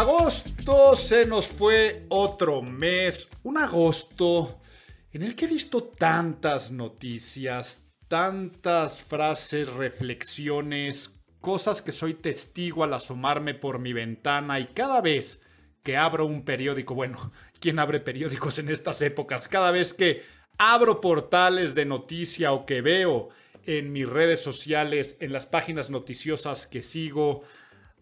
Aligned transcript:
Agosto 0.00 0.96
se 0.96 1.26
nos 1.26 1.48
fue 1.48 2.06
otro 2.08 2.62
mes, 2.62 3.28
un 3.42 3.58
agosto 3.58 4.58
en 5.12 5.22
el 5.22 5.36
que 5.36 5.44
he 5.44 5.48
visto 5.48 5.82
tantas 5.84 6.70
noticias, 6.70 7.82
tantas 8.08 9.04
frases, 9.04 9.68
reflexiones, 9.68 11.20
cosas 11.42 11.82
que 11.82 11.92
soy 11.92 12.14
testigo 12.14 12.82
al 12.82 12.94
asomarme 12.94 13.52
por 13.52 13.78
mi 13.78 13.92
ventana 13.92 14.58
y 14.58 14.68
cada 14.68 15.02
vez 15.02 15.42
que 15.82 15.98
abro 15.98 16.24
un 16.24 16.46
periódico, 16.46 16.94
bueno, 16.94 17.30
¿quién 17.60 17.78
abre 17.78 18.00
periódicos 18.00 18.58
en 18.58 18.70
estas 18.70 19.02
épocas? 19.02 19.48
Cada 19.48 19.70
vez 19.70 19.92
que 19.92 20.22
abro 20.56 21.02
portales 21.02 21.74
de 21.74 21.84
noticia 21.84 22.52
o 22.52 22.64
que 22.64 22.80
veo 22.80 23.28
en 23.66 23.92
mis 23.92 24.08
redes 24.08 24.42
sociales, 24.42 25.18
en 25.20 25.34
las 25.34 25.44
páginas 25.44 25.90
noticiosas 25.90 26.66
que 26.66 26.82
sigo, 26.82 27.42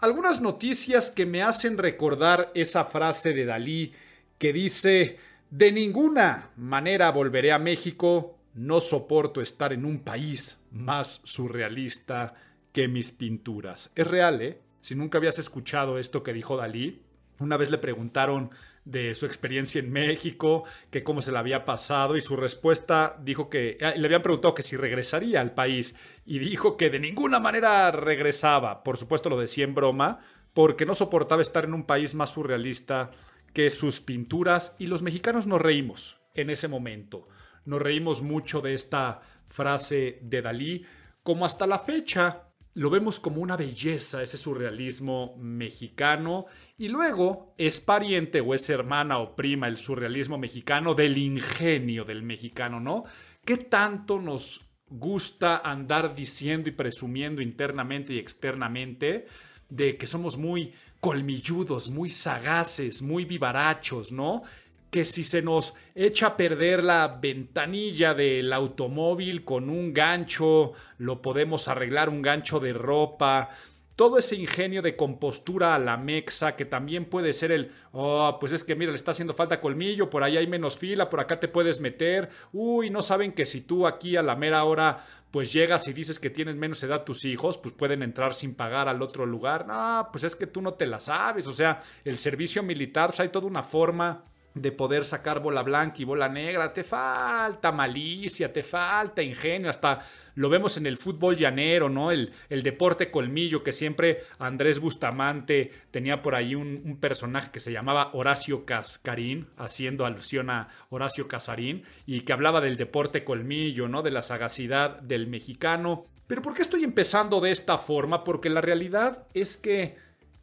algunas 0.01 0.41
noticias 0.41 1.11
que 1.11 1.27
me 1.27 1.43
hacen 1.43 1.79
recordar 1.79 2.53
esa 2.55 2.85
frase 2.85 3.33
de 3.33 3.45
Dalí 3.45 3.93
que 4.39 4.53
dice, 4.53 5.19
de 5.51 5.73
ninguna 5.73 6.51
manera 6.57 7.11
volveré 7.11 7.53
a 7.53 7.59
México, 7.59 8.39
no 8.55 8.81
soporto 8.81 9.41
estar 9.41 9.73
en 9.73 9.85
un 9.85 10.01
país 10.01 10.59
más 10.71 11.21
surrealista 11.25 12.35
que 12.73 12.87
mis 12.87 13.11
pinturas. 13.11 13.91
Es 13.95 14.07
real, 14.07 14.41
¿eh? 14.43 14.61
Si 14.81 14.95
nunca 14.95 15.19
habías 15.19 15.39
escuchado 15.39 15.99
esto 15.99 16.23
que 16.23 16.33
dijo 16.33 16.57
Dalí, 16.57 17.03
una 17.41 17.57
vez 17.57 17.71
le 17.71 17.79
preguntaron 17.79 18.51
de 18.91 19.15
su 19.15 19.27
experiencia 19.27 19.79
en 19.79 19.93
México, 19.93 20.65
que 20.91 21.05
cómo 21.05 21.21
se 21.21 21.31
le 21.31 21.39
había 21.39 21.65
pasado 21.65 22.17
y 22.17 22.21
su 22.23 22.37
respuesta 22.37 23.17
dijo 23.23 23.51
que 23.51 23.77
ah, 23.83 23.93
le 23.97 24.07
habían 24.07 24.23
preguntado 24.23 24.55
que 24.55 24.63
si 24.63 24.77
regresaría 24.77 25.41
al 25.41 25.53
país 25.53 25.95
y 26.25 26.39
dijo 26.39 26.77
que 26.77 26.89
de 26.89 26.99
ninguna 26.99 27.39
manera 27.39 27.91
regresaba. 27.91 28.83
Por 28.83 28.97
supuesto 28.97 29.29
lo 29.29 29.39
decía 29.39 29.65
en 29.65 29.75
broma, 29.75 30.21
porque 30.55 30.87
no 30.87 30.95
soportaba 30.95 31.43
estar 31.43 31.65
en 31.65 31.75
un 31.75 31.85
país 31.85 32.15
más 32.15 32.31
surrealista 32.31 33.11
que 33.53 33.71
sus 33.71 34.01
pinturas 34.01 34.75
y 34.79 34.87
los 34.87 35.03
mexicanos 35.03 35.47
nos 35.47 35.61
reímos 35.61 36.19
en 36.35 36.49
ese 36.49 36.67
momento. 36.67 37.29
Nos 37.67 37.83
reímos 37.83 38.23
mucho 38.23 38.63
de 38.63 38.73
esta 38.73 39.21
frase 39.47 40.19
de 40.23 40.41
Dalí, 40.41 40.87
como 41.23 41.45
hasta 41.45 41.67
la 41.67 41.79
fecha 41.79 42.48
lo 42.79 42.91
vemos 42.91 43.19
como 43.19 43.41
una 43.41 43.57
belleza, 43.57 44.23
ese 44.23 44.39
surrealismo 44.39 45.35
mexicano, 45.37 46.47
y 46.77 46.87
luego 46.87 47.53
es 47.59 47.81
pariente 47.81 48.41
o 48.41 48.55
es 48.55 48.71
hermana 48.71 49.19
o 49.19 49.35
prima 49.35 49.67
el 49.67 49.79
surrealismo 49.79 50.39
mexicano 50.39 50.95
del 50.95 51.19
ingenio 51.19 52.05
del 52.05 52.23
mexicano, 52.23 52.79
¿no? 52.79 53.03
¿Qué 53.45 53.57
tanto 53.57 54.21
nos 54.21 54.61
gusta 54.87 55.57
andar 55.57 56.15
diciendo 56.15 56.69
y 56.69 56.73
presumiendo 56.73 57.43
internamente 57.43 58.13
y 58.13 58.19
externamente 58.19 59.27
de 59.69 59.97
que 59.97 60.07
somos 60.07 60.39
muy 60.39 60.73
colmilludos, 61.01 61.91
muy 61.91 62.11
sagaces, 62.11 63.03
muy 63.03 63.25
vivarachos, 63.25 64.13
¿no? 64.13 64.43
Que 64.91 65.05
si 65.05 65.23
se 65.23 65.43
nos 65.43 65.75
echa 65.95 66.29
a 66.29 66.37
perder 66.37 66.83
la 66.83 67.19
ventanilla 67.21 68.15
del 68.15 68.53
automóvil 68.53 69.45
con 69.45 69.69
un 69.71 69.93
gancho, 69.93 70.73
lo 70.99 71.21
podemos 71.23 71.69
arreglar, 71.69 72.09
un 72.09 72.23
gancho 72.23 72.61
de 72.61 72.73
ropa, 72.73 73.51
todo 73.99 74.17
ese 74.17 74.37
ingenio 74.37 74.81
de 74.81 74.95
compostura 74.95 75.75
a 75.75 75.79
la 75.81 75.97
mexa, 75.97 76.55
que 76.55 76.65
también 76.65 77.05
puede 77.05 77.33
ser 77.33 77.51
el, 77.51 77.73
oh, 77.91 78.37
pues 78.39 78.53
es 78.53 78.63
que 78.63 78.77
mira, 78.77 78.93
le 78.93 78.97
está 78.97 79.11
haciendo 79.11 79.35
falta 79.35 79.61
colmillo, 79.61 80.09
por 80.09 80.23
ahí 80.23 80.37
hay 80.37 80.47
menos 80.47 80.79
fila, 80.79 81.09
por 81.09 81.19
acá 81.19 81.41
te 81.41 81.49
puedes 81.49 81.81
meter, 81.81 82.31
uy, 82.53 82.91
no 82.91 83.03
saben 83.03 83.33
que 83.33 83.45
si 83.45 83.61
tú 83.61 83.89
aquí 83.89 84.17
a 84.17 84.23
la 84.23 84.37
mera 84.37 84.63
hora, 84.63 85.05
pues 85.33 85.53
llegas 85.53 85.89
y 85.89 85.93
dices 85.93 86.21
que 86.21 86.31
tienes 86.31 86.55
menos 86.55 86.81
edad 86.85 87.03
tus 87.03 87.25
hijos, 87.25 87.59
pues 87.59 87.75
pueden 87.75 88.05
entrar 88.05 88.35
sin 88.35 88.55
pagar 88.55 88.89
al 88.89 89.03
otro 89.03 89.27
lugar, 89.27 89.67
no, 89.67 90.09
pues 90.13 90.23
es 90.23 90.37
que 90.37 90.47
tú 90.47 90.63
no 90.63 90.75
te 90.75 90.87
la 90.87 91.01
sabes, 91.01 91.49
o 91.49 91.53
sea, 91.53 91.81
el 92.05 92.19
servicio 92.19 92.63
militar, 92.63 93.09
pues 93.09 93.19
hay 93.19 93.31
toda 93.31 93.49
una 93.49 93.65
forma 93.65 94.23
de 94.61 94.73
poder 94.73 95.05
sacar 95.05 95.41
bola 95.41 95.63
blanca 95.63 95.97
y 95.99 96.05
bola 96.05 96.29
negra, 96.29 96.73
te 96.73 96.85
falta 96.85 97.73
malicia, 97.73 98.53
te 98.53 98.63
falta 98.63 99.23
ingenio, 99.23 99.71
hasta 99.71 100.01
lo 100.35 100.49
vemos 100.49 100.77
en 100.77 100.87
el 100.87 100.97
fútbol 100.97 101.37
llanero, 101.37 101.89
¿no? 101.89 102.13
El, 102.13 102.33
el 102.49 102.63
deporte 102.63 103.11
colmillo, 103.11 103.65
que 103.65 103.73
siempre 103.73 104.23
Andrés 104.39 104.79
Bustamante 104.79 105.73
tenía 105.91 106.23
por 106.23 106.35
ahí 106.35 106.55
un, 106.55 106.99
personaje 107.01 107.51
que 107.51 107.61
se 107.61 107.73
llamaba 107.73 108.11
Horacio 108.13 108.65
Cascarín, 108.65 109.49
haciendo 109.57 110.07
alusión 110.07 110.51
a 110.51 110.69
Horacio 110.91 111.27
Casarín, 111.27 111.85
y 112.07 112.21
que 112.21 112.33
hablaba 112.33 112.61
del 112.61 112.77
deporte 112.77 113.25
colmillo, 113.25 113.89
¿no? 113.89 114.03
De 114.03 114.11
la 114.11 114.23
sagacidad 114.23 115.01
del 115.01 115.27
mexicano. 115.27 116.05
Pero 116.27 116.43
¿por 116.43 116.55
qué 116.55 116.63
estoy 116.63 116.85
empezando 116.85 117.41
de 117.41 117.51
esta 117.51 117.77
forma? 117.79 118.23
Porque 118.23 118.49
la 118.49 118.61
realidad 118.61 119.27
es 119.35 119.57
que 119.57 119.97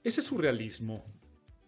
ese 0.04 0.22
surrealismo, 0.22 1.06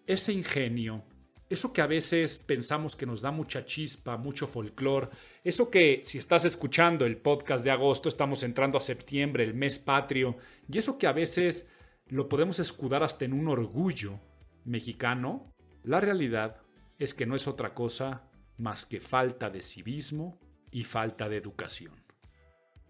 ese 0.05 0.33
ingenio, 0.33 1.03
eso 1.49 1.71
que 1.71 1.81
a 1.81 1.87
veces 1.87 2.39
pensamos 2.39 2.95
que 2.95 3.05
nos 3.05 3.21
da 3.21 3.31
mucha 3.31 3.65
chispa, 3.65 4.17
mucho 4.17 4.47
folclore, 4.47 5.09
eso 5.43 5.69
que 5.69 6.01
si 6.05 6.17
estás 6.17 6.45
escuchando 6.45 7.05
el 7.05 7.17
podcast 7.17 7.63
de 7.63 7.71
agosto, 7.71 8.09
estamos 8.09 8.43
entrando 8.43 8.77
a 8.77 8.81
septiembre, 8.81 9.43
el 9.43 9.53
mes 9.53 9.79
patrio, 9.79 10.37
y 10.71 10.77
eso 10.77 10.97
que 10.97 11.07
a 11.07 11.13
veces 11.13 11.67
lo 12.07 12.27
podemos 12.27 12.59
escudar 12.59 13.03
hasta 13.03 13.25
en 13.25 13.33
un 13.33 13.47
orgullo 13.47 14.19
mexicano, 14.65 15.53
la 15.83 16.01
realidad 16.01 16.61
es 16.99 17.13
que 17.13 17.25
no 17.25 17.35
es 17.35 17.47
otra 17.47 17.73
cosa 17.73 18.29
más 18.57 18.85
que 18.85 18.99
falta 18.99 19.49
de 19.49 19.61
civismo 19.61 20.39
y 20.71 20.83
falta 20.83 21.29
de 21.29 21.37
educación. 21.37 21.93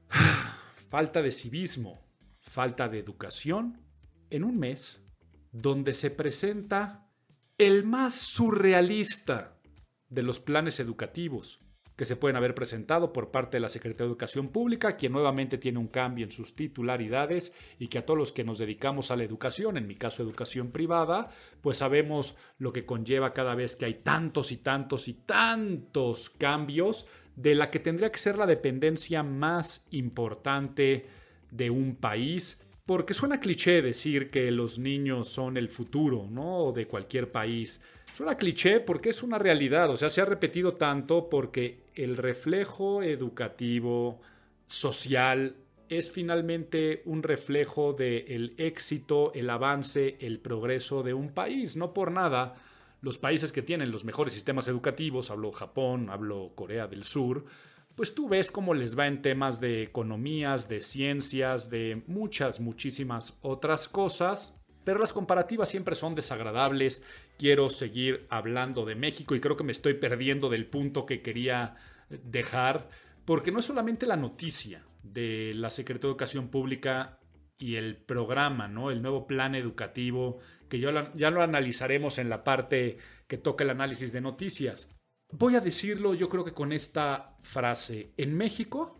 falta 0.90 1.22
de 1.22 1.32
civismo, 1.32 2.02
falta 2.40 2.88
de 2.88 3.00
educación 3.00 3.82
en 4.30 4.44
un 4.44 4.58
mes 4.58 5.02
donde 5.52 5.94
se 5.94 6.10
presenta 6.10 7.07
el 7.58 7.86
más 7.86 8.14
surrealista 8.14 9.58
de 10.10 10.22
los 10.22 10.40
planes 10.40 10.80
educativos 10.80 11.60
que 11.96 12.06
se 12.06 12.16
pueden 12.16 12.36
haber 12.36 12.54
presentado 12.54 13.12
por 13.12 13.32
parte 13.32 13.58
de 13.58 13.62
la 13.62 13.70
Secretaría 13.70 14.06
de 14.06 14.12
Educación 14.12 14.50
Pública, 14.50 14.98
quien 14.98 15.14
nuevamente 15.14 15.58
tiene 15.58 15.80
un 15.80 15.88
cambio 15.88 16.24
en 16.24 16.32
sus 16.32 16.56
titularidades 16.56 17.52
y 17.80 17.88
que 17.88 17.98
a 17.98 18.06
todos 18.06 18.20
los 18.20 18.32
que 18.32 18.44
nos 18.44 18.60
dedicamos 18.60 19.10
a 19.10 19.16
la 19.16 19.24
educación, 19.24 19.78
en 19.78 19.88
mi 19.88 19.96
caso 19.96 20.22
educación 20.22 20.70
privada, 20.70 21.32
pues 21.62 21.80
sabemos 21.80 22.36
lo 22.60 22.72
que 22.72 22.86
conlleva 22.86 23.34
cada 23.34 23.56
vez 23.56 23.76
que 23.76 23.86
hay 23.86 23.96
tantos 23.96 24.52
y 24.52 24.58
tantos 24.58 25.08
y 25.08 25.16
tantos 25.16 26.30
cambios 26.30 27.08
de 27.36 27.56
la 27.56 27.72
que 27.72 27.80
tendría 27.80 28.12
que 28.12 28.20
ser 28.20 28.38
la 28.38 28.46
dependencia 28.46 29.24
más 29.24 29.88
importante 29.90 31.08
de 31.50 31.72
un 31.72 31.96
país 31.96 32.60
porque 32.88 33.14
suena 33.14 33.42
cliché 33.42 33.82
decir 33.82 34.32
que 34.32 34.50
los 34.50 34.80
niños 34.80 35.28
son 35.28 35.58
el 35.58 35.68
futuro, 35.68 36.26
¿no? 36.32 36.72
De 36.72 36.88
cualquier 36.88 37.30
país. 37.30 37.82
Suena 38.14 38.38
cliché 38.38 38.80
porque 38.80 39.10
es 39.10 39.22
una 39.22 39.38
realidad, 39.38 39.92
o 39.92 39.98
sea, 39.98 40.10
se 40.10 40.22
ha 40.22 40.26
repetido 40.26 40.74
tanto 40.74 41.30
porque 41.30 41.82
el 41.96 42.16
reflejo 42.16 43.04
educativo, 43.04 44.22
social, 44.68 45.58
es 45.90 46.12
finalmente 46.12 47.02
un 47.04 47.24
reflejo 47.24 47.92
del 47.92 48.54
éxito, 48.58 49.34
el 49.34 49.50
avance, 49.50 50.18
el 50.22 50.40
progreso 50.40 51.04
de 51.04 51.14
un 51.14 51.30
país. 51.30 51.76
No 51.76 51.94
por 51.94 52.10
nada, 52.12 52.56
los 53.02 53.18
países 53.18 53.52
que 53.52 53.62
tienen 53.62 53.92
los 53.92 54.06
mejores 54.06 54.34
sistemas 54.34 54.70
educativos, 54.70 55.30
hablo 55.30 55.52
Japón, 55.52 56.10
hablo 56.10 56.52
Corea 56.56 56.88
del 56.88 57.04
Sur, 57.04 57.44
pues 57.98 58.14
tú 58.14 58.30
ves 58.30 58.52
cómo 58.52 58.76
les 58.76 58.98
va 58.98 59.08
en 59.08 59.24
temas 59.24 59.60
de 59.60 59.82
economías, 59.82 60.70
de 60.70 60.82
ciencias, 60.82 61.72
de 61.72 62.04
muchas, 62.06 62.60
muchísimas 62.60 63.40
otras 63.42 63.90
cosas. 63.90 64.56
Pero 64.84 65.00
las 65.00 65.14
comparativas 65.14 65.68
siempre 65.68 65.96
son 65.96 66.14
desagradables. 66.14 67.02
Quiero 67.40 67.70
seguir 67.70 68.28
hablando 68.30 68.86
de 68.86 68.94
México 68.94 69.34
y 69.34 69.40
creo 69.40 69.58
que 69.58 69.64
me 69.64 69.72
estoy 69.72 69.96
perdiendo 69.96 70.48
del 70.48 70.68
punto 70.68 71.08
que 71.08 71.24
quería 71.24 71.76
dejar, 72.10 72.88
porque 73.26 73.52
no 73.52 73.60
es 73.60 73.66
solamente 73.66 74.06
la 74.06 74.16
noticia 74.16 74.84
de 75.02 75.54
la 75.56 75.72
Secretaría 75.72 76.10
de 76.10 76.12
Educación 76.12 76.50
Pública 76.50 77.18
y 77.58 77.78
el 77.78 77.98
programa, 77.98 78.68
¿no? 78.68 78.92
El 78.92 79.02
nuevo 79.02 79.26
plan 79.26 79.56
educativo, 79.56 80.38
que 80.70 80.80
ya 80.80 80.92
lo 81.32 81.42
analizaremos 81.42 82.20
en 82.20 82.30
la 82.30 82.44
parte 82.44 83.00
que 83.28 83.38
toca 83.38 83.64
el 83.64 83.72
análisis 83.72 84.14
de 84.14 84.22
noticias. 84.22 84.96
Voy 85.32 85.56
a 85.56 85.62
decirlo 85.62 86.14
yo 86.14 86.30
creo 86.30 86.46
que 86.46 86.54
con 86.54 86.72
esta 86.72 87.38
frase. 87.44 88.14
En 88.18 88.36
México 88.36 89.00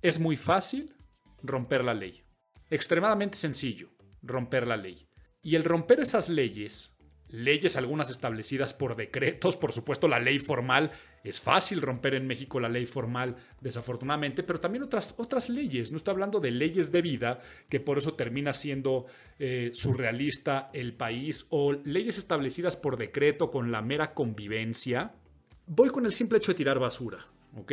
es 0.00 0.18
muy 0.18 0.36
fácil 0.36 0.94
romper 1.42 1.84
la 1.84 1.94
ley. 1.94 2.22
Extremadamente 2.70 3.38
sencillo 3.38 3.90
romper 4.22 4.66
la 4.66 4.76
ley. 4.76 5.08
Y 5.42 5.56
el 5.56 5.64
romper 5.64 6.00
esas 6.00 6.28
leyes 6.28 6.92
leyes 7.32 7.76
algunas 7.76 8.10
establecidas 8.10 8.74
por 8.74 8.94
decretos, 8.94 9.56
por 9.56 9.72
supuesto 9.72 10.06
la 10.06 10.20
ley 10.20 10.38
formal, 10.38 10.92
es 11.24 11.40
fácil 11.40 11.80
romper 11.80 12.14
en 12.14 12.26
México 12.26 12.60
la 12.60 12.68
ley 12.68 12.86
formal 12.86 13.36
desafortunadamente, 13.60 14.42
pero 14.42 14.60
también 14.60 14.84
otras, 14.84 15.14
otras 15.16 15.48
leyes, 15.48 15.90
no 15.90 15.96
estoy 15.96 16.12
hablando 16.12 16.40
de 16.40 16.50
leyes 16.50 16.92
de 16.92 17.02
vida, 17.02 17.40
que 17.68 17.80
por 17.80 17.98
eso 17.98 18.14
termina 18.14 18.52
siendo 18.52 19.06
eh, 19.38 19.70
surrealista 19.72 20.70
el 20.74 20.94
país, 20.94 21.46
o 21.48 21.72
leyes 21.72 22.18
establecidas 22.18 22.76
por 22.76 22.96
decreto 22.98 23.50
con 23.50 23.72
la 23.72 23.82
mera 23.82 24.14
convivencia. 24.14 25.14
Voy 25.66 25.90
con 25.90 26.04
el 26.06 26.12
simple 26.12 26.38
hecho 26.38 26.52
de 26.52 26.56
tirar 26.56 26.78
basura, 26.78 27.26
¿ok? 27.56 27.72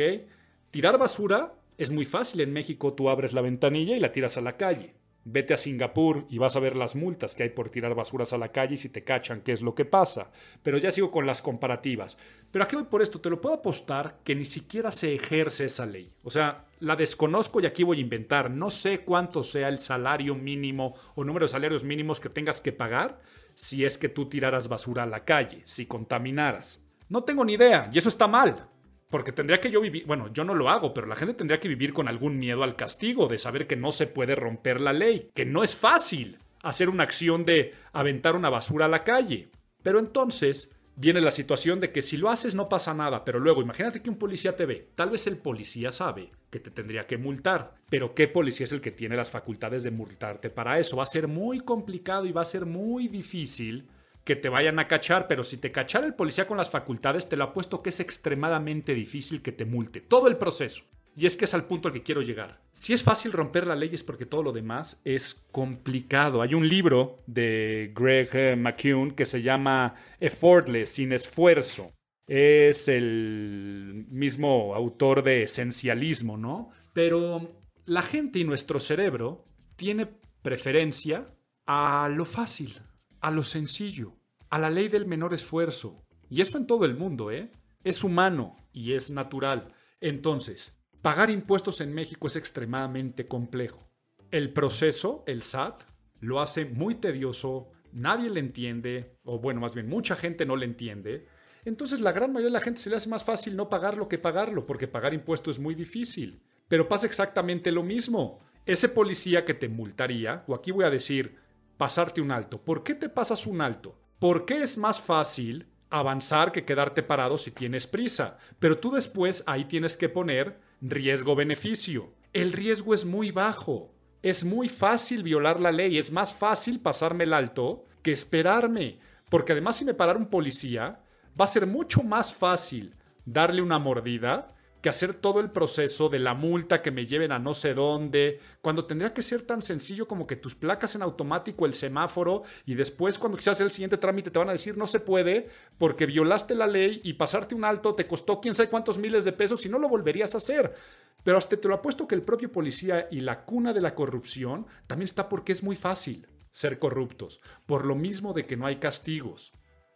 Tirar 0.70 0.98
basura 0.98 1.54
es 1.76 1.90
muy 1.90 2.04
fácil 2.04 2.40
en 2.40 2.52
México, 2.52 2.92
tú 2.92 3.08
abres 3.08 3.32
la 3.32 3.40
ventanilla 3.40 3.96
y 3.96 4.00
la 4.00 4.12
tiras 4.12 4.36
a 4.36 4.40
la 4.40 4.56
calle. 4.56 4.94
Vete 5.24 5.52
a 5.52 5.58
Singapur 5.58 6.24
y 6.30 6.38
vas 6.38 6.56
a 6.56 6.60
ver 6.60 6.76
las 6.76 6.96
multas 6.96 7.34
que 7.34 7.42
hay 7.42 7.50
por 7.50 7.68
tirar 7.68 7.94
basuras 7.94 8.32
a 8.32 8.38
la 8.38 8.52
calle 8.52 8.74
y 8.74 8.78
si 8.78 8.88
te 8.88 9.04
cachan 9.04 9.42
qué 9.42 9.52
es 9.52 9.60
lo 9.60 9.74
que 9.74 9.84
pasa. 9.84 10.30
Pero 10.62 10.78
ya 10.78 10.90
sigo 10.90 11.10
con 11.10 11.26
las 11.26 11.42
comparativas. 11.42 12.16
Pero 12.50 12.64
aquí 12.64 12.76
voy 12.76 12.86
por 12.86 13.02
esto, 13.02 13.20
te 13.20 13.28
lo 13.28 13.40
puedo 13.40 13.56
apostar 13.56 14.20
que 14.24 14.34
ni 14.34 14.46
siquiera 14.46 14.92
se 14.92 15.14
ejerce 15.14 15.66
esa 15.66 15.84
ley. 15.84 16.12
O 16.22 16.30
sea, 16.30 16.64
la 16.78 16.96
desconozco 16.96 17.60
y 17.60 17.66
aquí 17.66 17.82
voy 17.82 17.98
a 17.98 18.02
inventar. 18.02 18.50
No 18.50 18.70
sé 18.70 19.00
cuánto 19.00 19.42
sea 19.42 19.68
el 19.68 19.78
salario 19.78 20.34
mínimo 20.34 20.94
o 21.14 21.24
número 21.24 21.44
de 21.44 21.52
salarios 21.52 21.84
mínimos 21.84 22.18
que 22.18 22.30
tengas 22.30 22.60
que 22.60 22.72
pagar 22.72 23.20
si 23.54 23.84
es 23.84 23.98
que 23.98 24.08
tú 24.08 24.28
tiraras 24.28 24.68
basura 24.68 25.02
a 25.02 25.06
la 25.06 25.24
calle, 25.24 25.60
si 25.64 25.84
contaminaras. 25.84 26.80
No 27.10 27.24
tengo 27.24 27.44
ni 27.44 27.54
idea 27.54 27.90
y 27.92 27.98
eso 27.98 28.08
está 28.08 28.28
mal. 28.28 28.68
Porque 29.10 29.32
tendría 29.32 29.60
que 29.60 29.72
yo 29.72 29.80
vivir, 29.80 30.06
bueno, 30.06 30.32
yo 30.32 30.44
no 30.44 30.54
lo 30.54 30.70
hago, 30.70 30.94
pero 30.94 31.08
la 31.08 31.16
gente 31.16 31.34
tendría 31.34 31.58
que 31.58 31.66
vivir 31.66 31.92
con 31.92 32.06
algún 32.06 32.38
miedo 32.38 32.62
al 32.62 32.76
castigo, 32.76 33.26
de 33.26 33.40
saber 33.40 33.66
que 33.66 33.74
no 33.74 33.90
se 33.90 34.06
puede 34.06 34.36
romper 34.36 34.80
la 34.80 34.92
ley, 34.92 35.28
que 35.34 35.44
no 35.44 35.64
es 35.64 35.74
fácil 35.74 36.38
hacer 36.62 36.88
una 36.88 37.02
acción 37.02 37.44
de 37.44 37.74
aventar 37.92 38.36
una 38.36 38.48
basura 38.48 38.84
a 38.84 38.88
la 38.88 39.02
calle. 39.02 39.50
Pero 39.82 39.98
entonces 39.98 40.70
viene 40.94 41.20
la 41.20 41.32
situación 41.32 41.80
de 41.80 41.90
que 41.90 42.02
si 42.02 42.16
lo 42.16 42.30
haces 42.30 42.54
no 42.54 42.68
pasa 42.68 42.94
nada, 42.94 43.24
pero 43.24 43.40
luego 43.40 43.60
imagínate 43.60 44.00
que 44.02 44.10
un 44.10 44.16
policía 44.16 44.54
te 44.54 44.66
ve, 44.66 44.90
tal 44.94 45.10
vez 45.10 45.26
el 45.26 45.38
policía 45.38 45.90
sabe 45.90 46.30
que 46.48 46.60
te 46.60 46.70
tendría 46.70 47.08
que 47.08 47.18
multar, 47.18 47.74
pero 47.88 48.14
¿qué 48.14 48.28
policía 48.28 48.64
es 48.64 48.72
el 48.72 48.80
que 48.80 48.92
tiene 48.92 49.16
las 49.16 49.30
facultades 49.30 49.82
de 49.82 49.90
multarte 49.90 50.50
para 50.50 50.78
eso? 50.78 50.98
Va 50.98 51.02
a 51.02 51.06
ser 51.06 51.26
muy 51.26 51.58
complicado 51.60 52.26
y 52.26 52.32
va 52.32 52.42
a 52.42 52.44
ser 52.44 52.66
muy 52.66 53.08
difícil 53.08 53.88
que 54.30 54.36
te 54.36 54.48
vayan 54.48 54.78
a 54.78 54.86
cachar, 54.86 55.26
pero 55.26 55.42
si 55.42 55.56
te 55.56 55.72
cachara 55.72 56.06
el 56.06 56.14
policía 56.14 56.46
con 56.46 56.56
las 56.56 56.70
facultades, 56.70 57.28
te 57.28 57.36
lo 57.36 57.42
apuesto 57.42 57.82
que 57.82 57.88
es 57.88 57.98
extremadamente 57.98 58.94
difícil 58.94 59.42
que 59.42 59.50
te 59.50 59.64
multe. 59.64 60.00
Todo 60.00 60.28
el 60.28 60.36
proceso. 60.36 60.84
Y 61.16 61.26
es 61.26 61.36
que 61.36 61.46
es 61.46 61.52
al 61.52 61.66
punto 61.66 61.88
al 61.88 61.94
que 61.94 62.04
quiero 62.04 62.22
llegar. 62.22 62.62
Si 62.70 62.92
es 62.92 63.02
fácil 63.02 63.32
romper 63.32 63.66
la 63.66 63.74
ley 63.74 63.90
es 63.92 64.04
porque 64.04 64.26
todo 64.26 64.44
lo 64.44 64.52
demás 64.52 65.00
es 65.04 65.48
complicado. 65.50 66.42
Hay 66.42 66.54
un 66.54 66.68
libro 66.68 67.18
de 67.26 67.90
Greg 67.92 68.28
eh, 68.34 68.54
McCune 68.54 69.16
que 69.16 69.26
se 69.26 69.42
llama 69.42 69.96
Effortless, 70.20 70.90
sin 70.90 71.12
esfuerzo. 71.12 71.90
Es 72.28 72.86
el 72.86 74.06
mismo 74.10 74.76
autor 74.76 75.24
de 75.24 75.42
Esencialismo, 75.42 76.36
¿no? 76.36 76.70
Pero 76.92 77.64
la 77.84 78.02
gente 78.02 78.38
y 78.38 78.44
nuestro 78.44 78.78
cerebro 78.78 79.44
tiene 79.74 80.06
preferencia 80.40 81.34
a 81.66 82.08
lo 82.14 82.24
fácil, 82.24 82.80
a 83.20 83.32
lo 83.32 83.42
sencillo 83.42 84.19
a 84.50 84.58
la 84.58 84.68
ley 84.68 84.88
del 84.88 85.06
menor 85.06 85.32
esfuerzo. 85.32 86.04
Y 86.28 86.40
eso 86.40 86.58
en 86.58 86.66
todo 86.66 86.84
el 86.84 86.96
mundo, 86.96 87.30
¿eh? 87.30 87.52
Es 87.84 88.04
humano 88.04 88.56
y 88.72 88.92
es 88.92 89.10
natural. 89.10 89.68
Entonces, 90.00 90.76
pagar 91.02 91.30
impuestos 91.30 91.80
en 91.80 91.94
México 91.94 92.26
es 92.26 92.36
extremadamente 92.36 93.26
complejo. 93.26 93.90
El 94.30 94.52
proceso, 94.52 95.24
el 95.26 95.42
SAT, 95.42 95.84
lo 96.20 96.40
hace 96.40 96.64
muy 96.64 96.96
tedioso, 96.96 97.70
nadie 97.92 98.28
le 98.28 98.40
entiende, 98.40 99.18
o 99.24 99.38
bueno, 99.38 99.60
más 99.60 99.74
bien 99.74 99.88
mucha 99.88 100.16
gente 100.16 100.44
no 100.44 100.56
le 100.56 100.66
entiende. 100.66 101.26
Entonces 101.64 102.00
la 102.00 102.12
gran 102.12 102.32
mayoría 102.32 102.48
de 102.48 102.58
la 102.58 102.60
gente 102.60 102.80
se 102.80 102.90
le 102.90 102.96
hace 102.96 103.08
más 103.08 103.24
fácil 103.24 103.56
no 103.56 103.68
pagarlo 103.68 104.08
que 104.08 104.18
pagarlo, 104.18 104.66
porque 104.66 104.88
pagar 104.88 105.14
impuestos 105.14 105.56
es 105.56 105.62
muy 105.62 105.74
difícil. 105.74 106.42
Pero 106.68 106.88
pasa 106.88 107.06
exactamente 107.06 107.72
lo 107.72 107.82
mismo. 107.82 108.38
Ese 108.66 108.88
policía 108.88 109.44
que 109.44 109.54
te 109.54 109.68
multaría, 109.68 110.44
o 110.46 110.54
aquí 110.54 110.70
voy 110.70 110.84
a 110.84 110.90
decir, 110.90 111.36
pasarte 111.76 112.20
un 112.20 112.30
alto. 112.30 112.62
¿Por 112.62 112.84
qué 112.84 112.94
te 112.94 113.08
pasas 113.08 113.46
un 113.46 113.60
alto? 113.60 113.98
¿Por 114.20 114.44
qué 114.44 114.62
es 114.62 114.76
más 114.76 115.00
fácil 115.00 115.66
avanzar 115.88 116.52
que 116.52 116.66
quedarte 116.66 117.02
parado 117.02 117.38
si 117.38 117.50
tienes 117.50 117.86
prisa? 117.86 118.36
Pero 118.58 118.76
tú 118.76 118.90
después 118.90 119.42
ahí 119.46 119.64
tienes 119.64 119.96
que 119.96 120.10
poner 120.10 120.60
riesgo-beneficio. 120.82 122.12
El 122.34 122.52
riesgo 122.52 122.92
es 122.92 123.06
muy 123.06 123.30
bajo. 123.30 123.94
Es 124.22 124.44
muy 124.44 124.68
fácil 124.68 125.22
violar 125.22 125.58
la 125.58 125.72
ley. 125.72 125.96
Es 125.96 126.12
más 126.12 126.34
fácil 126.34 126.80
pasarme 126.80 127.24
el 127.24 127.32
alto 127.32 127.86
que 128.02 128.12
esperarme. 128.12 128.98
Porque 129.30 129.52
además 129.52 129.76
si 129.76 129.86
me 129.86 129.94
parara 129.94 130.18
un 130.18 130.28
policía, 130.28 131.00
va 131.40 131.46
a 131.46 131.48
ser 131.48 131.66
mucho 131.66 132.02
más 132.02 132.34
fácil 132.34 132.94
darle 133.24 133.62
una 133.62 133.78
mordida 133.78 134.54
que 134.80 134.88
hacer 134.88 135.14
todo 135.14 135.40
el 135.40 135.50
proceso 135.50 136.08
de 136.08 136.18
la 136.18 136.34
multa 136.34 136.82
que 136.82 136.90
me 136.90 137.06
lleven 137.06 137.32
a 137.32 137.38
no 137.38 137.54
sé 137.54 137.74
dónde, 137.74 138.40
cuando 138.62 138.86
tendría 138.86 139.12
que 139.12 139.22
ser 139.22 139.42
tan 139.42 139.62
sencillo 139.62 140.08
como 140.08 140.26
que 140.26 140.36
tus 140.36 140.54
placas 140.54 140.94
en 140.94 141.02
automático 141.02 141.66
el 141.66 141.74
semáforo 141.74 142.42
y 142.64 142.74
después 142.74 143.18
cuando 143.18 143.38
hacer 143.38 143.64
el 143.64 143.70
siguiente 143.70 143.98
trámite 143.98 144.30
te 144.30 144.38
van 144.38 144.48
a 144.48 144.52
decir 144.52 144.76
no 144.76 144.86
se 144.86 145.00
puede 145.00 145.48
porque 145.78 146.06
violaste 146.06 146.54
la 146.54 146.66
ley 146.66 147.00
y 147.04 147.14
pasarte 147.14 147.54
un 147.54 147.64
alto 147.64 147.94
te 147.94 148.06
costó 148.06 148.40
quién 148.40 148.54
sabe 148.54 148.68
cuántos 148.68 148.98
miles 148.98 149.24
de 149.24 149.32
pesos 149.32 149.64
y 149.66 149.68
no 149.68 149.78
lo 149.78 149.88
volverías 149.88 150.34
a 150.34 150.38
hacer. 150.38 150.74
Pero 151.22 151.38
hasta 151.38 151.56
te 151.56 151.68
lo 151.68 151.74
apuesto 151.74 152.08
que 152.08 152.14
el 152.14 152.22
propio 152.22 152.50
policía 152.50 153.06
y 153.10 153.20
la 153.20 153.44
cuna 153.44 153.72
de 153.72 153.80
la 153.80 153.94
corrupción 153.94 154.66
también 154.86 155.04
está 155.04 155.28
porque 155.28 155.52
es 155.52 155.62
muy 155.62 155.76
fácil 155.76 156.26
ser 156.52 156.78
corruptos, 156.78 157.40
por 157.66 157.84
lo 157.84 157.94
mismo 157.94 158.32
de 158.32 158.46
que 158.46 158.56
no 158.56 158.66
hay 158.66 158.76
castigos. 158.76 159.52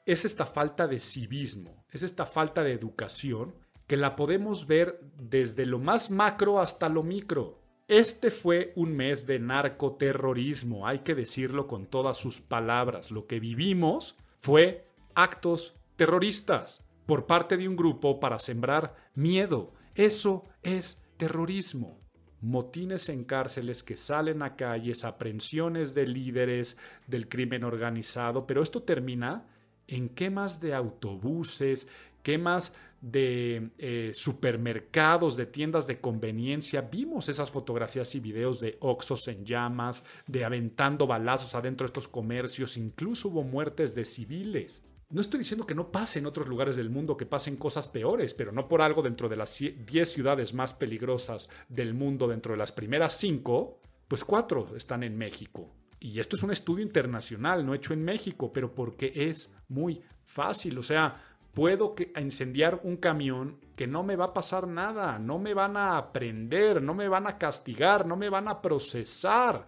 Es 0.07 0.25
esta 0.25 0.45
falta 0.45 0.87
de 0.87 1.01
civismo, 1.01 1.87
es 1.91 2.03
esta 2.03 2.27
falta 2.27 2.63
de 2.63 2.73
educación 2.73 3.55
que 3.87 3.97
la 3.97 4.17
podemos 4.17 4.67
ver 4.67 4.99
desde 5.19 5.67
lo 5.67 5.79
más 5.79 6.11
macro 6.11 6.61
hasta 6.61 6.89
lo 6.89 7.03
micro. 7.03 7.61
Este 7.87 8.31
fue 8.31 8.73
un 8.77 8.97
mes 8.97 9.27
de 9.27 9.39
narcoterrorismo, 9.39 10.87
hay 10.87 11.01
que 11.01 11.15
decirlo 11.15 11.67
con 11.67 11.87
todas 11.87 12.17
sus 12.17 12.41
palabras. 12.41 13.11
Lo 13.11 13.27
que 13.27 13.41
vivimos 13.41 14.17
fue 14.39 14.89
actos 15.15 15.77
terroristas 15.97 16.83
por 17.07 17.27
parte 17.27 17.57
de 17.59 17.69
un 17.69 17.77
grupo 17.77 18.21
para 18.21 18.39
sembrar 18.39 18.95
miedo. 19.15 19.75
Eso 19.95 20.45
es 20.63 20.99
terrorismo. 21.19 22.01
Motines 22.41 23.08
en 23.08 23.25
cárceles 23.25 23.82
que 23.82 23.97
salen 23.97 24.43
a 24.43 24.56
calles, 24.56 25.05
aprehensiones 25.05 25.94
de 25.94 26.06
líderes 26.06 26.77
del 27.06 27.29
crimen 27.29 27.65
organizado, 27.65 28.47
pero 28.47 28.63
esto 28.63 28.82
termina 28.82 29.47
en 29.88 30.08
quemas 30.08 30.60
de 30.60 30.74
autobuses, 30.74 31.88
quemas 32.22 32.72
de 33.00 33.70
eh, 33.76 34.12
supermercados, 34.14 35.36
de 35.36 35.44
tiendas 35.44 35.86
de 35.86 36.00
conveniencia. 36.00 36.81
Vimos 36.81 37.29
esas 37.29 37.50
fotografías 37.50 38.14
y 38.14 38.20
videos 38.20 38.60
de 38.60 38.79
Oxos 38.81 39.29
en 39.29 39.44
llamas, 39.44 40.05
de 40.26 40.44
aventando 40.44 41.06
balazos 41.06 41.55
adentro 41.55 41.84
de 41.84 41.88
estos 41.88 42.08
comercios. 42.08 42.79
Incluso 42.79 43.29
hubo 43.29 43.43
muertes 43.43 43.94
de 43.94 44.06
civiles. 44.06 44.82
No 45.10 45.20
estoy 45.20 45.41
diciendo 45.41 45.67
que 45.67 45.74
no 45.74 45.93
pase 45.93 46.19
en 46.19 46.26
otros 46.26 46.48
lugares 46.48 46.76
del 46.76 46.88
mundo, 46.88 47.19
que 47.19 47.26
pasen 47.26 47.56
cosas 47.56 47.88
peores, 47.88 48.32
pero 48.32 48.53
no 48.53 48.69
por 48.69 48.81
algo 48.81 49.03
dentro 49.03 49.29
de 49.29 49.36
las 49.36 49.58
10 49.58 50.10
ciudades 50.10 50.55
más 50.55 50.72
peligrosas 50.72 51.50
del 51.69 51.93
mundo, 51.93 52.26
dentro 52.26 52.53
de 52.53 52.58
las 52.58 52.72
primeras 52.72 53.19
5, 53.19 53.81
pues 54.08 54.24
4 54.24 54.76
están 54.76 55.03
en 55.03 55.19
México. 55.19 55.70
Y 56.05 56.20
esto 56.20 56.37
es 56.37 56.43
un 56.43 56.51
estudio 56.51 56.84
internacional, 56.84 57.65
no 57.65 57.73
hecho 57.73 57.94
en 57.94 58.05
México, 58.05 58.53
pero 58.53 58.75
porque 58.75 59.11
es 59.15 59.51
muy 59.69 60.03
fácil. 60.23 60.77
O 60.77 60.82
sea, 60.82 61.25
puedo 61.55 61.94
incendiar 62.20 62.79
un 62.82 62.99
camión 62.99 63.58
que 63.75 63.87
no 63.87 64.03
me 64.03 64.15
va 64.15 64.27
a 64.27 64.32
pasar 64.34 64.69
nada, 64.69 65.19
no 65.19 65.39
me 65.39 65.55
van 65.55 65.79
a 65.79 65.96
aprender, 65.96 66.82
no 66.82 66.93
me 66.93 67.08
van 67.08 67.27
a 67.27 67.39
castigar, 67.39 68.06
no 68.06 68.17
me 68.17 68.29
van 68.29 68.49
a 68.49 68.61
procesar. 68.61 69.65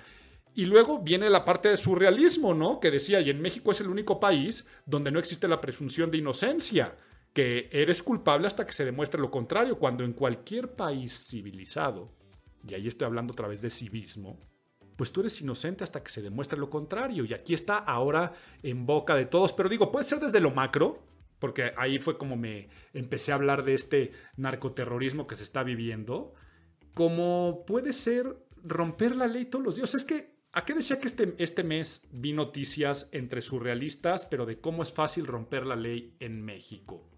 Y 0.55 0.67
luego 0.67 0.99
viene 0.99 1.31
la 1.31 1.43
parte 1.43 1.71
de 1.71 1.79
surrealismo, 1.79 2.53
¿no? 2.53 2.81
Que 2.81 2.91
decía, 2.91 3.23
y 3.23 3.31
en 3.31 3.41
México 3.41 3.71
es 3.71 3.81
el 3.81 3.89
único 3.89 4.21
país 4.21 4.67
donde 4.85 5.11
no 5.11 5.19
existe 5.19 5.49
la 5.49 5.63
presunción 5.63 6.11
de 6.11 6.19
inocencia, 6.19 6.99
que 7.33 7.67
eres 7.73 8.03
culpable 8.03 8.47
hasta 8.47 8.67
que 8.67 8.75
se 8.75 8.85
demuestre 8.85 9.23
lo 9.23 9.31
contrario, 9.31 9.79
cuando 9.79 10.05
en 10.05 10.13
cualquier 10.13 10.75
país 10.75 11.29
civilizado, 11.31 12.13
y 12.69 12.75
ahí 12.75 12.89
estoy 12.89 13.07
hablando 13.07 13.33
a 13.33 13.37
través 13.37 13.63
de 13.63 13.71
civismo, 13.71 14.39
pues 14.97 15.13
tú 15.13 15.21
eres 15.21 15.41
inocente 15.41 15.85
hasta 15.85 16.03
que 16.03 16.11
se 16.11 16.23
demuestre 16.23 16.59
lo 16.59 16.71
contrario. 16.71 17.25
Y 17.25 17.35
aquí 17.35 17.55
está 17.55 17.77
ahora 17.77 18.33
en 18.63 18.87
boca 18.87 19.15
de 19.15 19.27
todos, 19.27 19.53
pero 19.53 19.69
digo, 19.69 19.93
puede 19.93 20.07
ser 20.07 20.19
desde 20.19 20.41
lo 20.41 20.51
macro, 20.51 21.03
porque 21.39 21.73
ahí 21.77 21.99
fue 21.99 22.19
como 22.19 22.37
me 22.37 22.69
empecé 22.95 23.33
a 23.33 23.37
hablar 23.37 23.65
de 23.65 23.75
este 23.75 24.13
narcoterrorismo 24.37 25.27
que 25.27 25.37
se 25.37 25.45
está 25.45 25.63
viviendo, 25.63 26.33
como 26.95 27.65
puede 27.67 27.93
ser 27.93 28.47
romper 28.63 29.17
la 29.17 29.27
ley 29.27 29.45
todos 29.45 29.65
los 29.65 29.77
días. 29.77 29.95
Es 29.95 30.05
que, 30.05 30.35
¿a 30.53 30.65
qué 30.65 30.75
decía 30.75 30.99
que 30.99 31.09
este, 31.09 31.35
este 31.39 31.63
mes 31.63 32.03
vi 32.11 32.33
noticias 32.33 33.09
entre 33.13 33.43
surrealistas, 33.43 34.27
pero 34.27 34.47
de 34.47 34.61
cómo 34.61 34.83
es 34.83 34.93
fácil 34.93 35.27
romper 35.27 35.67
la 35.67 35.77
ley 35.77 36.17
en 36.21 36.43
México? 36.43 37.16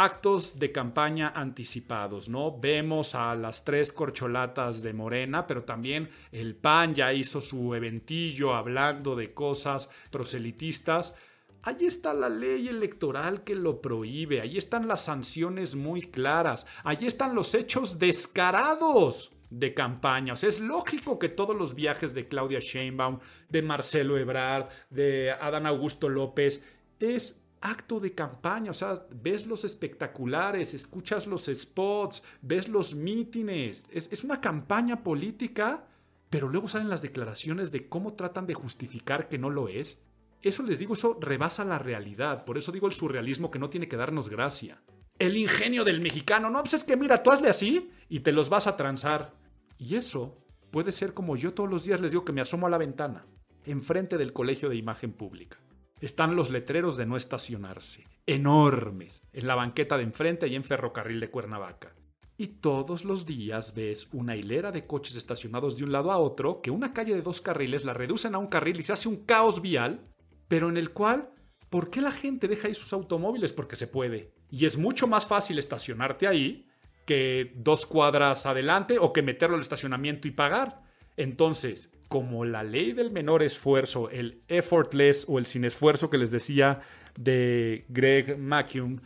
Actos 0.00 0.58
de 0.58 0.72
campaña 0.72 1.30
anticipados, 1.34 2.30
¿no? 2.30 2.58
Vemos 2.58 3.14
a 3.14 3.34
las 3.34 3.64
tres 3.64 3.92
corcholatas 3.92 4.82
de 4.82 4.94
Morena, 4.94 5.46
pero 5.46 5.64
también 5.64 6.08
el 6.32 6.56
PAN 6.56 6.94
ya 6.94 7.12
hizo 7.12 7.42
su 7.42 7.74
eventillo 7.74 8.54
hablando 8.54 9.14
de 9.14 9.34
cosas 9.34 9.90
proselitistas. 10.10 11.14
Allí 11.62 11.84
está 11.84 12.14
la 12.14 12.30
ley 12.30 12.68
electoral 12.68 13.44
que 13.44 13.54
lo 13.54 13.82
prohíbe, 13.82 14.40
allí 14.40 14.56
están 14.56 14.88
las 14.88 15.02
sanciones 15.04 15.74
muy 15.74 16.00
claras, 16.00 16.66
allí 16.82 17.06
están 17.06 17.34
los 17.34 17.54
hechos 17.54 17.98
descarados 17.98 19.32
de 19.50 19.74
campaña. 19.74 20.32
O 20.32 20.36
sea, 20.36 20.48
es 20.48 20.60
lógico 20.60 21.18
que 21.18 21.28
todos 21.28 21.54
los 21.54 21.74
viajes 21.74 22.14
de 22.14 22.26
Claudia 22.26 22.60
Sheinbaum, 22.60 23.18
de 23.50 23.60
Marcelo 23.60 24.16
Ebrard, 24.16 24.68
de 24.88 25.32
Adán 25.32 25.66
Augusto 25.66 26.08
López, 26.08 26.62
es 27.00 27.39
acto 27.60 28.00
de 28.00 28.14
campaña, 28.14 28.70
o 28.70 28.74
sea, 28.74 29.06
ves 29.10 29.46
los 29.46 29.64
espectaculares, 29.64 30.74
escuchas 30.74 31.26
los 31.26 31.46
spots, 31.46 32.22
ves 32.40 32.68
los 32.68 32.94
mítines, 32.94 33.84
es, 33.90 34.24
una 34.24 34.40
campaña 34.40 35.02
política, 35.02 35.86
pero 36.30 36.48
luego 36.48 36.68
salen 36.68 36.88
las 36.88 37.02
declaraciones 37.02 37.70
de 37.72 37.88
cómo 37.88 38.14
tratan 38.14 38.46
de 38.46 38.54
justificar 38.54 39.28
que 39.28 39.38
no 39.38 39.50
lo 39.50 39.68
es. 39.68 40.00
Eso 40.42 40.62
les 40.62 40.78
digo, 40.78 40.94
eso 40.94 41.18
rebasa 41.20 41.64
la 41.64 41.78
realidad, 41.78 42.44
por 42.44 42.56
eso 42.56 42.72
digo 42.72 42.86
el 42.86 42.94
surrealismo 42.94 43.50
que 43.50 43.58
no 43.58 43.68
tiene 43.68 43.88
que 43.88 43.96
darnos 43.96 44.30
gracia. 44.30 44.82
El 45.18 45.36
ingenio 45.36 45.84
del 45.84 46.02
mexicano, 46.02 46.48
no, 46.48 46.60
pues 46.62 46.74
es 46.74 46.84
que 46.84 46.96
mira, 46.96 47.22
tú 47.22 47.30
hazle 47.30 47.50
así 47.50 47.90
y 48.08 48.20
te 48.20 48.32
los 48.32 48.48
vas 48.48 48.66
a 48.66 48.76
transar. 48.76 49.34
Y 49.76 49.96
eso 49.96 50.38
puede 50.70 50.92
ser 50.92 51.12
como 51.12 51.36
yo 51.36 51.52
todos 51.52 51.68
los 51.68 51.84
días 51.84 52.00
les 52.00 52.12
digo 52.12 52.24
que 52.24 52.32
me 52.32 52.40
asomo 52.40 52.66
a 52.66 52.70
la 52.70 52.78
ventana, 52.78 53.26
enfrente 53.66 54.16
del 54.16 54.32
colegio 54.32 54.70
de 54.70 54.76
imagen 54.76 55.12
pública 55.12 55.58
están 56.00 56.36
los 56.36 56.50
letreros 56.50 56.96
de 56.96 57.06
no 57.06 57.16
estacionarse, 57.16 58.06
enormes, 58.26 59.22
en 59.32 59.46
la 59.46 59.54
banqueta 59.54 59.96
de 59.96 60.04
enfrente 60.04 60.48
y 60.48 60.56
en 60.56 60.64
ferrocarril 60.64 61.20
de 61.20 61.30
Cuernavaca. 61.30 61.94
Y 62.36 62.46
todos 62.46 63.04
los 63.04 63.26
días 63.26 63.74
ves 63.74 64.08
una 64.12 64.34
hilera 64.34 64.72
de 64.72 64.86
coches 64.86 65.16
estacionados 65.16 65.76
de 65.76 65.84
un 65.84 65.92
lado 65.92 66.10
a 66.10 66.16
otro 66.16 66.62
que 66.62 66.70
una 66.70 66.94
calle 66.94 67.14
de 67.14 67.20
dos 67.20 67.42
carriles 67.42 67.84
la 67.84 67.92
reducen 67.92 68.34
a 68.34 68.38
un 68.38 68.46
carril 68.46 68.80
y 68.80 68.82
se 68.82 68.94
hace 68.94 69.08
un 69.08 69.26
caos 69.26 69.60
vial, 69.60 70.08
pero 70.48 70.70
en 70.70 70.78
el 70.78 70.90
cual, 70.90 71.34
¿por 71.68 71.90
qué 71.90 72.00
la 72.00 72.12
gente 72.12 72.48
deja 72.48 72.68
ahí 72.68 72.74
sus 72.74 72.94
automóviles? 72.94 73.52
Porque 73.52 73.76
se 73.76 73.86
puede. 73.86 74.32
Y 74.50 74.64
es 74.64 74.78
mucho 74.78 75.06
más 75.06 75.26
fácil 75.26 75.58
estacionarte 75.58 76.26
ahí 76.26 76.66
que 77.04 77.52
dos 77.56 77.84
cuadras 77.84 78.46
adelante 78.46 78.98
o 78.98 79.12
que 79.12 79.20
meterlo 79.20 79.56
al 79.56 79.62
estacionamiento 79.62 80.26
y 80.26 80.30
pagar. 80.30 80.80
Entonces, 81.18 81.90
como 82.10 82.44
la 82.44 82.64
ley 82.64 82.92
del 82.92 83.12
menor 83.12 83.40
esfuerzo, 83.40 84.10
el 84.10 84.42
effortless 84.48 85.26
o 85.28 85.38
el 85.38 85.46
sin 85.46 85.64
esfuerzo 85.64 86.10
que 86.10 86.18
les 86.18 86.32
decía 86.32 86.80
de 87.16 87.84
Greg 87.88 88.36
McCune, 88.36 89.00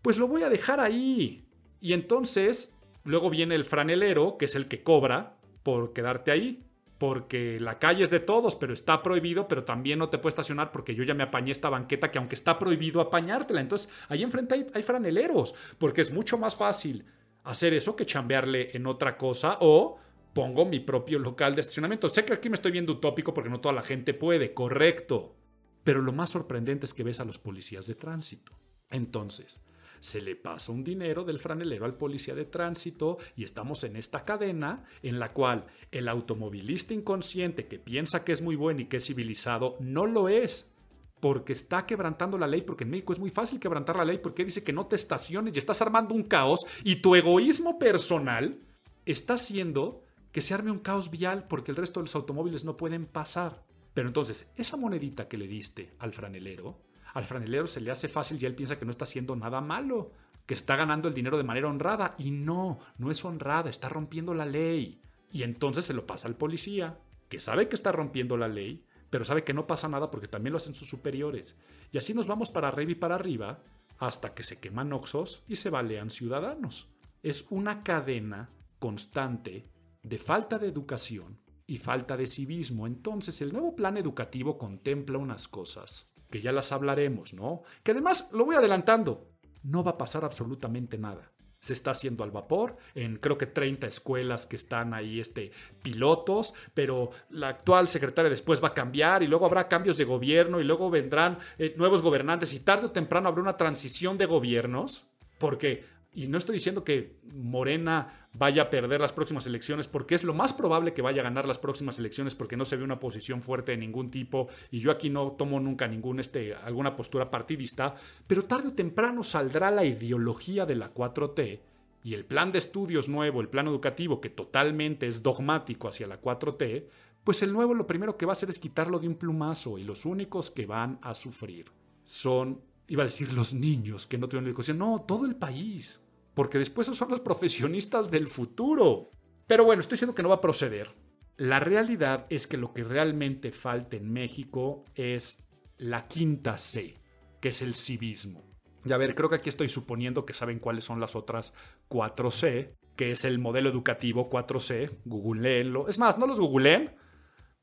pues 0.00 0.16
lo 0.16 0.26
voy 0.26 0.42
a 0.42 0.48
dejar 0.48 0.80
ahí. 0.80 1.44
Y 1.82 1.92
entonces, 1.92 2.74
luego 3.04 3.28
viene 3.28 3.54
el 3.56 3.66
franelero, 3.66 4.38
que 4.38 4.46
es 4.46 4.54
el 4.54 4.68
que 4.68 4.82
cobra 4.82 5.36
por 5.62 5.92
quedarte 5.92 6.30
ahí. 6.30 6.64
Porque 6.96 7.60
la 7.60 7.78
calle 7.78 8.04
es 8.04 8.10
de 8.10 8.20
todos, 8.20 8.56
pero 8.56 8.72
está 8.72 9.02
prohibido, 9.02 9.48
pero 9.48 9.64
también 9.64 9.98
no 9.98 10.08
te 10.08 10.16
puedes 10.16 10.32
estacionar 10.32 10.72
porque 10.72 10.94
yo 10.94 11.04
ya 11.04 11.12
me 11.12 11.24
apañé 11.24 11.52
esta 11.52 11.68
banqueta 11.68 12.10
que 12.10 12.16
aunque 12.16 12.36
está 12.36 12.58
prohibido 12.58 13.02
apañártela. 13.02 13.60
Entonces, 13.60 13.90
ahí 14.08 14.22
enfrente 14.22 14.54
hay, 14.54 14.66
hay 14.72 14.82
franeleros, 14.82 15.54
porque 15.76 16.00
es 16.00 16.10
mucho 16.10 16.38
más 16.38 16.56
fácil 16.56 17.04
hacer 17.44 17.74
eso 17.74 17.96
que 17.96 18.06
chambearle 18.06 18.70
en 18.74 18.86
otra 18.86 19.18
cosa 19.18 19.58
o 19.60 19.98
pongo 20.36 20.66
mi 20.66 20.80
propio 20.80 21.18
local 21.18 21.54
de 21.54 21.62
estacionamiento. 21.62 22.10
Sé 22.10 22.26
que 22.26 22.34
aquí 22.34 22.50
me 22.50 22.56
estoy 22.56 22.70
viendo 22.70 22.92
utópico 22.92 23.32
porque 23.32 23.48
no 23.48 23.62
toda 23.62 23.74
la 23.74 23.80
gente 23.80 24.12
puede, 24.12 24.52
correcto. 24.52 25.34
Pero 25.82 26.02
lo 26.02 26.12
más 26.12 26.28
sorprendente 26.28 26.84
es 26.84 26.92
que 26.92 27.04
ves 27.04 27.20
a 27.20 27.24
los 27.24 27.38
policías 27.38 27.86
de 27.86 27.94
tránsito. 27.94 28.52
Entonces, 28.90 29.62
se 29.98 30.20
le 30.20 30.36
pasa 30.36 30.72
un 30.72 30.84
dinero 30.84 31.24
del 31.24 31.38
franelero 31.38 31.86
al 31.86 31.96
policía 31.96 32.34
de 32.34 32.44
tránsito 32.44 33.16
y 33.34 33.44
estamos 33.44 33.82
en 33.84 33.96
esta 33.96 34.26
cadena 34.26 34.84
en 35.02 35.18
la 35.18 35.32
cual 35.32 35.68
el 35.90 36.06
automovilista 36.06 36.92
inconsciente 36.92 37.66
que 37.66 37.78
piensa 37.78 38.22
que 38.22 38.32
es 38.32 38.42
muy 38.42 38.56
bueno 38.56 38.82
y 38.82 38.88
que 38.88 38.98
es 38.98 39.06
civilizado 39.06 39.78
no 39.80 40.04
lo 40.04 40.28
es 40.28 40.70
porque 41.18 41.54
está 41.54 41.86
quebrantando 41.86 42.36
la 42.36 42.46
ley, 42.46 42.60
porque 42.60 42.84
en 42.84 42.90
México 42.90 43.14
es 43.14 43.18
muy 43.18 43.30
fácil 43.30 43.58
quebrantar 43.58 43.96
la 43.96 44.04
ley 44.04 44.18
porque 44.18 44.44
dice 44.44 44.62
que 44.62 44.74
no 44.74 44.86
te 44.86 44.96
estaciones 44.96 45.56
y 45.56 45.58
estás 45.58 45.80
armando 45.80 46.14
un 46.14 46.24
caos 46.24 46.66
y 46.84 46.96
tu 46.96 47.14
egoísmo 47.14 47.78
personal 47.78 48.60
está 49.06 49.34
haciendo 49.34 50.02
que 50.36 50.42
se 50.42 50.52
arme 50.52 50.70
un 50.70 50.80
caos 50.80 51.10
vial 51.10 51.46
porque 51.48 51.70
el 51.70 51.78
resto 51.78 51.98
de 51.98 52.04
los 52.04 52.14
automóviles 52.14 52.66
no 52.66 52.76
pueden 52.76 53.06
pasar. 53.06 53.64
Pero 53.94 54.06
entonces, 54.06 54.50
esa 54.54 54.76
monedita 54.76 55.28
que 55.28 55.38
le 55.38 55.48
diste 55.48 55.94
al 55.98 56.12
franelero, 56.12 56.78
al 57.14 57.24
franelero 57.24 57.66
se 57.66 57.80
le 57.80 57.90
hace 57.90 58.06
fácil 58.06 58.36
y 58.38 58.44
él 58.44 58.54
piensa 58.54 58.78
que 58.78 58.84
no 58.84 58.90
está 58.90 59.04
haciendo 59.04 59.34
nada 59.34 59.62
malo, 59.62 60.12
que 60.44 60.52
está 60.52 60.76
ganando 60.76 61.08
el 61.08 61.14
dinero 61.14 61.38
de 61.38 61.44
manera 61.44 61.70
honrada. 61.70 62.16
Y 62.18 62.32
no, 62.32 62.80
no 62.98 63.10
es 63.10 63.24
honrada, 63.24 63.70
está 63.70 63.88
rompiendo 63.88 64.34
la 64.34 64.44
ley. 64.44 65.00
Y 65.32 65.42
entonces 65.42 65.86
se 65.86 65.94
lo 65.94 66.06
pasa 66.06 66.28
al 66.28 66.36
policía, 66.36 66.98
que 67.30 67.40
sabe 67.40 67.70
que 67.70 67.76
está 67.76 67.90
rompiendo 67.90 68.36
la 68.36 68.48
ley, 68.48 68.84
pero 69.08 69.24
sabe 69.24 69.42
que 69.42 69.54
no 69.54 69.66
pasa 69.66 69.88
nada 69.88 70.10
porque 70.10 70.28
también 70.28 70.52
lo 70.52 70.58
hacen 70.58 70.74
sus 70.74 70.90
superiores. 70.90 71.56
Y 71.92 71.96
así 71.96 72.12
nos 72.12 72.26
vamos 72.26 72.50
para 72.50 72.68
arriba 72.68 72.92
y 72.92 72.96
para 72.96 73.14
arriba 73.14 73.62
hasta 73.96 74.34
que 74.34 74.42
se 74.42 74.60
queman 74.60 74.92
oxos 74.92 75.44
y 75.48 75.56
se 75.56 75.70
balean 75.70 76.10
ciudadanos. 76.10 76.90
Es 77.22 77.46
una 77.48 77.82
cadena 77.82 78.50
constante 78.78 79.74
de 80.06 80.18
falta 80.18 80.58
de 80.58 80.68
educación 80.68 81.40
y 81.66 81.78
falta 81.78 82.16
de 82.16 82.28
civismo. 82.28 82.86
Entonces 82.86 83.40
el 83.40 83.52
nuevo 83.52 83.74
plan 83.74 83.96
educativo 83.96 84.56
contempla 84.56 85.18
unas 85.18 85.48
cosas, 85.48 86.08
que 86.30 86.40
ya 86.40 86.52
las 86.52 86.70
hablaremos, 86.70 87.34
¿no? 87.34 87.62
Que 87.82 87.90
además, 87.90 88.28
lo 88.32 88.44
voy 88.44 88.54
adelantando, 88.54 89.32
no 89.64 89.82
va 89.82 89.92
a 89.92 89.98
pasar 89.98 90.24
absolutamente 90.24 90.96
nada. 90.96 91.32
Se 91.58 91.72
está 91.72 91.90
haciendo 91.90 92.22
al 92.22 92.30
vapor 92.30 92.76
en 92.94 93.16
creo 93.16 93.36
que 93.36 93.46
30 93.46 93.88
escuelas 93.88 94.46
que 94.46 94.54
están 94.54 94.94
ahí 94.94 95.18
este, 95.18 95.50
pilotos, 95.82 96.54
pero 96.74 97.10
la 97.30 97.48
actual 97.48 97.88
secretaria 97.88 98.30
después 98.30 98.62
va 98.62 98.68
a 98.68 98.74
cambiar 98.74 99.24
y 99.24 99.26
luego 99.26 99.46
habrá 99.46 99.66
cambios 99.66 99.96
de 99.96 100.04
gobierno 100.04 100.60
y 100.60 100.64
luego 100.64 100.88
vendrán 100.88 101.38
eh, 101.58 101.74
nuevos 101.76 102.02
gobernantes 102.02 102.54
y 102.54 102.60
tarde 102.60 102.86
o 102.86 102.92
temprano 102.92 103.28
habrá 103.28 103.42
una 103.42 103.56
transición 103.56 104.18
de 104.18 104.26
gobiernos, 104.26 105.06
porque 105.38 105.84
y 106.16 106.28
no 106.28 106.38
estoy 106.38 106.54
diciendo 106.54 106.82
que 106.82 107.18
Morena 107.34 108.28
vaya 108.32 108.62
a 108.62 108.70
perder 108.70 109.02
las 109.02 109.12
próximas 109.12 109.46
elecciones, 109.46 109.86
porque 109.86 110.14
es 110.14 110.24
lo 110.24 110.32
más 110.32 110.54
probable 110.54 110.94
que 110.94 111.02
vaya 111.02 111.20
a 111.20 111.24
ganar 111.24 111.46
las 111.46 111.58
próximas 111.58 111.98
elecciones, 111.98 112.34
porque 112.34 112.56
no 112.56 112.64
se 112.64 112.76
ve 112.76 112.84
una 112.84 112.98
posición 112.98 113.42
fuerte 113.42 113.72
de 113.72 113.78
ningún 113.78 114.10
tipo, 114.10 114.48
y 114.70 114.80
yo 114.80 114.90
aquí 114.90 115.10
no 115.10 115.30
tomo 115.32 115.60
nunca 115.60 115.86
ningún, 115.86 116.18
este, 116.18 116.54
alguna 116.54 116.96
postura 116.96 117.30
partidista, 117.30 117.94
pero 118.26 118.46
tarde 118.46 118.68
o 118.68 118.72
temprano 118.72 119.22
saldrá 119.22 119.70
la 119.70 119.84
ideología 119.84 120.64
de 120.64 120.76
la 120.76 120.92
4T 120.92 121.60
y 122.02 122.14
el 122.14 122.24
plan 122.24 122.50
de 122.50 122.58
estudios 122.58 123.10
nuevo, 123.10 123.42
el 123.42 123.50
plan 123.50 123.66
educativo 123.66 124.18
que 124.18 124.30
totalmente 124.30 125.06
es 125.06 125.22
dogmático 125.22 125.86
hacia 125.86 126.06
la 126.06 126.22
4T, 126.22 126.86
pues 127.24 127.42
el 127.42 127.52
nuevo 127.52 127.74
lo 127.74 127.86
primero 127.86 128.16
que 128.16 128.24
va 128.24 128.32
a 128.32 128.34
hacer 128.34 128.48
es 128.48 128.58
quitarlo 128.58 128.98
de 128.98 129.08
un 129.08 129.16
plumazo 129.16 129.76
y 129.76 129.84
los 129.84 130.06
únicos 130.06 130.50
que 130.50 130.64
van 130.64 130.98
a 131.02 131.12
sufrir 131.12 131.66
son, 132.06 132.62
iba 132.88 133.02
a 133.02 133.06
decir 133.06 133.34
los 133.34 133.52
niños 133.52 134.06
que 134.06 134.16
no 134.16 134.30
tienen 134.30 134.48
educación, 134.48 134.78
no, 134.78 135.04
todo 135.06 135.26
el 135.26 135.36
país 135.36 136.00
porque 136.36 136.58
después 136.58 136.86
son 136.86 137.10
los 137.10 137.20
profesionistas 137.20 138.10
del 138.10 138.28
futuro. 138.28 139.08
Pero 139.46 139.64
bueno, 139.64 139.80
estoy 139.80 139.96
diciendo 139.96 140.14
que 140.14 140.22
no 140.22 140.28
va 140.28 140.34
a 140.34 140.40
proceder. 140.42 140.94
La 141.38 141.60
realidad 141.60 142.26
es 142.28 142.46
que 142.46 142.58
lo 142.58 142.74
que 142.74 142.84
realmente 142.84 143.52
falta 143.52 143.96
en 143.96 144.12
México 144.12 144.84
es 144.94 145.42
la 145.78 146.06
quinta 146.06 146.58
C, 146.58 147.00
que 147.40 147.48
es 147.48 147.62
el 147.62 147.74
civismo. 147.74 148.44
Y 148.84 148.92
a 148.92 148.98
ver, 148.98 149.14
creo 149.14 149.30
que 149.30 149.36
aquí 149.36 149.48
estoy 149.48 149.70
suponiendo 149.70 150.26
que 150.26 150.34
saben 150.34 150.58
cuáles 150.58 150.84
son 150.84 151.00
las 151.00 151.16
otras 151.16 151.54
4C, 151.88 152.74
que 152.96 153.12
es 153.12 153.24
el 153.24 153.38
modelo 153.38 153.70
educativo 153.70 154.28
4C. 154.28 154.94
Googleenlo. 155.06 155.88
Es 155.88 155.98
más, 155.98 156.18
no 156.18 156.26
los 156.26 156.38
googleen. 156.38 156.94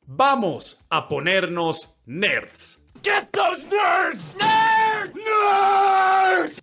Vamos 0.08 0.80
a 0.90 1.08
ponernos 1.08 1.96
nerds. 2.08 2.80
Get 3.04 3.30
those 3.34 3.64
nerds! 3.68 4.36
Nerds! 4.36 5.14
Nerds! 5.14 6.63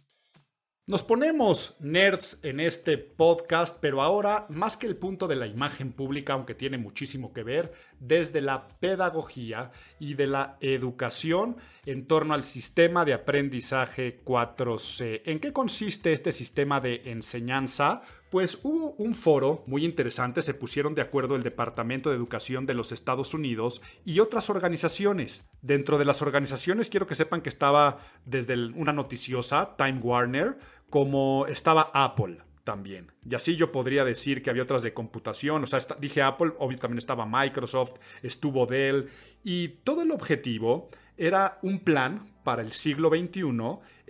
Nos 0.90 1.04
ponemos 1.04 1.76
nerds 1.78 2.40
en 2.42 2.59
este 2.59 2.99
podcast, 2.99 3.76
pero 3.80 4.02
ahora, 4.02 4.47
más 4.49 4.76
que 4.76 4.88
el 4.88 4.97
punto 4.97 5.28
de 5.28 5.37
la 5.37 5.47
imagen 5.47 5.92
pública, 5.92 6.32
aunque 6.32 6.56
tiene 6.56 6.78
muchísimo 6.78 7.32
que 7.32 7.44
ver, 7.44 7.73
desde 8.00 8.40
la 8.40 8.66
pedagogía 8.66 9.70
y 10.00 10.14
de 10.14 10.26
la 10.26 10.56
educación 10.61 11.59
en 11.87 12.09
torno 12.09 12.35
al 12.35 12.42
sistema 12.42 13.04
de 13.04 13.14
aprendizaje 13.14 14.20
4C. 14.25 15.23
¿En 15.26 15.38
qué 15.38 15.52
consiste 15.52 16.12
este 16.12 16.32
sistema 16.32 16.80
de 16.80 17.02
enseñanza? 17.04 18.02
Pues 18.30 18.60
hubo 18.62 18.92
un 18.92 19.14
foro 19.14 19.64
muy 19.66 19.84
interesante, 19.84 20.42
se 20.42 20.54
pusieron 20.54 20.94
de 20.94 21.02
acuerdo 21.02 21.34
el 21.34 21.42
Departamento 21.42 22.10
de 22.10 22.16
Educación 22.16 22.64
de 22.64 22.75
los 22.75 22.92
Estados 22.92 23.34
Unidos 23.34 23.82
y 24.04 24.20
otras 24.20 24.50
organizaciones. 24.50 25.42
Dentro 25.62 25.99
de 25.99 26.04
las 26.04 26.22
organizaciones 26.22 26.90
quiero 26.90 27.08
que 27.08 27.16
sepan 27.16 27.42
que 27.42 27.49
estaba 27.49 27.99
desde 28.25 28.54
una 28.54 28.92
noticiosa, 28.92 29.75
Time 29.76 29.99
Warner, 30.00 30.58
como 30.90 31.46
estaba 31.49 31.90
Apple 31.92 32.38
también. 32.62 33.10
Y 33.28 33.34
así 33.34 33.56
yo 33.56 33.72
podría 33.72 34.04
decir 34.04 34.44
que 34.44 34.50
había 34.50 34.62
otras 34.62 34.84
de 34.84 34.94
computación, 34.94 35.64
o 35.64 35.66
sea, 35.66 35.80
dije 35.99 36.22
Apple, 36.22 36.52
obviamente 36.58 36.82
también 36.82 36.99
estaba 36.99 37.26
Microsoft, 37.26 37.94
estuvo 38.22 38.64
Dell, 38.66 39.08
y 39.42 39.68
todo 39.82 40.02
el 40.02 40.12
objetivo 40.12 40.88
era 41.16 41.58
un 41.62 41.80
plan 41.80 42.30
para 42.44 42.62
el 42.62 42.70
siglo 42.70 43.08
XXI 43.08 43.42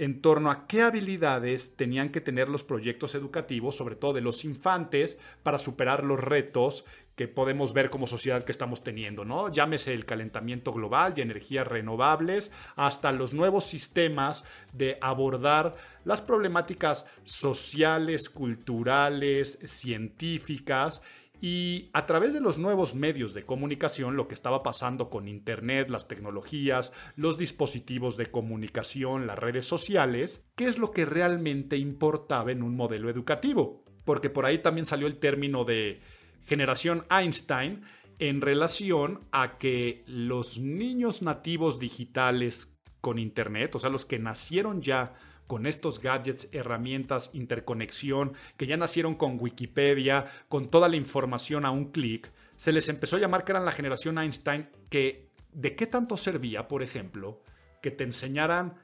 en 0.00 0.22
torno 0.22 0.50
a 0.50 0.66
qué 0.66 0.80
habilidades 0.80 1.76
tenían 1.76 2.08
que 2.08 2.22
tener 2.22 2.48
los 2.48 2.64
proyectos 2.64 3.14
educativos, 3.14 3.76
sobre 3.76 3.96
todo 3.96 4.14
de 4.14 4.22
los 4.22 4.46
infantes, 4.46 5.18
para 5.42 5.58
superar 5.58 6.04
los 6.04 6.18
retos 6.18 6.86
que 7.16 7.28
podemos 7.28 7.74
ver 7.74 7.90
como 7.90 8.06
sociedad 8.06 8.42
que 8.42 8.50
estamos 8.50 8.82
teniendo, 8.82 9.26
¿no? 9.26 9.52
Llámese 9.52 9.92
el 9.92 10.06
calentamiento 10.06 10.72
global 10.72 11.12
y 11.14 11.20
energías 11.20 11.66
renovables, 11.66 12.50
hasta 12.76 13.12
los 13.12 13.34
nuevos 13.34 13.66
sistemas 13.66 14.42
de 14.72 14.96
abordar 15.02 15.76
las 16.06 16.22
problemáticas 16.22 17.04
sociales, 17.22 18.30
culturales, 18.30 19.58
científicas 19.64 21.02
y 21.40 21.90
a 21.92 22.06
través 22.06 22.34
de 22.34 22.40
los 22.40 22.58
nuevos 22.58 22.94
medios 22.94 23.32
de 23.32 23.44
comunicación, 23.44 24.16
lo 24.16 24.28
que 24.28 24.34
estaba 24.34 24.62
pasando 24.62 25.08
con 25.08 25.26
Internet, 25.26 25.90
las 25.90 26.06
tecnologías, 26.06 26.92
los 27.16 27.38
dispositivos 27.38 28.16
de 28.16 28.26
comunicación, 28.26 29.26
las 29.26 29.38
redes 29.38 29.66
sociales, 29.66 30.44
¿qué 30.54 30.66
es 30.66 30.78
lo 30.78 30.90
que 30.90 31.06
realmente 31.06 31.78
importaba 31.78 32.52
en 32.52 32.62
un 32.62 32.76
modelo 32.76 33.08
educativo? 33.08 33.84
Porque 34.04 34.28
por 34.28 34.44
ahí 34.44 34.58
también 34.58 34.84
salió 34.84 35.06
el 35.06 35.16
término 35.16 35.64
de 35.64 36.00
generación 36.42 37.06
Einstein 37.10 37.82
en 38.18 38.42
relación 38.42 39.26
a 39.32 39.56
que 39.56 40.04
los 40.06 40.58
niños 40.58 41.22
nativos 41.22 41.80
digitales 41.80 42.76
con 43.00 43.18
Internet, 43.18 43.74
o 43.74 43.78
sea, 43.78 43.88
los 43.88 44.04
que 44.04 44.18
nacieron 44.18 44.82
ya 44.82 45.14
con 45.50 45.66
estos 45.66 45.98
gadgets, 45.98 46.48
herramientas, 46.52 47.30
interconexión, 47.32 48.34
que 48.56 48.68
ya 48.68 48.76
nacieron 48.76 49.14
con 49.14 49.36
Wikipedia, 49.40 50.26
con 50.48 50.70
toda 50.70 50.88
la 50.88 50.94
información 50.94 51.66
a 51.66 51.72
un 51.72 51.86
clic, 51.86 52.30
se 52.54 52.70
les 52.70 52.88
empezó 52.88 53.16
a 53.16 53.18
llamar 53.18 53.44
que 53.44 53.50
eran 53.50 53.64
la 53.64 53.72
generación 53.72 54.16
Einstein, 54.18 54.68
que 54.90 55.28
de 55.52 55.74
qué 55.74 55.88
tanto 55.88 56.16
servía, 56.16 56.68
por 56.68 56.84
ejemplo, 56.84 57.42
que 57.82 57.90
te 57.90 58.04
enseñaran 58.04 58.76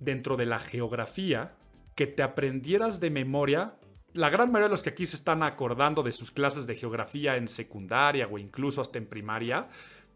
dentro 0.00 0.38
de 0.38 0.46
la 0.46 0.60
geografía, 0.60 1.56
que 1.94 2.06
te 2.06 2.22
aprendieras 2.22 3.00
de 3.00 3.10
memoria 3.10 3.74
la 4.14 4.30
gran 4.30 4.50
mayoría 4.50 4.68
de 4.68 4.70
los 4.70 4.82
que 4.82 4.90
aquí 4.90 5.06
se 5.06 5.16
están 5.16 5.42
acordando 5.42 6.02
de 6.02 6.12
sus 6.12 6.30
clases 6.30 6.66
de 6.66 6.76
geografía 6.76 7.36
en 7.36 7.48
secundaria 7.48 8.28
o 8.30 8.38
incluso 8.38 8.80
hasta 8.80 8.96
en 8.96 9.06
primaria, 9.06 9.68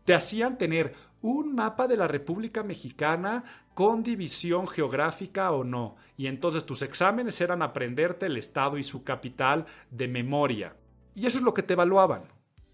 te 0.09 0.15
hacían 0.15 0.57
tener 0.57 0.95
un 1.21 1.55
mapa 1.55 1.87
de 1.87 1.99
la 1.99 2.09
República 2.09 2.63
Mexicana 2.63 3.45
con 3.75 4.03
división 4.03 4.67
geográfica 4.67 5.53
o 5.53 5.65
no. 5.65 5.97
Y 6.17 6.29
entonces 6.29 6.65
tus 6.65 6.81
exámenes 6.81 7.39
eran 7.43 7.61
aprenderte 7.61 8.25
el 8.25 8.39
estado 8.39 8.79
y 8.79 8.85
su 8.85 9.05
capital 9.05 9.67
de 9.91 10.09
memoria. 10.09 10.75
Y 11.15 11.27
eso 11.27 11.37
es 11.37 11.45
lo 11.45 11.53
que 11.53 11.63
te 11.63 11.75
evaluaban. 11.75 12.23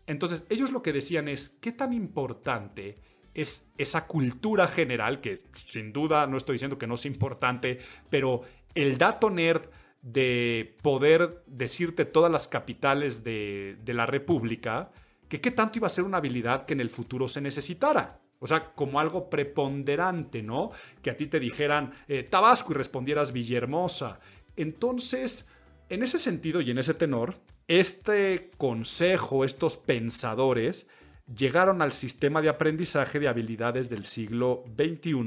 Entonces 0.06 0.44
ellos 0.48 0.70
lo 0.70 0.80
que 0.80 0.92
decían 0.92 1.26
es, 1.26 1.48
¿qué 1.60 1.72
tan 1.72 1.92
importante 1.92 3.00
es 3.34 3.68
esa 3.78 4.06
cultura 4.06 4.68
general, 4.68 5.20
que 5.20 5.36
sin 5.54 5.92
duda 5.92 6.28
no 6.28 6.36
estoy 6.36 6.54
diciendo 6.54 6.78
que 6.78 6.86
no 6.86 6.94
es 6.94 7.04
importante, 7.04 7.80
pero 8.10 8.42
el 8.76 8.96
dato 8.96 9.28
nerd 9.28 9.70
de 10.02 10.76
poder 10.82 11.42
decirte 11.48 12.04
todas 12.04 12.30
las 12.30 12.46
capitales 12.46 13.24
de, 13.24 13.76
de 13.82 13.92
la 13.92 14.06
República, 14.06 14.92
que 15.28 15.40
qué 15.40 15.50
tanto 15.50 15.78
iba 15.78 15.86
a 15.86 15.90
ser 15.90 16.04
una 16.04 16.18
habilidad 16.18 16.66
que 16.66 16.74
en 16.74 16.80
el 16.80 16.90
futuro 16.90 17.28
se 17.28 17.40
necesitara. 17.40 18.20
O 18.40 18.46
sea, 18.46 18.74
como 18.74 19.00
algo 19.00 19.30
preponderante, 19.30 20.42
¿no? 20.42 20.70
Que 21.02 21.10
a 21.10 21.16
ti 21.16 21.26
te 21.26 21.40
dijeran 21.40 21.94
eh, 22.08 22.22
Tabasco 22.22 22.72
y 22.72 22.76
respondieras 22.76 23.32
Villahermosa. 23.32 24.20
Entonces, 24.56 25.46
en 25.88 26.02
ese 26.02 26.18
sentido 26.18 26.60
y 26.60 26.70
en 26.70 26.78
ese 26.78 26.94
tenor, 26.94 27.40
este 27.68 28.50
consejo, 28.58 29.44
estos 29.44 29.76
pensadores, 29.76 30.86
llegaron 31.34 31.80
al 31.80 31.92
sistema 31.92 32.42
de 32.42 32.50
aprendizaje 32.50 33.18
de 33.18 33.28
habilidades 33.28 33.88
del 33.88 34.04
siglo 34.04 34.64
XXI, 34.76 35.24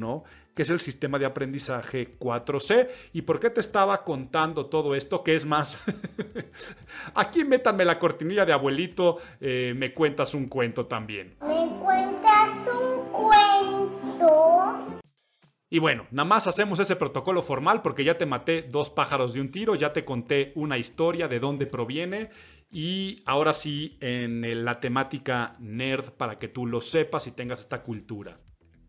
que 0.57 0.63
es 0.63 0.71
el 0.71 0.79
sistema 0.79 1.19
de 1.19 1.27
aprendizaje 1.27 2.17
4C. 2.17 2.89
¿Y 3.13 3.21
por 3.21 3.39
qué 3.39 3.51
te 3.51 3.59
estaba 3.59 4.03
contando 4.03 4.65
todo 4.65 4.95
esto? 4.95 5.23
Que 5.23 5.35
es 5.35 5.45
más, 5.45 5.77
aquí 7.13 7.45
métanme 7.45 7.85
la 7.85 7.99
cortinilla 7.99 8.43
de 8.43 8.53
abuelito, 8.53 9.19
eh, 9.39 9.75
me 9.77 9.93
cuentas 9.93 10.33
un 10.33 10.47
cuento 10.47 10.87
también. 10.87 11.37
¿Me 11.41 11.79
cuentas 11.79 12.49
un 12.65 13.11
cuento? 13.11 14.97
Y 15.69 15.77
bueno, 15.77 16.07
nada 16.09 16.27
más 16.27 16.47
hacemos 16.47 16.79
ese 16.79 16.95
protocolo 16.95 17.43
formal 17.43 17.83
porque 17.83 18.03
ya 18.03 18.17
te 18.17 18.25
maté 18.25 18.63
dos 18.63 18.89
pájaros 18.89 19.33
de 19.33 19.41
un 19.41 19.51
tiro, 19.51 19.75
ya 19.75 19.93
te 19.93 20.05
conté 20.05 20.53
una 20.55 20.79
historia 20.79 21.27
de 21.27 21.39
dónde 21.39 21.67
proviene 21.67 22.31
y 22.71 23.21
ahora 23.27 23.53
sí 23.53 23.99
en 24.01 24.65
la 24.65 24.79
temática 24.79 25.55
nerd 25.59 26.13
para 26.13 26.39
que 26.39 26.47
tú 26.47 26.65
lo 26.65 26.81
sepas 26.81 27.27
y 27.27 27.31
tengas 27.31 27.59
esta 27.59 27.83
cultura. 27.83 28.39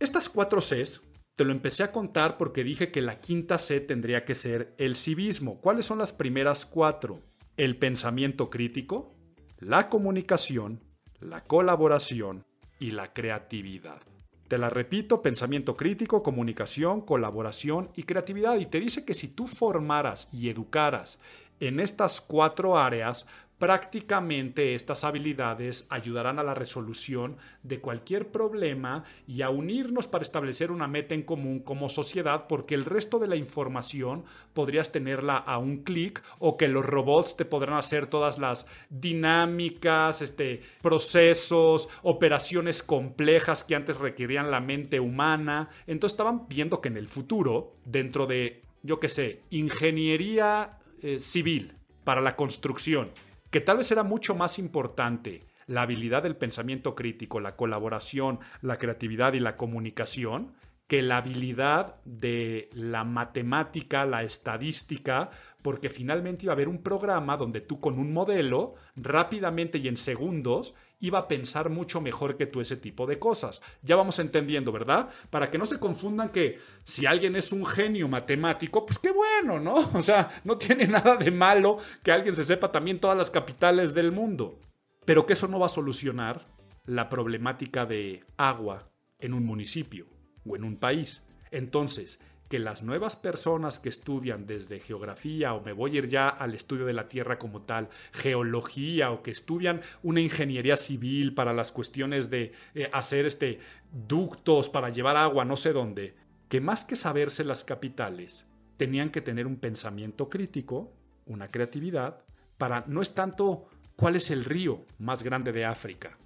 Estas 0.01 0.31
cuatro 0.31 0.61
Cs 0.61 1.03
te 1.39 1.45
lo 1.45 1.53
empecé 1.53 1.85
a 1.85 1.93
contar 1.93 2.37
porque 2.37 2.65
dije 2.65 2.91
que 2.91 3.01
la 3.01 3.21
quinta 3.21 3.59
C 3.59 3.79
tendría 3.79 4.25
que 4.25 4.35
ser 4.35 4.75
el 4.77 4.97
civismo. 4.97 5.61
¿Cuáles 5.61 5.87
son 5.87 5.99
las 5.99 6.13
primeras 6.13 6.67
cuatro? 6.67 7.21
El 7.57 7.77
pensamiento 7.79 8.51
crítico, 8.51 9.15
la 9.61 9.89
comunicación, 9.89 10.83
la 11.21 11.45
colaboración 11.45 12.45
y 12.81 12.91
la 12.91 13.13
creatividad. 13.13 14.03
Te 14.49 14.59
la 14.59 14.69
repito, 14.69 15.23
pensamiento 15.23 15.77
crítico, 15.77 16.25
comunicación, 16.25 17.03
colaboración 17.03 17.91
y 17.95 18.03
creatividad. 18.03 18.59
Y 18.59 18.67
te 18.67 18.81
dice 18.81 19.05
que 19.05 19.15
si 19.15 19.29
tú 19.29 19.47
formaras 19.47 20.29
y 20.33 20.49
educaras 20.49 21.21
en 21.61 21.79
estas 21.79 22.21
cuatro 22.21 22.77
áreas, 22.77 23.29
prácticamente 23.59 24.75
estas 24.75 25.05
habilidades 25.05 25.87
ayudarán 25.91 26.39
a 26.39 26.45
la 26.45 26.55
resolución 26.55 27.37
de 27.63 27.81
cualquier 27.81 28.31
problema 28.31 29.05
y 29.27 29.43
a 29.43 29.51
unirnos 29.51 30.07
para 30.09 30.23
establecer 30.23 30.71
una 30.71 30.87
meta 30.87 31.15
en 31.15 31.23
común 31.23 31.59
como 31.59 31.89
sociedad 31.89 32.47
porque 32.49 32.75
el 32.75 32.85
resto 32.85 33.19
de 33.19 33.27
la 33.27 33.37
información 33.37 34.25
podrías 34.55 34.93
tenerla 34.93 35.37
a 35.37 35.59
un 35.59 35.79
clic 35.79 36.23
o 36.39 36.57
que 36.57 36.69
los 36.69 36.85
robots 36.85 37.37
te 37.37 37.45
podrán 37.45 37.79
hacer 37.79 38.07
todas 38.07 38.39
las 38.39 38.67
dinámicas, 38.91 40.23
este, 40.23 40.63
procesos, 40.81 41.89
operaciones 42.03 42.83
complejas 42.83 43.65
que 43.65 43.75
antes 43.75 43.97
requerían 43.99 44.51
la 44.51 44.61
mente 44.61 45.01
humana. 45.01 45.69
Entonces 45.87 46.15
estaban 46.15 46.49
viendo 46.49 46.81
que 46.81 46.89
en 46.89 46.97
el 46.97 47.09
futuro, 47.09 47.73
dentro 47.85 48.27
de, 48.27 48.63
yo 48.83 49.01
qué 49.01 49.09
sé, 49.09 49.43
ingeniería 49.51 50.79
eh, 51.03 51.19
civil 51.19 51.75
para 52.05 52.21
la 52.21 52.37
construcción, 52.37 53.11
que 53.51 53.61
tal 53.61 53.79
vez 53.79 53.91
era 53.91 54.03
mucho 54.03 54.35
más 54.35 54.59
importante 54.59 55.47
la 55.67 55.83
habilidad 55.83 56.23
del 56.23 56.37
pensamiento 56.37 56.95
crítico, 56.95 57.41
la 57.41 57.57
colaboración, 57.57 58.41
la 58.63 58.79
creatividad 58.79 59.35
y 59.35 59.41
la 59.41 59.57
comunicación, 59.57 60.55
que 60.87 61.03
la 61.03 61.19
habilidad 61.19 62.01
de 62.07 62.71
la 62.73 63.05
matemática, 63.05 64.07
la 64.07 64.23
estadística, 64.23 65.29
porque 65.61 65.91
finalmente 65.91 66.47
iba 66.47 66.53
a 66.53 66.55
haber 66.55 66.69
un 66.69 66.83
programa 66.83 67.37
donde 67.37 67.61
tú 67.61 67.79
con 67.79 67.99
un 67.99 68.15
modelo, 68.15 68.75
rápidamente 68.97 69.77
y 69.77 69.89
en 69.89 69.99
segundos, 69.99 70.75
iba 71.01 71.21
a 71.21 71.29
pensar 71.29 71.71
mucho 71.71 72.01
mejor 72.01 72.37
que 72.37 72.47
tú 72.47 72.61
ese 72.61 72.77
tipo 72.77 73.07
de 73.07 73.19
cosas. 73.19 73.61
Ya 73.83 73.97
vamos 73.97 74.19
entendiendo, 74.19 74.73
¿verdad? 74.73 75.09
Para 75.31 75.51
que 75.51 75.59
no 75.59 75.67
se 75.67 75.79
confundan 75.79 76.31
que 76.31 76.59
si 76.85 77.07
alguien 77.07 77.37
es 77.37 77.53
un 77.53 77.65
genio 77.65 78.09
matemático, 78.09 78.85
pues 78.85 78.99
qué 78.99 79.11
bueno, 79.11 79.61
¿no? 79.61 79.77
O 79.99 80.03
sea, 80.03 80.29
no 80.45 80.59
tiene 80.59 80.87
nada 80.87 81.17
de 81.17 81.31
malo 81.31 81.79
que 82.03 82.13
alguien 82.13 82.35
se 82.35 82.45
sepa 82.45 82.73
también 82.73 83.01
todas 83.01 83.17
las 83.17 83.31
capitales 83.31 83.95
del 83.95 84.13
mundo. 84.13 84.59
Pero 85.05 85.27
que 85.27 85.33
eso 85.33 85.49
no 85.49 85.59
va 85.59 85.67
a 85.67 85.71
solucionar 85.71 86.47
la 86.85 87.09
problemática 87.09 87.87
de 87.87 88.21
agua 88.37 88.91
en 89.19 89.35
un 89.35 89.45
municipio 89.45 90.07
o 90.47 90.57
en 90.57 90.65
un 90.65 90.77
país. 90.77 91.23
Entonces, 91.51 92.21
que 92.49 92.59
las 92.59 92.83
nuevas 92.83 93.17
personas 93.17 93.79
que 93.79 93.89
estudian 93.89 94.47
desde 94.47 94.81
geografía 94.81 95.55
o 95.55 95.63
me 95.63 95.73
voy 95.73 95.93
a 95.93 95.99
ir 95.99 96.09
ya 96.09 96.29
al 96.29 96.55
estudio 96.55 96.87
de 96.87 96.95
la 96.95 97.09
Tierra 97.09 97.39
como 97.39 97.63
tal, 97.63 97.89
geología 98.13 99.11
o 99.11 99.23
que 99.23 99.31
estudian 99.31 99.83
una 100.03 100.21
ingeniería 100.21 100.77
civil 100.77 101.35
para 101.35 101.53
las 101.53 101.73
cuestiones 101.73 102.31
de 102.31 102.53
eh, 102.75 102.89
hacer 102.93 103.27
este 103.27 103.59
ductos 103.93 104.69
para 104.69 104.91
llevar 104.91 105.17
agua 105.17 105.45
no 105.45 105.57
sé 105.57 105.73
dónde, 105.73 106.15
que 106.49 106.61
más 106.61 106.85
que 106.85 106.97
saberse 106.97 107.45
las 107.45 107.65
capitales, 107.65 108.47
tenían 108.77 109.11
que 109.11 109.21
tener 109.21 109.47
un 109.47 109.57
pensamiento 109.57 110.31
crítico, 110.31 110.93
una 111.27 111.49
creatividad, 111.49 112.25
para 112.57 112.85
no 112.87 113.03
es 113.03 113.15
tanto 113.15 113.69
cuál 113.97 114.17
es 114.17 114.31
el 114.31 114.45
río 114.45 114.87
más 114.99 115.23
grande 115.23 115.53
de 115.53 115.65
África 115.65 116.17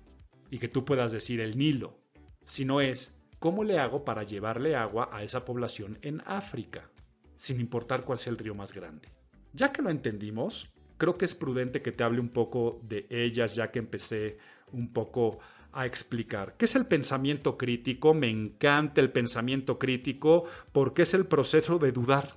y 0.50 0.58
que 0.58 0.68
tú 0.68 0.84
puedas 0.84 1.10
decir 1.12 1.40
el 1.40 1.56
Nilo, 1.56 1.98
sino 2.44 2.80
es 2.80 3.16
¿Cómo 3.42 3.64
le 3.64 3.80
hago 3.80 4.04
para 4.04 4.22
llevarle 4.22 4.76
agua 4.76 5.08
a 5.10 5.24
esa 5.24 5.44
población 5.44 5.98
en 6.02 6.22
África? 6.26 6.92
Sin 7.34 7.58
importar 7.58 8.04
cuál 8.04 8.20
sea 8.20 8.30
el 8.30 8.38
río 8.38 8.54
más 8.54 8.72
grande. 8.72 9.08
Ya 9.52 9.72
que 9.72 9.82
lo 9.82 9.90
entendimos, 9.90 10.72
creo 10.96 11.18
que 11.18 11.24
es 11.24 11.34
prudente 11.34 11.82
que 11.82 11.90
te 11.90 12.04
hable 12.04 12.20
un 12.20 12.28
poco 12.28 12.78
de 12.84 13.04
ellas, 13.10 13.56
ya 13.56 13.72
que 13.72 13.80
empecé 13.80 14.38
un 14.70 14.92
poco 14.92 15.40
a 15.72 15.86
explicar. 15.86 16.56
¿Qué 16.56 16.66
es 16.66 16.76
el 16.76 16.86
pensamiento 16.86 17.58
crítico? 17.58 18.14
Me 18.14 18.30
encanta 18.30 19.00
el 19.00 19.10
pensamiento 19.10 19.76
crítico 19.76 20.44
porque 20.70 21.02
es 21.02 21.12
el 21.12 21.26
proceso 21.26 21.78
de 21.78 21.90
dudar. 21.90 22.36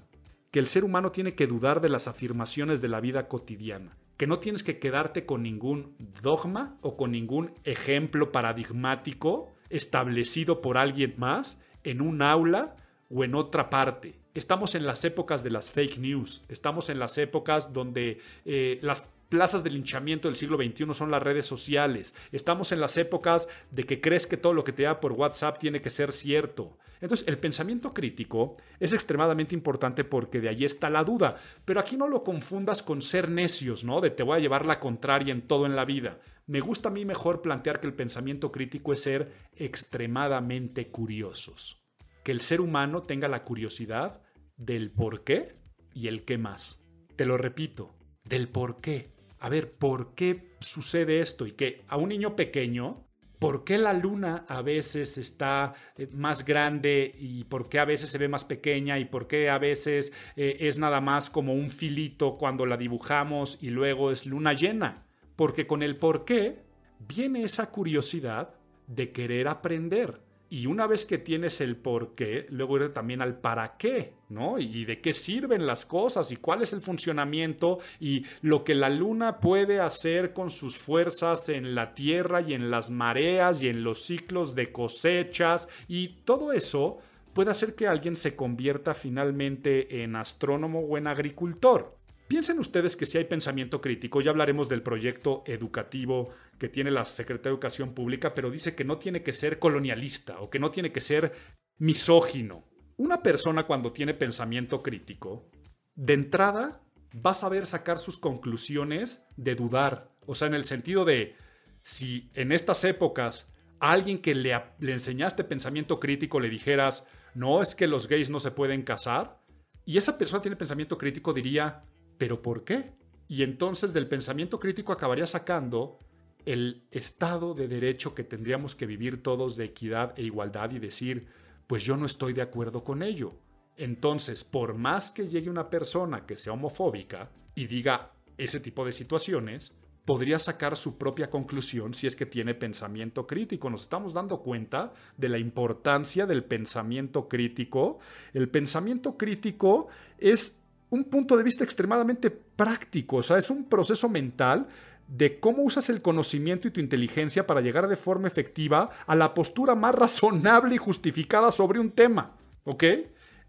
Que 0.49 0.57
el 0.57 0.65
ser 0.65 0.83
humano 0.83 1.11
tiene 1.11 1.35
que 1.35 1.45
dudar 1.45 1.81
de 1.81 1.89
las 1.89 2.07
afirmaciones 2.07 2.81
de 2.81 2.87
la 2.87 2.99
vida 2.99 3.27
cotidiana. 3.27 3.95
Que 4.17 4.25
no 4.25 4.39
tienes 4.39 4.63
que 4.63 4.79
quedarte 4.79 5.27
con 5.27 5.43
ningún 5.43 5.95
dogma 6.23 6.79
o 6.81 6.97
con 6.97 7.11
ningún 7.11 7.53
ejemplo 7.63 8.31
paradigmático 8.31 9.54
establecido 9.75 10.61
por 10.61 10.77
alguien 10.77 11.13
más 11.17 11.59
en 11.83 12.01
un 12.01 12.21
aula 12.21 12.75
o 13.09 13.23
en 13.23 13.35
otra 13.35 13.69
parte. 13.69 14.15
Estamos 14.33 14.75
en 14.75 14.85
las 14.85 15.05
épocas 15.05 15.43
de 15.43 15.51
las 15.51 15.71
fake 15.71 15.97
news, 15.99 16.43
estamos 16.49 16.89
en 16.89 16.99
las 16.99 17.17
épocas 17.17 17.71
donde 17.71 18.19
eh, 18.43 18.79
las 18.81 19.05
plazas 19.29 19.63
de 19.63 19.69
linchamiento 19.69 20.27
del 20.27 20.37
siglo 20.37 20.57
XXI 20.57 20.93
son 20.93 21.11
las 21.11 21.23
redes 21.23 21.45
sociales. 21.45 22.13
Estamos 22.31 22.71
en 22.71 22.79
las 22.79 22.97
épocas 22.97 23.47
de 23.71 23.83
que 23.83 24.01
crees 24.01 24.27
que 24.27 24.37
todo 24.37 24.53
lo 24.53 24.63
que 24.63 24.73
te 24.73 24.83
da 24.83 24.99
por 24.99 25.13
WhatsApp 25.13 25.57
tiene 25.57 25.81
que 25.81 25.89
ser 25.89 26.11
cierto. 26.11 26.77
Entonces, 27.01 27.27
el 27.27 27.37
pensamiento 27.37 27.93
crítico 27.93 28.55
es 28.79 28.93
extremadamente 28.93 29.53
importante 29.53 30.03
porque 30.03 30.39
de 30.39 30.49
ahí 30.49 30.65
está 30.65 30.89
la 30.89 31.03
duda. 31.03 31.35
Pero 31.65 31.79
aquí 31.79 31.97
no 31.97 32.07
lo 32.07 32.23
confundas 32.23 32.81
con 32.83 33.01
ser 33.01 33.29
necios, 33.29 33.83
¿no? 33.83 34.01
De 34.01 34.09
te 34.09 34.23
voy 34.23 34.37
a 34.37 34.41
llevar 34.41 34.65
la 34.65 34.79
contraria 34.79 35.33
en 35.33 35.41
todo 35.41 35.65
en 35.65 35.75
la 35.75 35.85
vida. 35.85 36.17
Me 36.47 36.59
gusta 36.59 36.89
a 36.89 36.91
mí 36.91 37.05
mejor 37.05 37.41
plantear 37.41 37.79
que 37.79 37.87
el 37.87 37.93
pensamiento 37.93 38.51
crítico 38.51 38.93
es 38.93 39.01
ser 39.01 39.31
extremadamente 39.55 40.89
curiosos. 40.89 41.83
Que 42.23 42.31
el 42.31 42.41
ser 42.41 42.61
humano 42.61 43.03
tenga 43.03 43.27
la 43.27 43.43
curiosidad 43.43 44.21
del 44.57 44.91
por 44.91 45.23
qué 45.23 45.55
y 45.93 46.07
el 46.07 46.23
qué 46.23 46.37
más. 46.37 46.79
Te 47.15 47.25
lo 47.25 47.37
repito, 47.37 47.95
del 48.23 48.49
por 48.49 48.81
qué 48.81 49.15
a 49.45 49.49
ver, 49.49 49.73
¿por 49.73 50.15
qué 50.15 50.55
sucede 50.59 51.19
esto? 51.19 51.45
Y 51.45 51.51
que 51.51 51.83
a 51.87 51.97
un 51.97 52.09
niño 52.09 52.35
pequeño, 52.35 53.05
¿por 53.37 53.63
qué 53.63 53.77
la 53.77 53.93
luna 53.93 54.43
a 54.47 54.63
veces 54.63 55.19
está 55.19 55.75
eh, 55.97 56.07
más 56.13 56.45
grande 56.45 57.11
y 57.15 57.43
por 57.43 57.69
qué 57.69 57.77
a 57.77 57.85
veces 57.85 58.09
se 58.09 58.17
ve 58.17 58.27
más 58.27 58.43
pequeña 58.43 58.97
y 58.97 59.05
por 59.05 59.27
qué 59.27 59.51
a 59.51 59.59
veces 59.59 60.13
eh, 60.35 60.57
es 60.61 60.79
nada 60.79 60.99
más 60.99 61.29
como 61.29 61.53
un 61.53 61.69
filito 61.69 62.37
cuando 62.37 62.65
la 62.65 62.75
dibujamos 62.75 63.59
y 63.61 63.69
luego 63.69 64.11
es 64.11 64.25
luna 64.25 64.53
llena? 64.53 65.04
Porque 65.35 65.67
con 65.67 65.83
el 65.83 65.97
por 65.97 66.25
qué 66.25 66.63
viene 66.99 67.43
esa 67.43 67.71
curiosidad 67.71 68.55
de 68.87 69.11
querer 69.11 69.47
aprender. 69.47 70.21
Y 70.47 70.67
una 70.67 70.85
vez 70.85 71.05
que 71.05 71.17
tienes 71.17 71.59
el 71.59 71.75
por 71.75 72.13
qué, 72.13 72.45
luego 72.49 72.77
ir 72.77 72.93
también 72.93 73.21
al 73.21 73.39
para 73.39 73.77
qué, 73.77 74.13
¿no? 74.29 74.59
Y 74.59 74.85
de 74.85 75.01
qué 75.01 75.11
sirven 75.11 75.65
las 75.65 75.85
cosas 75.85 76.31
y 76.31 76.37
cuál 76.37 76.61
es 76.61 76.71
el 76.71 76.81
funcionamiento 76.81 77.79
y 77.99 78.23
lo 78.41 78.63
que 78.63 78.75
la 78.75 78.89
luna 78.89 79.39
puede 79.39 79.79
hacer 79.79 80.33
con 80.33 80.51
sus 80.51 80.77
fuerzas 80.77 81.49
en 81.49 81.73
la 81.73 81.95
tierra 81.95 82.41
y 82.41 82.53
en 82.53 82.69
las 82.69 82.91
mareas 82.91 83.63
y 83.63 83.69
en 83.69 83.83
los 83.83 84.03
ciclos 84.05 84.53
de 84.53 84.71
cosechas 84.71 85.67
y 85.87 86.09
todo 86.23 86.53
eso 86.53 86.99
puede 87.33 87.51
hacer 87.51 87.73
que 87.73 87.87
alguien 87.87 88.15
se 88.15 88.35
convierta 88.35 88.93
finalmente 88.93 90.03
en 90.03 90.15
astrónomo 90.15 90.79
o 90.81 90.97
en 90.97 91.07
agricultor. 91.07 91.97
Piensen 92.27 92.57
ustedes 92.57 92.95
que 92.95 93.05
si 93.05 93.19
hay 93.19 93.25
pensamiento 93.25 93.81
crítico, 93.81 94.19
ya 94.19 94.31
hablaremos 94.31 94.67
del 94.67 94.81
proyecto 94.81 95.43
educativo 95.45 96.29
que 96.57 96.69
tiene 96.69 96.89
la 96.89 97.05
Secretaría 97.05 97.51
de 97.51 97.55
Educación 97.55 97.93
Pública, 97.93 98.33
pero 98.33 98.49
dice 98.49 98.73
que 98.73 98.83
no 98.83 98.97
tiene 98.97 99.21
que 99.21 99.33
ser 99.33 99.59
colonialista 99.59 100.39
o 100.39 100.49
que 100.49 100.57
no 100.57 100.71
tiene 100.71 100.91
que 100.91 101.01
ser 101.01 101.33
misógino. 101.77 102.65
Una 102.97 103.21
persona 103.21 103.67
cuando 103.67 103.91
tiene 103.91 104.15
pensamiento 104.15 104.81
crítico, 104.81 105.51
de 105.93 106.13
entrada 106.13 106.81
va 107.25 107.31
a 107.31 107.35
saber 107.35 107.67
sacar 107.67 107.99
sus 107.99 108.17
conclusiones 108.17 109.23
de 109.37 109.53
dudar, 109.53 110.11
o 110.25 110.33
sea, 110.33 110.47
en 110.47 110.55
el 110.55 110.65
sentido 110.65 111.05
de 111.05 111.35
si 111.83 112.31
en 112.33 112.51
estas 112.51 112.83
épocas 112.85 113.53
a 113.79 113.91
alguien 113.91 114.17
que 114.17 114.33
le, 114.33 114.59
le 114.79 114.93
enseñaste 114.93 115.43
pensamiento 115.43 115.99
crítico 115.99 116.39
le 116.39 116.49
dijeras, 116.49 117.05
no 117.35 117.61
es 117.61 117.75
que 117.75 117.87
los 117.87 118.07
gays 118.07 118.31
no 118.31 118.39
se 118.39 118.49
pueden 118.51 118.81
casar, 118.81 119.41
y 119.85 119.97
esa 119.99 120.17
persona 120.17 120.41
tiene 120.41 120.57
pensamiento 120.57 120.97
crítico 120.97 121.31
diría, 121.31 121.83
¿Pero 122.17 122.41
por 122.41 122.63
qué? 122.63 122.93
Y 123.27 123.43
entonces 123.43 123.93
del 123.93 124.07
pensamiento 124.07 124.59
crítico 124.59 124.91
acabaría 124.91 125.27
sacando 125.27 125.99
el 126.45 126.87
estado 126.91 127.53
de 127.55 127.67
derecho 127.67 128.13
que 128.13 128.23
tendríamos 128.23 128.75
que 128.75 128.85
vivir 128.85 129.23
todos 129.23 129.55
de 129.55 129.65
equidad 129.65 130.17
e 130.17 130.23
igualdad 130.23 130.71
y 130.71 130.79
decir, 130.79 131.27
pues 131.67 131.83
yo 131.83 131.97
no 131.97 132.05
estoy 132.05 132.33
de 132.33 132.43
acuerdo 132.43 132.83
con 132.83 133.01
ello. 133.01 133.33
Entonces, 133.77 134.43
por 134.43 134.75
más 134.75 135.11
que 135.11 135.27
llegue 135.27 135.49
una 135.49 135.69
persona 135.69 136.25
que 136.25 136.37
sea 136.37 136.53
homofóbica 136.53 137.31
y 137.55 137.65
diga 137.65 138.13
ese 138.37 138.59
tipo 138.59 138.85
de 138.85 138.93
situaciones, 138.93 139.73
podría 140.05 140.37
sacar 140.37 140.77
su 140.77 140.97
propia 140.97 141.29
conclusión 141.29 141.93
si 141.93 142.05
es 142.05 142.15
que 142.15 142.27
tiene 142.27 142.53
pensamiento 142.53 143.25
crítico. 143.25 143.69
Nos 143.69 143.81
estamos 143.81 144.13
dando 144.13 144.41
cuenta 144.41 144.93
de 145.17 145.29
la 145.29 145.39
importancia 145.39 146.27
del 146.27 146.43
pensamiento 146.43 147.27
crítico. 147.27 147.99
El 148.33 148.49
pensamiento 148.49 149.17
crítico 149.17 149.87
es 150.19 150.61
un 150.89 151.05
punto 151.05 151.35
de 151.37 151.43
vista 151.43 151.63
extremadamente 151.63 152.29
práctico, 152.31 153.17
o 153.17 153.23
sea, 153.23 153.37
es 153.37 153.49
un 153.49 153.65
proceso 153.65 154.09
mental 154.09 154.67
de 155.07 155.39
cómo 155.39 155.63
usas 155.63 155.89
el 155.89 156.01
conocimiento 156.01 156.67
y 156.67 156.71
tu 156.71 156.79
inteligencia 156.79 157.45
para 157.45 157.61
llegar 157.61 157.87
de 157.87 157.95
forma 157.95 158.27
efectiva 158.27 158.89
a 159.05 159.15
la 159.15 159.33
postura 159.33 159.75
más 159.75 159.95
razonable 159.95 160.75
y 160.75 160.79
justificada 160.79 161.51
sobre 161.51 161.79
un 161.79 161.91
tema, 161.91 162.37
¿ok? 162.63 162.83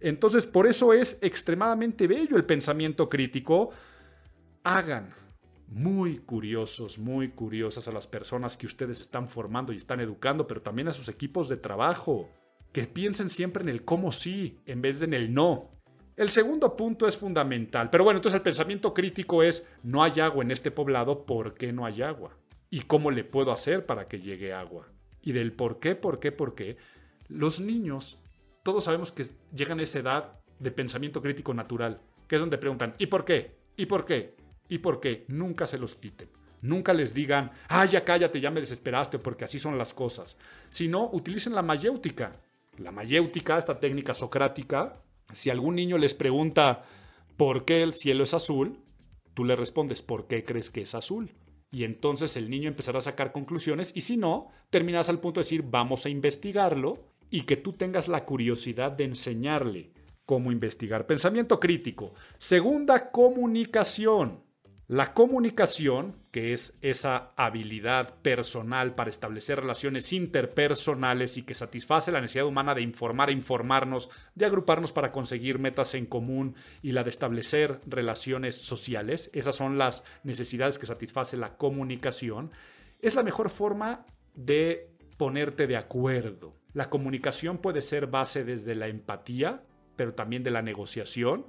Entonces, 0.01 0.47
por 0.47 0.67
eso 0.67 0.93
es 0.93 1.19
extremadamente 1.23 2.07
bello 2.07 2.37
el 2.37 2.45
pensamiento 2.45 3.09
crítico. 3.09 3.71
Hagan 4.63 5.15
muy 5.69 6.19
curiosos, 6.19 6.99
muy 6.99 7.31
curiosas 7.31 7.89
a 7.89 7.93
las 7.93 8.07
personas 8.07 8.57
que 8.57 8.67
ustedes 8.67 9.01
están 9.01 9.27
formando 9.27 9.73
y 9.73 9.77
están 9.77 10.01
educando, 10.01 10.47
pero 10.47 10.63
también 10.63 10.89
a 10.89 10.93
sus 10.93 11.09
equipos 11.09 11.49
de 11.49 11.57
trabajo. 11.57 12.29
Que 12.73 12.87
piensen 12.87 13.31
siempre 13.31 13.63
en 13.63 13.71
el 13.71 13.85
cómo 13.85 14.13
sí 14.13 14.61
en 14.67 14.83
vez 14.83 15.01
de 15.01 15.07
en 15.07 15.15
el 15.15 15.33
no. 15.33 15.71
El 16.17 16.31
segundo 16.31 16.77
punto 16.77 17.07
es 17.07 17.19
fundamental, 17.19 17.91
pero 17.91 18.03
bueno, 18.03 18.17
entonces 18.17 18.37
el 18.37 18.43
pensamiento 18.43 18.95
crítico 18.95 19.43
es, 19.43 19.67
no 19.83 20.03
hay 20.03 20.19
agua 20.21 20.43
en 20.43 20.51
este 20.51 20.71
poblado, 20.71 21.27
¿por 21.27 21.53
qué 21.53 21.75
no 21.75 21.85
hay 21.85 22.01
agua? 22.01 22.35
¿Y 22.71 22.81
cómo 22.81 23.11
le 23.11 23.23
puedo 23.23 23.53
hacer 23.53 23.85
para 23.85 24.09
que 24.09 24.19
llegue 24.19 24.55
agua? 24.55 24.89
Y 25.21 25.33
del 25.33 25.53
por 25.53 25.79
qué, 25.79 25.95
por 25.95 26.19
qué, 26.19 26.33
por 26.33 26.55
qué, 26.55 26.79
los 27.29 27.61
niños, 27.61 28.19
todos 28.63 28.85
sabemos 28.85 29.13
que 29.13 29.27
llegan 29.55 29.79
a 29.79 29.83
esa 29.83 29.99
edad 29.99 30.41
de 30.59 30.71
pensamiento 30.71 31.21
crítico 31.21 31.53
natural, 31.53 32.01
que 32.27 32.37
es 32.37 32.41
donde 32.41 32.57
preguntan, 32.57 32.95
¿y 32.97 33.07
por 33.07 33.27
qué? 33.27 33.55
¿Y 33.77 33.85
por 33.85 34.07
qué? 34.07 34.37
¿Y 34.71 34.79
por 34.79 35.01
qué? 35.01 35.27
Nunca 35.29 35.67
se 35.67 35.77
los 35.77 35.97
quiten. 35.97 36.31
Nunca 36.63 36.95
les 36.95 37.13
digan, 37.13 37.51
ah, 37.69 37.85
ya 37.85 38.07
cállate, 38.07 38.41
ya 38.41 38.51
me 38.51 38.61
desesperaste, 38.61 39.19
porque 39.19 39.45
así 39.45 39.59
son 39.59 39.77
las 39.77 39.93
cosas. 39.93 40.39
Sino, 40.71 41.11
utilicen 41.13 41.55
la 41.55 41.61
mayéutica. 41.61 42.41
La 42.79 42.91
mayéutica, 42.91 43.59
esta 43.59 43.79
técnica 43.79 44.15
socrática, 44.15 45.03
si 45.33 45.51
algún 45.51 45.75
niño 45.75 45.99
les 45.99 46.15
pregunta 46.15 46.85
por 47.37 47.65
qué 47.65 47.83
el 47.83 47.93
cielo 47.93 48.25
es 48.25 48.35
azul, 48.35 48.79
tú 49.35 49.45
le 49.45 49.57
respondes 49.57 50.03
por 50.03 50.27
qué 50.27 50.45
crees 50.45 50.71
que 50.71 50.83
es 50.83 50.95
azul. 50.95 51.33
Y 51.71 51.85
entonces 51.85 52.37
el 52.37 52.49
niño 52.49 52.69
empezará 52.69 53.01
a 53.01 53.03
sacar 53.03 53.33
conclusiones 53.33 53.93
y 53.95 54.03
si 54.03 54.17
no, 54.17 54.49
terminas 54.71 55.09
al 55.09 55.21
punto 55.21 55.41
de 55.41 55.45
decir 55.45 55.65
vamos 55.69 56.07
a 56.07 56.09
investigarlo 56.09 57.13
y 57.31 57.43
que 57.43 57.57
tú 57.57 57.73
tengas 57.73 58.09
la 58.09 58.25
curiosidad 58.25 58.93
de 58.93 59.05
enseñarle 59.05 59.93
cómo 60.25 60.53
investigar. 60.53 61.07
Pensamiento 61.07 61.61
crítico. 61.61 62.15
Segunda, 62.39 63.11
comunicación. 63.11 64.46
La 64.89 65.15
comunicación, 65.15 66.15
que 66.31 66.53
es 66.53 66.79
esa 66.81 67.33
habilidad 67.37 68.15
personal 68.23 68.95
para 68.95 69.11
establecer 69.11 69.59
relaciones 69.59 70.13
interpersonales 70.13 71.37
y 71.37 71.43
que 71.43 71.57
satisface 71.57 72.13
la 72.13 72.21
necesidad 72.21 72.47
humana 72.47 72.73
de 72.73 72.83
informar 72.83 73.31
informarnos, 73.31 74.09
de 74.37 74.47
agruparnos 74.47 74.93
para 74.93 75.11
conseguir 75.11 75.59
metas 75.59 75.95
en 75.95 76.07
común 76.07 76.55
y 76.83 76.93
la 76.93 77.03
de 77.03 77.11
establecer 77.11 77.81
relaciones 77.85 78.55
sociales, 78.55 79.29
esas 79.33 79.57
son 79.57 79.77
las 79.77 80.05
necesidades 80.23 80.79
que 80.79 80.87
satisface 80.87 81.37
la 81.37 81.57
comunicación, 81.57 82.53
es 83.01 83.17
la 83.17 83.25
mejor 83.25 83.51
forma 83.51 84.07
de 84.37 84.95
ponerte 85.17 85.67
de 85.67 85.79
acuerdo. 85.79 86.55
La 86.75 86.91
comunicación 86.91 87.59
puede 87.59 87.83
ser 87.83 88.07
base 88.07 88.45
desde 88.45 88.77
la 88.77 88.87
empatía, 88.87 89.65
pero 89.97 90.15
también 90.15 90.45
de 90.45 90.53
la 90.53 90.63
negociación 90.63 91.47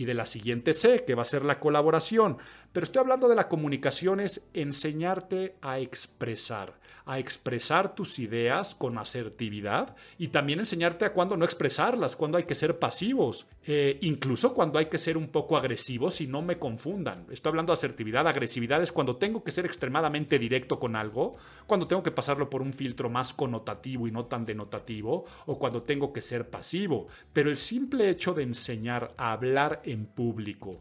y 0.00 0.06
de 0.06 0.14
la 0.14 0.24
siguiente 0.24 0.72
C, 0.72 1.04
que 1.04 1.14
va 1.14 1.20
a 1.20 1.26
ser 1.26 1.44
la 1.44 1.60
colaboración. 1.60 2.38
Pero 2.72 2.84
estoy 2.84 3.00
hablando 3.00 3.28
de 3.28 3.34
la 3.34 3.48
comunicación, 3.48 4.18
es 4.18 4.40
enseñarte 4.54 5.56
a 5.60 5.78
expresar, 5.78 6.79
a 7.10 7.18
expresar 7.18 7.96
tus 7.96 8.20
ideas 8.20 8.76
con 8.76 8.96
asertividad 8.96 9.96
y 10.16 10.28
también 10.28 10.60
enseñarte 10.60 11.04
a 11.04 11.12
cuándo 11.12 11.36
no 11.36 11.44
expresarlas, 11.44 12.14
cuándo 12.14 12.38
hay 12.38 12.44
que 12.44 12.54
ser 12.54 12.78
pasivos, 12.78 13.48
eh, 13.66 13.98
incluso 14.00 14.54
cuando 14.54 14.78
hay 14.78 14.86
que 14.86 14.98
ser 15.00 15.16
un 15.16 15.26
poco 15.26 15.56
agresivos 15.56 16.20
y 16.20 16.28
no 16.28 16.40
me 16.40 16.60
confundan. 16.60 17.26
Estoy 17.32 17.50
hablando 17.50 17.72
de 17.72 17.78
asertividad, 17.78 18.28
agresividad 18.28 18.80
es 18.80 18.92
cuando 18.92 19.16
tengo 19.16 19.42
que 19.42 19.50
ser 19.50 19.66
extremadamente 19.66 20.38
directo 20.38 20.78
con 20.78 20.94
algo, 20.94 21.34
cuando 21.66 21.88
tengo 21.88 22.04
que 22.04 22.12
pasarlo 22.12 22.48
por 22.48 22.62
un 22.62 22.72
filtro 22.72 23.10
más 23.10 23.34
connotativo 23.34 24.06
y 24.06 24.12
no 24.12 24.26
tan 24.26 24.46
denotativo, 24.46 25.24
o 25.46 25.58
cuando 25.58 25.82
tengo 25.82 26.12
que 26.12 26.22
ser 26.22 26.48
pasivo. 26.48 27.08
Pero 27.32 27.50
el 27.50 27.56
simple 27.56 28.08
hecho 28.08 28.34
de 28.34 28.44
enseñar 28.44 29.14
a 29.16 29.32
hablar 29.32 29.82
en 29.84 30.06
público, 30.06 30.80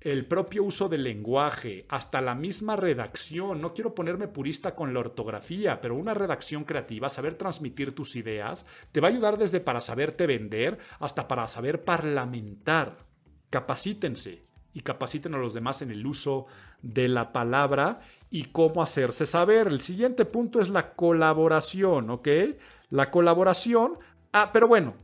el 0.00 0.24
propio 0.24 0.64
uso 0.64 0.88
del 0.88 1.04
lenguaje, 1.04 1.84
hasta 1.88 2.20
la 2.20 2.34
misma 2.34 2.76
redacción. 2.76 3.60
No 3.60 3.74
quiero 3.74 3.94
ponerme 3.94 4.28
purista 4.28 4.74
con 4.74 4.94
la 4.94 5.00
ortografía, 5.00 5.80
pero 5.80 5.94
una 5.94 6.14
redacción 6.14 6.64
creativa, 6.64 7.10
saber 7.10 7.34
transmitir 7.34 7.94
tus 7.94 8.16
ideas, 8.16 8.64
te 8.92 9.00
va 9.00 9.08
a 9.08 9.10
ayudar 9.10 9.36
desde 9.36 9.60
para 9.60 9.80
saberte 9.80 10.26
vender 10.26 10.78
hasta 10.98 11.28
para 11.28 11.46
saber 11.48 11.84
parlamentar. 11.84 12.96
Capacítense 13.50 14.42
y 14.72 14.80
capaciten 14.80 15.34
a 15.34 15.38
los 15.38 15.52
demás 15.52 15.82
en 15.82 15.90
el 15.90 16.06
uso 16.06 16.46
de 16.80 17.08
la 17.08 17.32
palabra 17.32 18.00
y 18.30 18.44
cómo 18.44 18.82
hacerse 18.82 19.26
saber. 19.26 19.66
El 19.66 19.80
siguiente 19.80 20.24
punto 20.24 20.60
es 20.60 20.70
la 20.70 20.94
colaboración, 20.94 22.08
¿ok? 22.08 22.28
La 22.88 23.10
colaboración, 23.10 23.98
ah, 24.32 24.50
pero 24.52 24.66
bueno, 24.66 24.94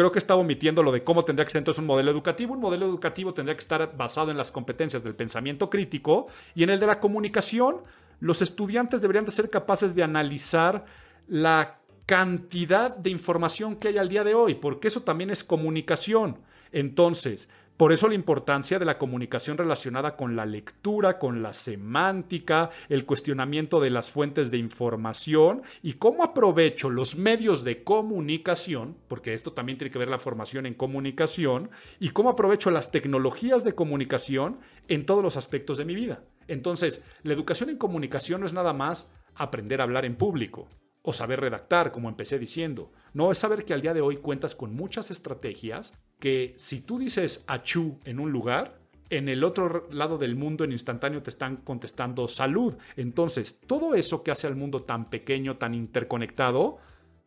Creo 0.00 0.12
que 0.12 0.18
estaba 0.18 0.40
omitiendo 0.40 0.82
lo 0.82 0.92
de 0.92 1.04
cómo 1.04 1.26
tendría 1.26 1.44
que 1.44 1.50
ser 1.52 1.58
entonces 1.58 1.78
un 1.78 1.84
modelo 1.84 2.10
educativo. 2.10 2.54
Un 2.54 2.60
modelo 2.60 2.86
educativo 2.86 3.34
tendría 3.34 3.54
que 3.54 3.60
estar 3.60 3.98
basado 3.98 4.30
en 4.30 4.38
las 4.38 4.50
competencias 4.50 5.04
del 5.04 5.14
pensamiento 5.14 5.68
crítico 5.68 6.26
y 6.54 6.62
en 6.62 6.70
el 6.70 6.80
de 6.80 6.86
la 6.86 7.00
comunicación. 7.00 7.82
Los 8.18 8.40
estudiantes 8.40 9.02
deberían 9.02 9.26
de 9.26 9.30
ser 9.30 9.50
capaces 9.50 9.94
de 9.94 10.02
analizar 10.02 10.86
la 11.28 11.80
cantidad 12.06 12.96
de 12.96 13.10
información 13.10 13.76
que 13.76 13.88
hay 13.88 13.98
al 13.98 14.08
día 14.08 14.24
de 14.24 14.34
hoy, 14.34 14.54
porque 14.54 14.88
eso 14.88 15.02
también 15.02 15.28
es 15.28 15.44
comunicación. 15.44 16.38
Entonces, 16.72 17.50
por 17.80 17.94
eso 17.94 18.08
la 18.08 18.14
importancia 18.14 18.78
de 18.78 18.84
la 18.84 18.98
comunicación 18.98 19.56
relacionada 19.56 20.14
con 20.14 20.36
la 20.36 20.44
lectura, 20.44 21.18
con 21.18 21.42
la 21.42 21.54
semántica, 21.54 22.68
el 22.90 23.06
cuestionamiento 23.06 23.80
de 23.80 23.88
las 23.88 24.10
fuentes 24.10 24.50
de 24.50 24.58
información 24.58 25.62
y 25.82 25.94
cómo 25.94 26.22
aprovecho 26.22 26.90
los 26.90 27.16
medios 27.16 27.64
de 27.64 27.82
comunicación, 27.82 28.98
porque 29.08 29.32
esto 29.32 29.54
también 29.54 29.78
tiene 29.78 29.90
que 29.90 29.98
ver 29.98 30.10
la 30.10 30.18
formación 30.18 30.66
en 30.66 30.74
comunicación, 30.74 31.70
y 31.98 32.10
cómo 32.10 32.28
aprovecho 32.28 32.70
las 32.70 32.90
tecnologías 32.90 33.64
de 33.64 33.74
comunicación 33.74 34.58
en 34.88 35.06
todos 35.06 35.22
los 35.22 35.38
aspectos 35.38 35.78
de 35.78 35.86
mi 35.86 35.94
vida. 35.94 36.22
Entonces, 36.48 37.00
la 37.22 37.32
educación 37.32 37.70
en 37.70 37.78
comunicación 37.78 38.40
no 38.40 38.46
es 38.46 38.52
nada 38.52 38.74
más 38.74 39.10
aprender 39.34 39.80
a 39.80 39.84
hablar 39.84 40.04
en 40.04 40.16
público 40.16 40.68
o 41.02 41.12
saber 41.12 41.40
redactar, 41.40 41.92
como 41.92 42.08
empecé 42.08 42.38
diciendo. 42.38 42.92
No, 43.14 43.30
es 43.30 43.38
saber 43.38 43.64
que 43.64 43.72
al 43.72 43.82
día 43.82 43.94
de 43.94 44.00
hoy 44.00 44.18
cuentas 44.18 44.54
con 44.54 44.74
muchas 44.74 45.10
estrategias 45.10 45.94
que 46.18 46.54
si 46.58 46.80
tú 46.80 46.98
dices 46.98 47.44
achú 47.46 47.98
en 48.04 48.20
un 48.20 48.30
lugar, 48.30 48.80
en 49.08 49.28
el 49.28 49.42
otro 49.42 49.88
lado 49.90 50.18
del 50.18 50.36
mundo 50.36 50.64
en 50.64 50.72
instantáneo 50.72 51.22
te 51.22 51.30
están 51.30 51.56
contestando 51.56 52.28
salud. 52.28 52.76
Entonces, 52.96 53.60
todo 53.66 53.94
eso 53.94 54.22
que 54.22 54.30
hace 54.30 54.46
al 54.46 54.56
mundo 54.56 54.82
tan 54.82 55.10
pequeño, 55.10 55.56
tan 55.56 55.74
interconectado, 55.74 56.78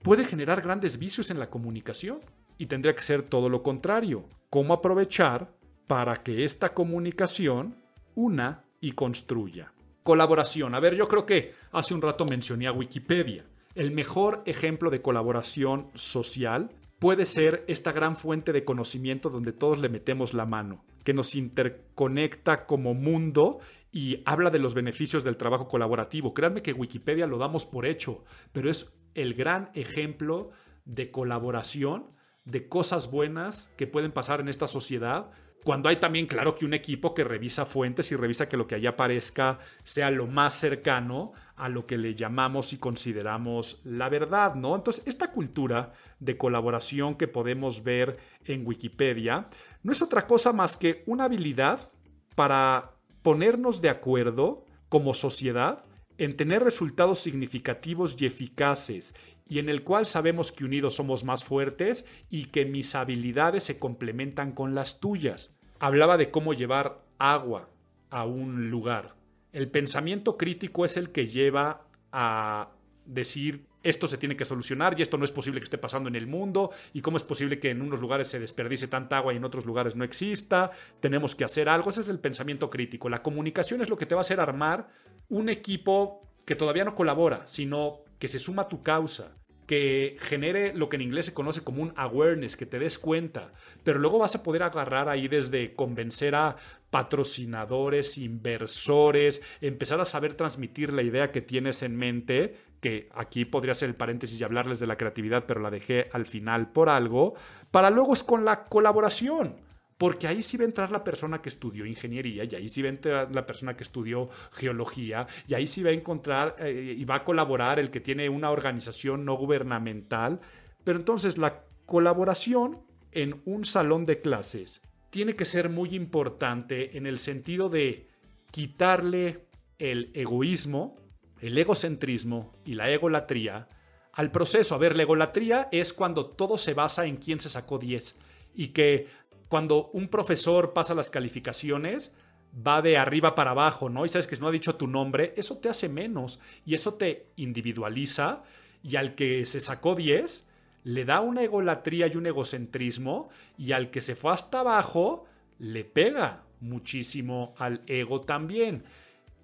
puede 0.01 0.25
generar 0.25 0.61
grandes 0.61 0.97
vicios 0.97 1.29
en 1.29 1.39
la 1.39 1.49
comunicación. 1.49 2.21
Y 2.57 2.67
tendría 2.67 2.95
que 2.95 3.03
ser 3.03 3.23
todo 3.23 3.49
lo 3.49 3.63
contrario. 3.63 4.29
¿Cómo 4.49 4.73
aprovechar 4.73 5.53
para 5.87 6.17
que 6.17 6.45
esta 6.45 6.73
comunicación 6.73 7.83
una 8.15 8.63
y 8.79 8.93
construya? 8.93 9.73
Colaboración. 10.03 10.75
A 10.75 10.79
ver, 10.79 10.95
yo 10.95 11.07
creo 11.07 11.25
que 11.25 11.53
hace 11.71 11.93
un 11.93 12.01
rato 12.01 12.25
mencioné 12.25 12.67
a 12.67 12.71
Wikipedia. 12.71 13.45
El 13.75 13.91
mejor 13.91 14.43
ejemplo 14.45 14.91
de 14.91 15.01
colaboración 15.01 15.89
social 15.95 16.69
puede 16.99 17.25
ser 17.25 17.65
esta 17.67 17.91
gran 17.91 18.15
fuente 18.15 18.53
de 18.53 18.63
conocimiento 18.63 19.29
donde 19.29 19.51
todos 19.51 19.79
le 19.79 19.89
metemos 19.89 20.35
la 20.35 20.45
mano, 20.45 20.85
que 21.03 21.13
nos 21.13 21.33
interconecta 21.33 22.67
como 22.67 22.93
mundo 22.93 23.59
y 23.91 24.21
habla 24.25 24.51
de 24.51 24.59
los 24.59 24.75
beneficios 24.75 25.23
del 25.23 25.37
trabajo 25.37 25.67
colaborativo. 25.67 26.35
Créanme 26.35 26.61
que 26.61 26.71
Wikipedia 26.71 27.25
lo 27.25 27.39
damos 27.39 27.65
por 27.65 27.87
hecho, 27.87 28.23
pero 28.51 28.69
es 28.69 28.93
el 29.15 29.33
gran 29.33 29.71
ejemplo 29.73 30.51
de 30.85 31.09
colaboración, 31.09 32.11
de 32.45 32.67
cosas 32.69 33.09
buenas 33.09 33.73
que 33.75 33.87
pueden 33.87 34.11
pasar 34.11 34.39
en 34.39 34.49
esta 34.49 34.67
sociedad 34.67 35.31
cuando 35.63 35.87
hay 35.87 35.95
también, 35.95 36.27
claro, 36.27 36.55
que 36.55 36.65
un 36.65 36.73
equipo 36.73 37.13
que 37.13 37.23
revisa 37.23 37.65
fuentes 37.65 38.11
y 38.11 38.17
revisa 38.17 38.49
que 38.49 38.57
lo 38.57 38.67
que 38.67 38.75
allá 38.75 38.91
aparezca 38.91 39.59
sea 39.83 40.11
lo 40.11 40.27
más 40.27 40.55
cercano 40.55 41.31
a 41.55 41.69
lo 41.69 41.85
que 41.85 41.97
le 41.97 42.15
llamamos 42.15 42.73
y 42.73 42.77
consideramos 42.77 43.81
la 43.83 44.09
verdad, 44.09 44.55
¿no? 44.55 44.75
Entonces, 44.75 45.03
esta 45.07 45.31
cultura 45.31 45.93
de 46.19 46.37
colaboración 46.37 47.15
que 47.15 47.27
podemos 47.27 47.83
ver 47.83 48.17
en 48.45 48.65
Wikipedia 48.65 49.45
no 49.83 49.91
es 49.91 50.01
otra 50.01 50.27
cosa 50.27 50.53
más 50.53 50.77
que 50.77 51.03
una 51.05 51.25
habilidad 51.25 51.91
para 52.35 52.95
ponernos 53.21 53.81
de 53.81 53.89
acuerdo 53.89 54.65
como 54.89 55.13
sociedad 55.13 55.83
en 56.17 56.35
tener 56.35 56.63
resultados 56.63 57.19
significativos 57.19 58.15
y 58.19 58.25
eficaces 58.25 59.13
y 59.47 59.59
en 59.59 59.69
el 59.69 59.83
cual 59.83 60.05
sabemos 60.05 60.51
que 60.51 60.65
unidos 60.65 60.95
somos 60.95 61.23
más 61.23 61.43
fuertes 61.43 62.05
y 62.29 62.45
que 62.45 62.65
mis 62.65 62.95
habilidades 62.95 63.63
se 63.63 63.79
complementan 63.79 64.51
con 64.51 64.73
las 64.73 64.99
tuyas. 64.99 65.55
Hablaba 65.79 66.17
de 66.17 66.31
cómo 66.31 66.53
llevar 66.53 67.03
agua 67.17 67.69
a 68.09 68.25
un 68.25 68.69
lugar. 68.69 69.15
El 69.53 69.69
pensamiento 69.69 70.35
crítico 70.35 70.83
es 70.83 70.97
el 70.97 71.11
que 71.11 71.27
lleva 71.27 71.87
a 72.11 72.71
decir 73.05 73.67
esto 73.83 74.07
se 74.07 74.17
tiene 74.17 74.37
que 74.37 74.45
solucionar 74.45 74.97
y 74.97 75.01
esto 75.01 75.17
no 75.17 75.25
es 75.25 75.31
posible 75.31 75.59
que 75.59 75.65
esté 75.65 75.77
pasando 75.77 76.09
en 76.09 76.15
el 76.15 76.25
mundo 76.25 76.71
y 76.93 77.01
cómo 77.01 77.17
es 77.17 77.23
posible 77.23 77.59
que 77.59 77.69
en 77.69 77.81
unos 77.81 77.99
lugares 77.99 78.29
se 78.29 78.39
desperdice 78.39 78.87
tanta 78.87 79.17
agua 79.17 79.33
y 79.33 79.37
en 79.37 79.43
otros 79.43 79.65
lugares 79.65 79.95
no 79.95 80.05
exista, 80.05 80.71
tenemos 81.01 81.35
que 81.35 81.43
hacer 81.43 81.67
algo, 81.69 81.89
ese 81.89 82.01
es 82.01 82.09
el 82.09 82.19
pensamiento 82.19 82.69
crítico. 82.69 83.09
La 83.09 83.21
comunicación 83.21 83.81
es 83.81 83.89
lo 83.89 83.97
que 83.97 84.05
te 84.05 84.15
va 84.15 84.21
a 84.21 84.23
hacer 84.23 84.39
armar 84.39 84.87
un 85.29 85.49
equipo 85.49 86.29
que 86.45 86.55
todavía 86.55 86.85
no 86.85 86.95
colabora, 86.95 87.45
sino 87.47 87.99
que 88.19 88.29
se 88.29 88.39
suma 88.39 88.63
a 88.63 88.67
tu 88.69 88.81
causa, 88.81 89.35
que 89.65 90.17
genere 90.19 90.73
lo 90.73 90.89
que 90.89 90.97
en 90.97 91.03
inglés 91.03 91.27
se 91.27 91.33
conoce 91.33 91.63
como 91.63 91.81
un 91.81 91.93
awareness, 91.95 92.57
que 92.57 92.65
te 92.65 92.79
des 92.79 92.99
cuenta, 92.99 93.53
pero 93.83 93.99
luego 93.99 94.19
vas 94.19 94.35
a 94.35 94.43
poder 94.43 94.63
agarrar 94.63 95.09
ahí 95.09 95.27
desde 95.27 95.73
convencer 95.73 96.35
a 96.35 96.57
patrocinadores, 96.89 98.17
inversores, 98.17 99.41
empezar 99.61 99.99
a 99.99 100.05
saber 100.05 100.35
transmitir 100.35 100.93
la 100.93 101.01
idea 101.01 101.31
que 101.31 101.41
tienes 101.41 101.81
en 101.81 101.95
mente, 101.95 102.55
que 102.81 103.09
aquí 103.15 103.45
podría 103.45 103.73
ser 103.75 103.89
el 103.89 103.95
paréntesis 103.95 104.39
y 104.39 104.43
hablarles 104.43 104.79
de 104.79 104.87
la 104.87 104.97
creatividad, 104.97 105.45
pero 105.47 105.61
la 105.61 105.71
dejé 105.71 106.09
al 106.11 106.25
final 106.25 106.71
por 106.71 106.89
algo, 106.89 107.33
para 107.71 107.89
luego 107.89 108.13
es 108.13 108.23
con 108.23 108.45
la 108.45 108.65
colaboración. 108.65 109.55
Porque 109.97 110.27
ahí 110.27 110.43
sí 110.43 110.57
va 110.57 110.63
a 110.63 110.67
entrar 110.67 110.91
la 110.91 111.03
persona 111.03 111.41
que 111.41 111.49
estudió 111.49 111.85
ingeniería, 111.85 112.43
y 112.43 112.55
ahí 112.55 112.69
sí 112.69 112.81
va 112.81 112.87
a 112.87 112.91
entrar 112.91 113.33
la 113.33 113.45
persona 113.45 113.75
que 113.75 113.83
estudió 113.83 114.29
geología, 114.51 115.27
y 115.47 115.53
ahí 115.53 115.67
sí 115.67 115.83
va 115.83 115.91
a 115.91 115.93
encontrar 115.93 116.55
eh, 116.59 116.95
y 116.97 117.05
va 117.05 117.15
a 117.15 117.23
colaborar 117.23 117.79
el 117.79 117.89
que 117.89 117.99
tiene 117.99 118.29
una 118.29 118.51
organización 118.51 119.25
no 119.25 119.35
gubernamental. 119.35 120.39
Pero 120.83 120.99
entonces 120.99 121.37
la 121.37 121.63
colaboración 121.85 122.81
en 123.11 123.41
un 123.45 123.65
salón 123.65 124.05
de 124.05 124.19
clases 124.19 124.81
tiene 125.09 125.35
que 125.35 125.45
ser 125.45 125.69
muy 125.69 125.93
importante 125.93 126.97
en 126.97 127.05
el 127.05 127.19
sentido 127.19 127.69
de 127.69 128.07
quitarle 128.51 129.45
el 129.77 130.11
egoísmo, 130.13 130.95
el 131.41 131.57
egocentrismo 131.57 132.53
y 132.65 132.73
la 132.73 132.89
egolatría 132.89 133.67
al 134.13 134.31
proceso. 134.31 134.75
A 134.75 134.77
ver, 134.77 134.95
la 134.95 135.03
egolatría 135.03 135.69
es 135.71 135.93
cuando 135.93 136.27
todo 136.27 136.57
se 136.57 136.73
basa 136.73 137.05
en 137.05 137.17
quién 137.17 137.39
se 137.39 137.49
sacó 137.49 137.77
10 137.77 138.15
y 138.55 138.69
que 138.69 139.07
cuando 139.53 139.91
un 139.93 140.07
profesor 140.07 140.73
pasa 140.73 140.95
las 140.95 141.11
calificaciones, 141.11 142.11
va 142.55 142.81
de 142.81 142.97
arriba 142.97 143.35
para 143.35 143.51
abajo, 143.51 143.87
¿no? 143.87 144.03
Y 144.03 144.09
sabes 144.09 144.25
que 144.25 144.35
no 144.37 144.47
ha 144.47 144.51
dicho 144.51 144.77
tu 144.77 144.87
nombre, 144.87 145.31
eso 145.37 145.59
te 145.59 145.69
hace 145.69 145.89
menos 145.89 146.39
y 146.65 146.73
eso 146.73 146.95
te 146.95 147.27
individualiza 147.35 148.41
y 148.81 148.95
al 148.95 149.13
que 149.13 149.45
se 149.45 149.61
sacó 149.61 149.93
10 149.93 150.47
le 150.85 151.05
da 151.05 151.21
una 151.21 151.43
egolatría 151.43 152.07
y 152.07 152.17
un 152.17 152.25
egocentrismo 152.25 153.29
y 153.55 153.73
al 153.73 153.91
que 153.91 154.01
se 154.01 154.15
fue 154.15 154.33
hasta 154.33 154.61
abajo 154.61 155.25
le 155.59 155.85
pega 155.85 156.45
muchísimo 156.59 157.53
al 157.59 157.83
ego 157.85 158.21
también. 158.21 158.83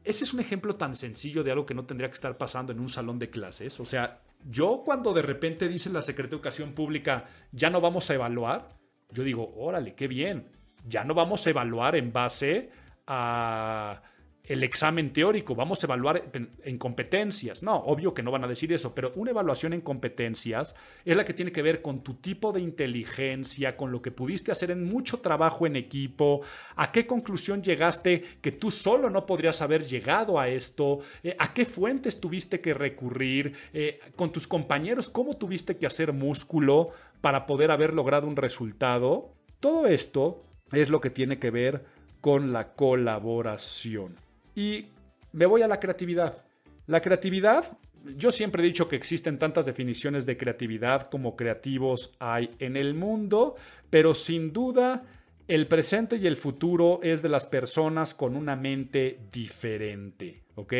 Ese 0.03 0.23
es 0.23 0.33
un 0.33 0.39
ejemplo 0.39 0.75
tan 0.75 0.95
sencillo 0.95 1.43
de 1.43 1.51
algo 1.51 1.67
que 1.67 1.75
no 1.75 1.85
tendría 1.85 2.09
que 2.09 2.15
estar 2.15 2.35
pasando 2.35 2.73
en 2.73 2.79
un 2.79 2.89
salón 2.89 3.19
de 3.19 3.29
clases. 3.29 3.79
O 3.79 3.85
sea, 3.85 4.23
yo 4.49 4.81
cuando 4.83 5.13
de 5.13 5.21
repente 5.21 5.67
dice 5.67 5.91
la 5.91 6.01
Secretaría 6.01 6.31
de 6.31 6.35
Educación 6.37 6.73
Pública, 6.73 7.27
ya 7.51 7.69
no 7.69 7.79
vamos 7.79 8.09
a 8.09 8.15
evaluar, 8.15 8.78
yo 9.11 9.23
digo, 9.23 9.53
órale, 9.57 9.95
qué 9.95 10.07
bien. 10.07 10.47
Ya 10.87 11.03
no 11.03 11.13
vamos 11.13 11.45
a 11.45 11.49
evaluar 11.49 11.95
en 11.95 12.13
base 12.13 12.69
a 13.07 14.01
el 14.49 14.63
examen 14.63 15.13
teórico, 15.13 15.55
vamos 15.55 15.81
a 15.81 15.85
evaluar 15.87 16.31
en 16.63 16.77
competencias. 16.77 17.61
No, 17.61 17.75
obvio 17.77 18.15
que 18.15 18.23
no 18.23 18.31
van 18.31 18.43
a 18.43 18.47
decir 18.47 18.73
eso, 18.73 18.95
pero 18.95 19.13
una 19.15 19.29
evaluación 19.29 19.73
en 19.73 19.81
competencias 19.81 20.73
es 21.05 21.15
la 21.15 21.23
que 21.23 21.35
tiene 21.35 21.51
que 21.51 21.61
ver 21.61 21.83
con 21.83 22.03
tu 22.03 22.15
tipo 22.15 22.51
de 22.51 22.59
inteligencia, 22.59 23.77
con 23.77 23.91
lo 23.91 24.01
que 24.01 24.11
pudiste 24.11 24.51
hacer 24.51 24.71
en 24.71 24.85
mucho 24.85 25.19
trabajo 25.19 25.67
en 25.67 25.75
equipo, 25.75 26.41
a 26.75 26.91
qué 26.91 27.05
conclusión 27.05 27.61
llegaste 27.61 28.23
que 28.41 28.51
tú 28.51 28.71
solo 28.71 29.11
no 29.11 29.27
podrías 29.27 29.61
haber 29.61 29.83
llegado 29.83 30.39
a 30.39 30.49
esto, 30.49 30.99
eh, 31.23 31.35
a 31.37 31.53
qué 31.53 31.65
fuentes 31.65 32.19
tuviste 32.19 32.59
que 32.59 32.73
recurrir, 32.73 33.53
eh, 33.73 33.99
con 34.15 34.31
tus 34.31 34.47
compañeros, 34.47 35.11
cómo 35.11 35.35
tuviste 35.35 35.77
que 35.77 35.85
hacer 35.85 36.11
músculo 36.11 36.89
para 37.21 37.45
poder 37.45 37.69
haber 37.69 37.93
logrado 37.93 38.27
un 38.27 38.35
resultado. 38.35 39.35
Todo 39.59 39.85
esto 39.85 40.43
es 40.71 40.89
lo 40.89 41.01
que 41.01 41.11
tiene 41.11 41.37
que 41.37 41.51
ver 41.51 41.85
con 42.19 42.51
la 42.51 42.73
colaboración. 42.73 44.28
Y 44.59 44.87
me 45.31 45.45
voy 45.45 45.61
a 45.61 45.69
la 45.69 45.79
creatividad. 45.79 46.43
La 46.85 47.01
creatividad, 47.01 47.77
yo 48.17 48.29
siempre 48.29 48.61
he 48.61 48.65
dicho 48.65 48.89
que 48.89 48.97
existen 48.97 49.39
tantas 49.39 49.65
definiciones 49.65 50.25
de 50.25 50.35
creatividad 50.35 51.09
como 51.09 51.37
creativos 51.37 52.13
hay 52.19 52.51
en 52.59 52.75
el 52.75 52.93
mundo, 52.93 53.55
pero 53.89 54.13
sin 54.13 54.51
duda 54.51 55.05
el 55.47 55.67
presente 55.67 56.17
y 56.17 56.27
el 56.27 56.35
futuro 56.35 56.99
es 57.01 57.21
de 57.21 57.29
las 57.29 57.47
personas 57.47 58.13
con 58.13 58.35
una 58.35 58.57
mente 58.57 59.21
diferente, 59.31 60.43
¿ok? 60.55 60.73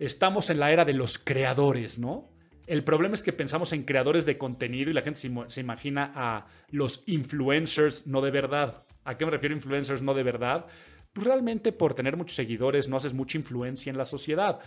Estamos 0.00 0.50
en 0.50 0.58
la 0.58 0.72
era 0.72 0.84
de 0.84 0.94
los 0.94 1.16
creadores, 1.20 2.00
¿no? 2.00 2.28
El 2.66 2.82
problema 2.82 3.14
es 3.14 3.22
que 3.22 3.32
pensamos 3.32 3.72
en 3.72 3.84
creadores 3.84 4.26
de 4.26 4.36
contenido 4.36 4.90
y 4.90 4.94
la 4.94 5.02
gente 5.02 5.20
se, 5.20 5.60
imagina 5.60 6.10
a 6.16 6.48
los 6.70 7.04
influencers 7.06 8.04
no 8.04 8.20
de 8.20 8.32
verdad. 8.32 8.82
¿A 9.04 9.16
qué 9.16 9.24
me 9.24 9.30
refiero 9.30 9.54
influencers 9.54 10.02
no 10.02 10.12
de 10.12 10.24
verdad? 10.24 10.66
Pues 11.12 11.26
realmente 11.26 11.72
por 11.72 11.94
tener 11.94 12.16
muchos 12.16 12.36
seguidores 12.36 12.88
no 12.88 12.96
haces 12.96 13.14
mucha 13.14 13.38
influencia 13.38 13.90
en 13.90 13.98
la 13.98 14.06
sociedad. 14.06 14.60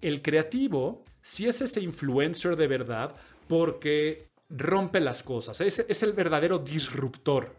El 0.00 0.22
creativo 0.22 1.04
sí 1.22 1.46
es 1.48 1.60
ese 1.60 1.80
influencer 1.80 2.56
de 2.56 2.68
verdad 2.68 3.16
porque 3.48 4.28
rompe 4.48 5.00
las 5.00 5.22
cosas, 5.22 5.60
es, 5.60 5.80
es 5.80 6.02
el 6.02 6.12
verdadero 6.12 6.58
disruptor, 6.58 7.56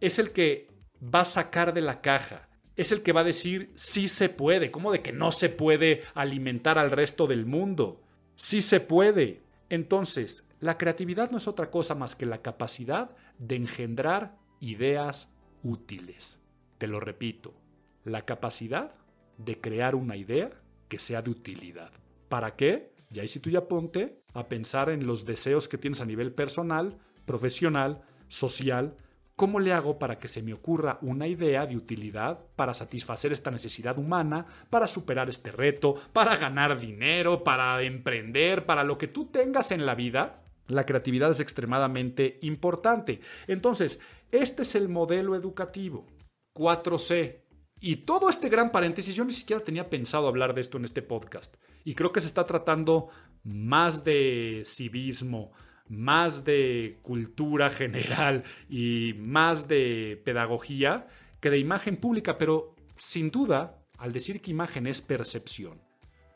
es 0.00 0.18
el 0.18 0.30
que 0.30 0.68
va 1.02 1.20
a 1.20 1.26
sacar 1.26 1.74
de 1.74 1.82
la 1.82 2.00
caja, 2.00 2.48
es 2.76 2.92
el 2.92 3.02
que 3.02 3.12
va 3.12 3.20
a 3.20 3.24
decir 3.24 3.72
sí 3.74 4.08
se 4.08 4.28
puede, 4.28 4.70
¿cómo 4.70 4.92
de 4.92 5.02
que 5.02 5.12
no 5.12 5.32
se 5.32 5.48
puede 5.48 6.02
alimentar 6.14 6.78
al 6.78 6.90
resto 6.90 7.26
del 7.26 7.44
mundo? 7.44 8.00
Sí 8.36 8.62
se 8.62 8.80
puede. 8.80 9.42
Entonces, 9.68 10.44
la 10.60 10.78
creatividad 10.78 11.30
no 11.30 11.38
es 11.38 11.46
otra 11.46 11.70
cosa 11.70 11.94
más 11.94 12.14
que 12.14 12.26
la 12.26 12.40
capacidad 12.40 13.14
de 13.38 13.56
engendrar 13.56 14.36
ideas 14.60 15.28
útiles. 15.62 16.38
Te 16.78 16.86
lo 16.86 17.00
repito, 17.00 17.54
la 18.04 18.22
capacidad 18.22 18.92
de 19.38 19.60
crear 19.60 19.94
una 19.94 20.16
idea 20.16 20.50
que 20.88 20.98
sea 20.98 21.22
de 21.22 21.30
utilidad. 21.30 21.90
¿Para 22.28 22.56
qué? 22.56 22.92
Y 23.10 23.20
ahí 23.20 23.28
si 23.28 23.40
tú 23.40 23.50
ya 23.50 23.66
ponte 23.68 24.22
a 24.34 24.48
pensar 24.48 24.90
en 24.90 25.06
los 25.06 25.24
deseos 25.24 25.68
que 25.68 25.78
tienes 25.78 26.00
a 26.00 26.06
nivel 26.06 26.32
personal, 26.32 26.98
profesional, 27.24 28.02
social, 28.28 28.96
¿Cómo 29.40 29.58
le 29.58 29.72
hago 29.72 29.98
para 29.98 30.18
que 30.18 30.28
se 30.28 30.42
me 30.42 30.52
ocurra 30.52 30.98
una 31.00 31.26
idea 31.26 31.64
de 31.64 31.74
utilidad 31.74 32.40
para 32.56 32.74
satisfacer 32.74 33.32
esta 33.32 33.50
necesidad 33.50 33.98
humana, 33.98 34.44
para 34.68 34.86
superar 34.86 35.30
este 35.30 35.50
reto, 35.50 35.94
para 36.12 36.36
ganar 36.36 36.78
dinero, 36.78 37.42
para 37.42 37.80
emprender, 37.80 38.66
para 38.66 38.84
lo 38.84 38.98
que 38.98 39.08
tú 39.08 39.30
tengas 39.30 39.70
en 39.70 39.86
la 39.86 39.94
vida? 39.94 40.42
La 40.66 40.84
creatividad 40.84 41.30
es 41.30 41.40
extremadamente 41.40 42.38
importante. 42.42 43.20
Entonces, 43.46 43.98
este 44.30 44.60
es 44.60 44.74
el 44.74 44.90
modelo 44.90 45.34
educativo. 45.34 46.06
4C. 46.54 47.40
Y 47.82 47.96
todo 47.96 48.28
este 48.28 48.50
gran 48.50 48.70
paréntesis, 48.72 49.16
yo 49.16 49.24
ni 49.24 49.32
siquiera 49.32 49.64
tenía 49.64 49.88
pensado 49.88 50.28
hablar 50.28 50.54
de 50.54 50.60
esto 50.60 50.76
en 50.76 50.84
este 50.84 51.00
podcast. 51.00 51.56
Y 51.82 51.94
creo 51.94 52.12
que 52.12 52.20
se 52.20 52.26
está 52.26 52.44
tratando 52.44 53.08
más 53.42 54.04
de 54.04 54.62
civismo, 54.66 55.50
más 55.88 56.44
de 56.44 56.98
cultura 57.02 57.70
general 57.70 58.44
y 58.68 59.14
más 59.18 59.66
de 59.66 60.20
pedagogía 60.24 61.08
que 61.40 61.48
de 61.48 61.58
imagen 61.58 61.96
pública, 61.96 62.36
pero 62.36 62.76
sin 62.96 63.30
duda, 63.30 63.82
al 63.96 64.12
decir 64.12 64.42
que 64.42 64.50
imagen 64.50 64.86
es 64.86 65.00
percepción, 65.00 65.80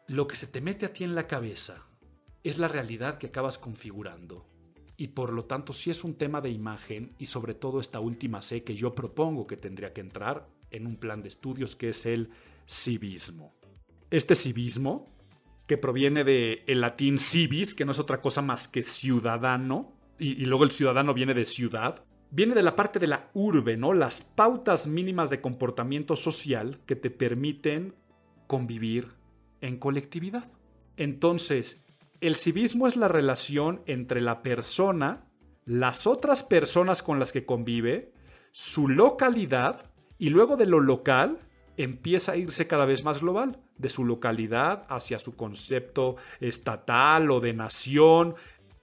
lo 0.07 0.27
que 0.27 0.37
se 0.37 0.47
te 0.47 0.63
mete 0.63 0.87
a 0.87 0.93
ti 0.95 1.05
en 1.05 1.15
la 1.15 1.27
cabeza 1.27 1.87
es 2.43 2.59
la 2.59 2.69
realidad 2.69 3.19
que 3.19 3.27
acabas 3.27 3.59
configurando. 3.59 4.47
Y 4.97 5.09
por 5.09 5.33
lo 5.33 5.45
tanto, 5.45 5.75
si 5.75 5.91
es 5.91 6.05
un 6.05 6.15
tema 6.15 6.41
de 6.41 6.51
imagen 6.51 7.15
y 7.19 7.27
sobre 7.27 7.53
todo 7.53 7.81
esta 7.81 8.01
última 8.01 8.41
C 8.41 8.65
que 8.65 8.75
yo 8.75 8.95
propongo 8.95 9.47
que 9.47 9.57
tendría 9.57 9.93
que 9.93 10.01
entrar 10.01 10.49
en 10.75 10.87
un 10.87 10.97
plan 10.97 11.23
de 11.23 11.29
estudios 11.29 11.77
que 11.77 11.91
es 11.91 12.05
el 12.05 12.31
civismo. 12.67 13.55
Este 14.11 14.35
civismo 14.35 15.07
que 15.67 15.79
proviene 15.79 16.25
del 16.25 16.63
el 16.67 16.81
latín 16.81 17.19
civis, 17.19 17.75
que 17.75 17.85
no 17.85 17.93
es 17.93 17.99
otra 17.99 18.21
cosa 18.21 18.43
más 18.43 18.69
que 18.69 18.83
ciudadano, 18.83 19.93
y, 20.19 20.45
luego 20.45 20.65
el 20.65 20.71
ciudadano 20.71 21.13
viene 21.15 21.35
de 21.35 21.47
ciudad, 21.47 22.05
viene 22.31 22.55
de 22.55 22.63
la 22.63 22.77
parte 22.77 22.99
de 22.99 23.07
la 23.07 23.31
urbe, 23.35 23.77
¿no? 23.77 23.95
Las 23.95 24.23
pautas 24.23 24.87
mínimas 24.87 25.31
de 25.31 25.41
comportamiento 25.41 26.17
social 26.17 26.81
que 26.87 26.97
te 26.97 27.11
permiten 27.11 27.95
convivir 28.47 29.09
en 29.61 29.77
colectividad. 29.77 30.51
Entonces, 30.97 31.85
el 32.21 32.37
civismo 32.37 32.87
es 32.87 32.97
la 32.97 33.09
relación 33.09 33.83
entre 33.87 34.21
la 34.21 34.43
persona, 34.43 35.27
las 35.65 36.07
otras 36.07 36.43
personas 36.43 37.03
con 37.03 37.19
las 37.19 37.33
que 37.33 37.45
convive, 37.45 38.13
su 38.53 38.89
localidad 38.89 39.91
y 40.25 40.31
luego 40.31 40.57
de 40.57 40.65
lo 40.65 40.81
local 40.81 41.37
empieza 41.77 42.33
a 42.33 42.37
irse 42.39 42.67
cada 42.67 42.87
vez 42.87 43.05
más 43.05 43.21
global 43.21 43.59
de 43.77 43.91
su 43.91 44.07
localidad 44.07 44.87
hacia 44.89 45.19
su 45.19 45.37
concepto 45.37 46.17
estatal 46.41 47.31
o 47.31 47.41
de 47.41 47.53
nación 47.53 48.35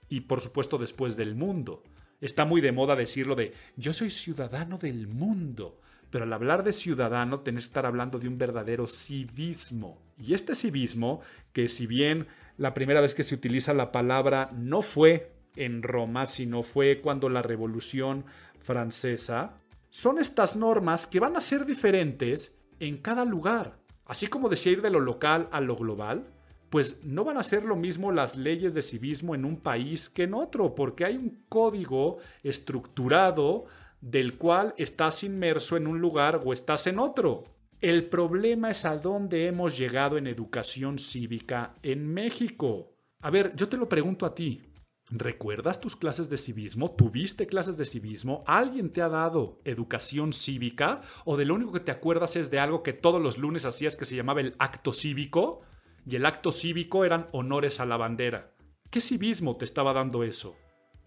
y 0.08 0.20
por 0.20 0.40
supuesto 0.40 0.78
después 0.78 1.16
del 1.16 1.34
mundo. 1.34 1.82
Está 2.20 2.44
muy 2.44 2.60
de 2.60 2.70
moda 2.70 2.94
decirlo 2.94 3.34
de 3.34 3.54
yo 3.76 3.92
soy 3.92 4.12
ciudadano 4.12 4.78
del 4.78 5.08
mundo, 5.08 5.80
pero 6.10 6.26
al 6.26 6.32
hablar 6.32 6.62
de 6.62 6.72
ciudadano 6.72 7.40
tenés 7.40 7.64
que 7.64 7.70
estar 7.70 7.86
hablando 7.86 8.20
de 8.20 8.28
un 8.28 8.38
verdadero 8.38 8.86
civismo. 8.86 10.00
Y 10.16 10.34
este 10.34 10.54
civismo, 10.54 11.22
que 11.52 11.66
si 11.66 11.88
bien 11.88 12.28
la 12.56 12.72
primera 12.72 13.00
vez 13.00 13.14
que 13.14 13.24
se 13.24 13.34
utiliza 13.34 13.74
la 13.74 13.90
palabra 13.90 14.52
no 14.56 14.80
fue 14.80 15.32
en 15.56 15.82
Roma, 15.82 16.26
sino 16.26 16.62
fue 16.62 17.00
cuando 17.00 17.28
la 17.28 17.42
Revolución 17.42 18.26
Francesa, 18.60 19.56
son 19.92 20.18
estas 20.18 20.56
normas 20.56 21.06
que 21.06 21.20
van 21.20 21.36
a 21.36 21.42
ser 21.42 21.66
diferentes 21.66 22.56
en 22.80 22.96
cada 22.96 23.26
lugar. 23.26 23.78
Así 24.06 24.26
como 24.26 24.48
decía 24.48 24.72
ir 24.72 24.80
de 24.80 24.88
lo 24.88 25.00
local 25.00 25.50
a 25.52 25.60
lo 25.60 25.76
global, 25.76 26.32
pues 26.70 27.04
no 27.04 27.24
van 27.24 27.36
a 27.36 27.42
ser 27.42 27.64
lo 27.64 27.76
mismo 27.76 28.10
las 28.10 28.38
leyes 28.38 28.72
de 28.72 28.80
civismo 28.80 29.34
en 29.34 29.44
un 29.44 29.58
país 29.58 30.08
que 30.08 30.22
en 30.22 30.32
otro, 30.32 30.74
porque 30.74 31.04
hay 31.04 31.18
un 31.18 31.44
código 31.46 32.16
estructurado 32.42 33.66
del 34.00 34.38
cual 34.38 34.72
estás 34.78 35.24
inmerso 35.24 35.76
en 35.76 35.86
un 35.86 36.00
lugar 36.00 36.40
o 36.42 36.54
estás 36.54 36.86
en 36.86 36.98
otro. 36.98 37.44
El 37.82 38.06
problema 38.06 38.70
es 38.70 38.86
a 38.86 38.96
dónde 38.96 39.46
hemos 39.46 39.76
llegado 39.76 40.16
en 40.16 40.26
educación 40.26 40.98
cívica 40.98 41.74
en 41.82 42.10
México. 42.10 42.94
A 43.20 43.28
ver, 43.28 43.54
yo 43.56 43.68
te 43.68 43.76
lo 43.76 43.90
pregunto 43.90 44.24
a 44.24 44.34
ti. 44.34 44.71
¿Recuerdas 45.14 45.78
tus 45.78 45.94
clases 45.94 46.30
de 46.30 46.38
civismo? 46.38 46.90
¿Tuviste 46.90 47.46
clases 47.46 47.76
de 47.76 47.84
civismo? 47.84 48.42
¿Alguien 48.46 48.90
te 48.90 49.02
ha 49.02 49.10
dado 49.10 49.60
educación 49.66 50.32
cívica? 50.32 51.02
¿O 51.26 51.36
de 51.36 51.44
lo 51.44 51.54
único 51.54 51.70
que 51.72 51.80
te 51.80 51.90
acuerdas 51.90 52.34
es 52.36 52.50
de 52.50 52.58
algo 52.58 52.82
que 52.82 52.94
todos 52.94 53.20
los 53.20 53.36
lunes 53.36 53.66
hacías 53.66 53.94
que 53.94 54.06
se 54.06 54.16
llamaba 54.16 54.40
el 54.40 54.54
acto 54.58 54.94
cívico? 54.94 55.60
Y 56.06 56.16
el 56.16 56.24
acto 56.24 56.50
cívico 56.50 57.04
eran 57.04 57.28
honores 57.32 57.78
a 57.78 57.84
la 57.84 57.98
bandera. 57.98 58.54
¿Qué 58.88 59.02
civismo 59.02 59.58
te 59.58 59.66
estaba 59.66 59.92
dando 59.92 60.24
eso? 60.24 60.56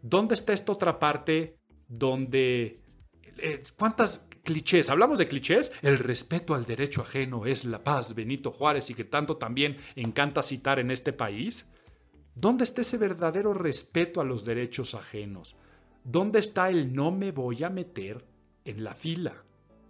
¿Dónde 0.04 0.36
está 0.36 0.54
esta 0.54 0.72
otra 0.72 1.00
parte 1.00 1.58
donde... 1.88 2.84
Eh, 3.40 3.64
¿Cuántas 3.76 4.28
clichés? 4.44 4.92
¿Hablamos 4.92 5.18
de 5.18 5.28
clichés? 5.28 5.72
El 5.82 5.98
respeto 5.98 6.54
al 6.54 6.68
derecho 6.68 7.02
ajeno 7.02 7.48
es 7.48 7.66
la 7.66 7.84
paz, 7.84 8.14
Benito 8.14 8.52
Juárez, 8.52 8.88
y 8.92 8.94
que 8.94 9.04
tanto 9.04 9.38
también 9.38 9.78
encanta 9.96 10.44
citar 10.44 10.78
en 10.78 10.92
este 10.92 11.12
país. 11.12 11.66
¿Dónde 12.36 12.66
está 12.66 12.82
ese 12.82 12.98
verdadero 12.98 13.54
respeto 13.54 14.20
a 14.20 14.26
los 14.26 14.44
derechos 14.44 14.94
ajenos? 14.94 15.56
¿Dónde 16.04 16.40
está 16.40 16.70
el 16.70 16.94
no 16.94 17.10
me 17.10 17.32
voy 17.32 17.64
a 17.64 17.70
meter 17.70 18.26
en 18.66 18.84
la 18.84 18.94
fila? 18.94 19.46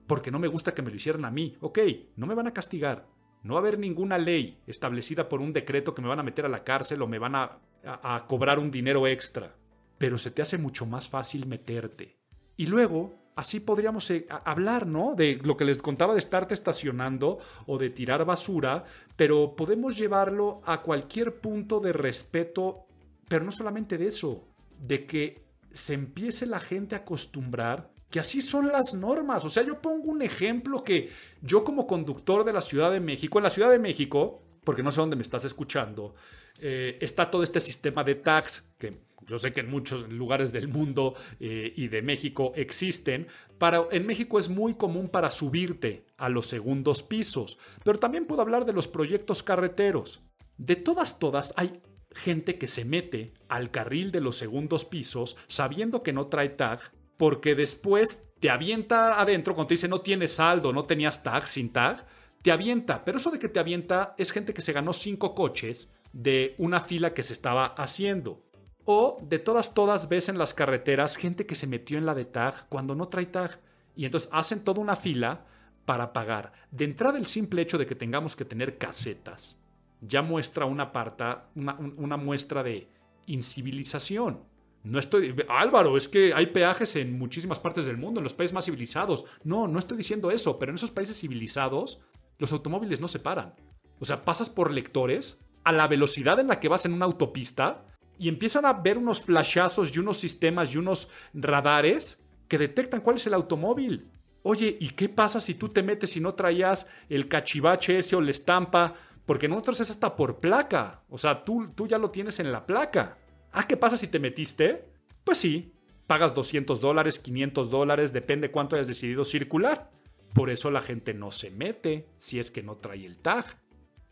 Porque 0.06 0.30
no 0.30 0.38
me 0.38 0.48
gusta 0.48 0.76
que 0.76 0.84
me 0.84 0.92
lo 0.92 0.96
hicieran 0.96 1.26
a 1.26 1.32
mí. 1.32 1.58
Ok, 1.60 1.80
no 2.16 2.28
me 2.28 2.36
van 2.36 2.46
a 2.46 2.54
castigar. 2.54 3.08
No 3.42 3.56
va 3.56 3.62
a 3.62 3.64
haber 3.64 3.80
ninguna 3.80 4.20
ley 4.20 4.60
establecida 4.68 5.28
por 5.28 5.42
un 5.42 5.54
decreto 5.54 5.96
que 5.96 6.04
me 6.04 6.08
van 6.08 6.20
a 6.20 6.24
meter 6.24 6.46
a 6.46 6.50
la 6.50 6.64
cárcel 6.64 7.02
o 7.02 7.08
me 7.08 7.18
van 7.18 7.36
a, 7.36 7.58
a 7.84 8.26
cobrar 8.28 8.60
un 8.60 8.70
dinero 8.70 9.08
extra. 9.08 9.56
Pero 9.98 10.20
se 10.20 10.30
te 10.30 10.44
hace 10.44 10.60
mucho 10.60 10.86
más 10.86 11.10
fácil 11.10 11.48
meterte. 11.48 12.16
Y 12.58 12.68
luego 12.68 13.25
así 13.36 13.60
podríamos 13.60 14.10
eh, 14.12 14.26
hablar, 14.30 14.88
¿no? 14.88 15.16
De 15.16 15.40
lo 15.44 15.58
que 15.58 15.66
les 15.66 15.82
contaba 15.82 16.14
de 16.14 16.20
estarte 16.20 16.54
estacionando 16.54 17.40
o 17.68 17.78
de 17.78 17.90
tirar 17.90 18.26
basura, 18.26 18.86
pero 19.16 19.56
podemos 19.56 19.98
llevarlo 19.98 20.62
a 20.66 20.82
cualquier 20.82 21.40
punto 21.40 21.80
de 21.80 21.94
respeto, 21.94 22.86
pero 23.28 23.46
no 23.46 23.52
solamente 23.52 23.98
de 23.98 24.08
eso, 24.08 24.48
de 24.80 25.06
que 25.06 25.46
se 25.72 25.94
empiece 25.94 26.46
la 26.46 26.60
gente 26.60 26.96
a 26.96 27.00
acostumbrar 27.00 27.92
que 28.10 28.20
así 28.20 28.40
son 28.40 28.70
las 28.70 28.94
normas. 28.94 29.44
O 29.44 29.50
sea, 29.50 29.64
yo 29.64 29.82
pongo 29.82 30.10
un 30.12 30.22
ejemplo 30.22 30.84
que 30.84 31.10
yo 31.42 31.64
como 31.66 31.86
conductor 31.86 32.46
de 32.46 32.54
la 32.54 32.62
Ciudad 32.62 32.92
de 32.92 33.02
México, 33.02 33.40
en 33.40 33.44
la 33.44 33.50
Ciudad 33.50 33.70
de 33.70 33.80
México, 33.80 34.42
porque 34.64 34.84
no 34.84 34.92
sé 34.92 35.02
dónde 35.02 35.18
me 35.18 35.22
estás 35.22 35.44
escuchando, 35.44 36.16
eh, 36.60 36.98
está 37.02 37.30
todo 37.30 37.44
este 37.44 37.60
sistema 37.60 38.04
de 38.06 38.16
tax 38.16 38.64
que 38.78 39.02
yo 39.28 39.40
sé 39.40 39.54
que 39.54 39.62
en 39.62 39.70
muchos 39.70 40.10
lugares 40.10 40.52
del 40.52 40.68
mundo 40.68 41.16
eh, 41.40 41.72
y 41.76 41.88
de 41.88 42.02
México 42.02 42.52
existen, 42.56 43.28
para, 43.58 43.86
en 43.92 44.06
México 44.06 44.40
es 44.40 44.50
muy 44.50 44.76
común 44.76 45.10
para 45.10 45.32
subirte 45.32 46.06
a 46.18 46.30
los 46.30 46.46
segundos 46.48 47.04
pisos, 47.04 47.58
pero 47.84 48.00
también 48.00 48.26
puedo 48.26 48.42
hablar 48.42 48.66
de 48.66 48.74
los 48.74 48.88
proyectos 48.88 49.44
carreteros. 49.44 50.22
De 50.58 50.76
todas, 50.76 51.20
todas 51.20 51.54
hay 51.58 51.82
gente 52.12 52.58
que 52.58 52.68
se 52.68 52.86
mete 52.86 53.34
al 53.50 53.72
carril 53.72 54.12
de 54.12 54.22
los 54.22 54.38
segundos 54.38 54.86
pisos 54.86 55.36
sabiendo 55.48 56.02
que 56.02 56.14
no 56.14 56.28
trae 56.28 56.50
tag, 56.50 56.80
porque 57.18 57.56
después 57.56 58.30
te 58.40 58.50
avienta 58.50 59.20
adentro 59.20 59.54
cuando 59.54 59.70
te 59.70 59.74
dice 59.76 59.88
no 59.88 60.02
tienes 60.02 60.34
saldo, 60.34 60.74
no 60.74 60.86
tenías 60.86 61.24
tag, 61.24 61.48
sin 61.48 61.72
tag, 61.72 62.06
te 62.42 62.52
avienta, 62.52 63.04
pero 63.04 63.18
eso 63.18 63.32
de 63.32 63.40
que 63.40 63.50
te 63.50 63.60
avienta 63.60 64.14
es 64.18 64.32
gente 64.32 64.54
que 64.54 64.62
se 64.62 64.74
ganó 64.74 64.94
cinco 64.94 65.34
coches 65.34 65.90
de 66.14 66.56
una 66.58 66.80
fila 66.80 67.14
que 67.14 67.24
se 67.24 67.34
estaba 67.34 67.66
haciendo. 67.66 68.45
O 68.86 69.18
de 69.22 69.40
todas, 69.40 69.74
todas 69.74 70.08
ves 70.10 70.30
en 70.30 70.38
las 70.38 70.54
carreteras 70.54 71.18
gente 71.18 71.48
que 71.48 71.56
se 71.56 71.68
metió 71.68 71.98
en 71.98 72.06
la 72.06 72.14
de 72.14 72.26
tag 72.26 72.68
cuando 72.70 72.96
no 72.96 73.08
trae 73.08 73.26
tag. 73.26 73.60
Y 73.96 74.06
entonces 74.06 74.30
hacen 74.32 74.64
toda 74.64 74.82
una 74.82 74.96
fila 74.96 75.46
para 75.86 76.14
pagar. 76.14 76.54
De 76.72 76.86
entrada, 76.86 77.18
el 77.18 77.26
simple 77.26 77.62
hecho 77.62 77.78
de 77.78 77.86
que 77.86 77.96
tengamos 77.96 78.36
que 78.36 78.46
tener 78.46 78.78
casetas 78.78 79.58
ya 80.02 80.22
muestra 80.22 80.66
una, 80.66 80.92
parta, 80.92 81.50
una, 81.56 82.18
muestra 82.18 82.64
de 82.64 82.90
incivilización. 83.26 84.44
No 84.84 85.00
estoy. 85.00 85.36
Álvaro, 85.50 85.98
es 85.98 86.08
que 86.08 86.34
hay 86.34 86.48
peajes 86.48 86.96
en 86.96 87.18
muchísimas 87.18 87.60
partes 87.60 87.88
del 87.88 87.98
mundo, 87.98 88.20
en 88.20 88.24
los 88.24 88.36
países 88.36 88.54
más 88.54 88.66
civilizados. 88.66 89.26
No, 89.44 89.68
no 89.68 89.80
estoy 89.80 89.98
diciendo 89.98 90.30
eso, 90.30 90.60
pero 90.60 90.72
en 90.72 90.76
esos 90.76 90.92
países 90.92 91.20
civilizados, 91.20 92.02
los 92.38 92.52
automóviles 92.52 93.02
no 93.02 93.08
se 93.08 93.20
paran. 93.20 93.56
O 94.00 94.06
sea, 94.06 94.26
pasas 94.26 94.50
por 94.50 94.72
lectores 94.72 95.40
a 95.64 95.72
la 95.72 95.88
velocidad 95.88 96.40
en 96.40 96.48
la 96.48 96.60
que 96.60 96.68
vas 96.68 96.86
en 96.86 96.94
una 96.94 97.06
autopista 97.06 97.86
y 98.18 98.30
empiezan 98.30 98.66
a 98.66 98.74
ver 98.74 98.98
unos 98.98 99.22
flashazos 99.22 99.96
y 99.96 100.00
unos 100.00 100.18
sistemas 100.18 100.74
y 100.74 100.78
unos 100.78 101.10
radares 101.34 102.22
que 102.48 102.58
detectan 102.58 103.02
cuál 103.02 103.18
es 103.18 103.28
el 103.28 103.34
automóvil. 103.34 104.12
Oye, 104.44 104.78
¿y 104.80 104.90
qué 104.90 105.10
pasa 105.10 105.42
si 105.42 105.56
tú 105.56 105.70
te 105.70 105.82
metes 105.82 106.16
y 106.16 106.22
no 106.22 106.36
traías 106.36 106.88
el 107.10 107.28
cachivache 107.28 107.98
ese 107.98 108.16
o 108.16 108.22
la 108.22 108.32
estampa? 108.32 108.94
Porque 109.26 109.48
nosotros 109.48 109.80
es 109.80 109.90
hasta 109.90 110.16
por 110.16 110.40
placa. 110.40 111.04
O 111.10 111.18
sea, 111.18 111.44
tú, 111.44 111.72
tú 111.74 111.88
ya 111.88 111.98
lo 111.98 112.12
tienes 112.12 112.40
en 112.40 112.52
la 112.52 112.66
placa. 112.66 113.18
Ah, 113.52 113.66
¿qué 113.68 113.76
pasa 113.76 113.98
si 113.98 114.08
te 114.08 114.20
metiste? 114.20 114.88
Pues 115.24 115.40
sí, 115.40 115.74
pagas 116.06 116.36
200 116.36 116.80
dólares, 116.80 117.18
500 117.18 117.72
dólares, 117.72 118.14
depende 118.14 118.52
cuánto 118.52 118.76
hayas 118.76 118.88
decidido 118.88 119.26
circular. 119.26 119.90
Por 120.34 120.50
eso 120.50 120.70
la 120.70 120.82
gente 120.82 121.14
no 121.14 121.32
se 121.32 121.50
mete 121.50 122.08
si 122.20 122.40
es 122.40 122.52
que 122.52 122.62
no 122.62 122.76
trae 122.76 123.06
el 123.06 123.18
tag. 123.18 123.46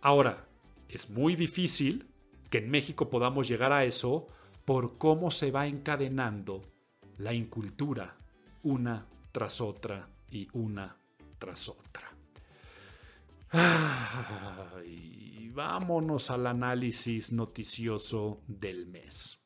Ahora, 0.02 0.48
es 0.90 1.10
muy 1.10 1.36
difícil 1.36 2.13
que 2.54 2.60
en 2.60 2.70
México 2.70 3.10
podamos 3.10 3.48
llegar 3.48 3.74
a 3.74 3.84
eso 3.84 4.28
por 4.64 5.00
cómo 5.00 5.32
se 5.32 5.50
va 5.50 5.66
encadenando 5.66 6.62
la 7.18 7.34
incultura 7.34 8.16
una 8.62 9.08
tras 9.32 9.60
otra 9.60 10.08
y 10.30 10.48
una 10.54 10.96
tras 11.40 11.68
otra. 11.68 12.16
Y 14.86 15.50
vámonos 15.50 16.30
al 16.30 16.46
análisis 16.46 17.32
noticioso 17.32 18.44
del 18.46 18.86
mes. 18.86 19.42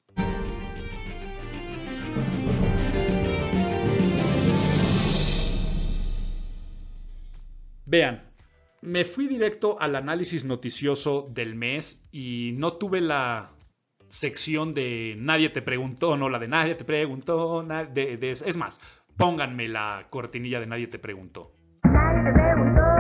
Vean, 7.86 8.34
me 8.82 9.06
fui 9.06 9.28
directo 9.28 9.80
al 9.80 9.96
análisis 9.96 10.46
noticioso 10.46 11.26
del 11.30 11.56
mes 11.56 12.08
y 12.12 12.54
no 12.58 12.74
tuve 12.74 13.02
la 13.02 13.52
sección 14.10 14.74
de 14.74 15.16
nadie 15.18 15.50
te 15.50 15.62
preguntó, 15.62 16.16
no 16.16 16.30
la 16.30 16.40
de 16.40 16.48
nadie 16.48 16.76
te 16.76 16.86
preguntó, 16.86 17.66
es 17.96 18.58
más, 18.58 18.80
pónganme 19.18 19.68
la 19.68 20.08
cortinilla 20.10 20.60
de 20.60 20.68
nadie 20.68 20.88
te 20.88 21.00
preguntó, 21.00 21.54
nadie 21.84 22.24
te 22.26 22.32
preguntó. 22.32 22.98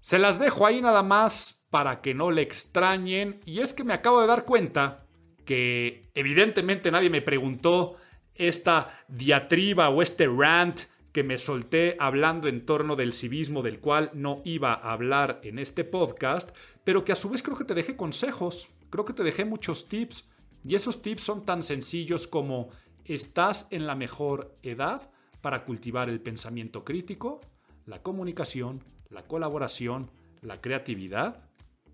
Se 0.00 0.18
las 0.18 0.38
dejo 0.38 0.66
ahí 0.66 0.82
nada 0.82 1.02
más 1.02 1.64
para 1.70 2.02
que 2.02 2.12
no 2.12 2.30
le 2.30 2.42
extrañen. 2.42 3.40
Y 3.46 3.60
es 3.60 3.72
que 3.72 3.82
me 3.82 3.94
acabo 3.94 4.20
de 4.20 4.26
dar 4.26 4.44
cuenta 4.44 5.01
que 5.44 6.10
evidentemente 6.14 6.90
nadie 6.90 7.10
me 7.10 7.22
preguntó 7.22 7.96
esta 8.34 9.04
diatriba 9.08 9.88
o 9.90 10.02
este 10.02 10.26
rant 10.26 10.80
que 11.12 11.22
me 11.22 11.36
solté 11.36 11.96
hablando 11.98 12.48
en 12.48 12.64
torno 12.64 12.96
del 12.96 13.12
civismo 13.12 13.62
del 13.62 13.80
cual 13.80 14.10
no 14.14 14.40
iba 14.44 14.72
a 14.72 14.92
hablar 14.92 15.40
en 15.44 15.58
este 15.58 15.84
podcast, 15.84 16.56
pero 16.84 17.04
que 17.04 17.12
a 17.12 17.16
su 17.16 17.28
vez 17.28 17.42
creo 17.42 17.58
que 17.58 17.66
te 17.66 17.74
dejé 17.74 17.96
consejos, 17.96 18.70
creo 18.88 19.04
que 19.04 19.12
te 19.12 19.22
dejé 19.22 19.44
muchos 19.44 19.88
tips 19.88 20.24
y 20.64 20.74
esos 20.74 21.02
tips 21.02 21.22
son 21.22 21.44
tan 21.44 21.62
sencillos 21.62 22.26
como 22.26 22.70
estás 23.04 23.68
en 23.70 23.86
la 23.86 23.94
mejor 23.94 24.56
edad 24.62 25.10
para 25.42 25.64
cultivar 25.64 26.08
el 26.08 26.20
pensamiento 26.20 26.84
crítico, 26.84 27.40
la 27.84 28.02
comunicación, 28.02 28.82
la 29.10 29.26
colaboración, 29.26 30.10
la 30.40 30.60
creatividad 30.60 31.50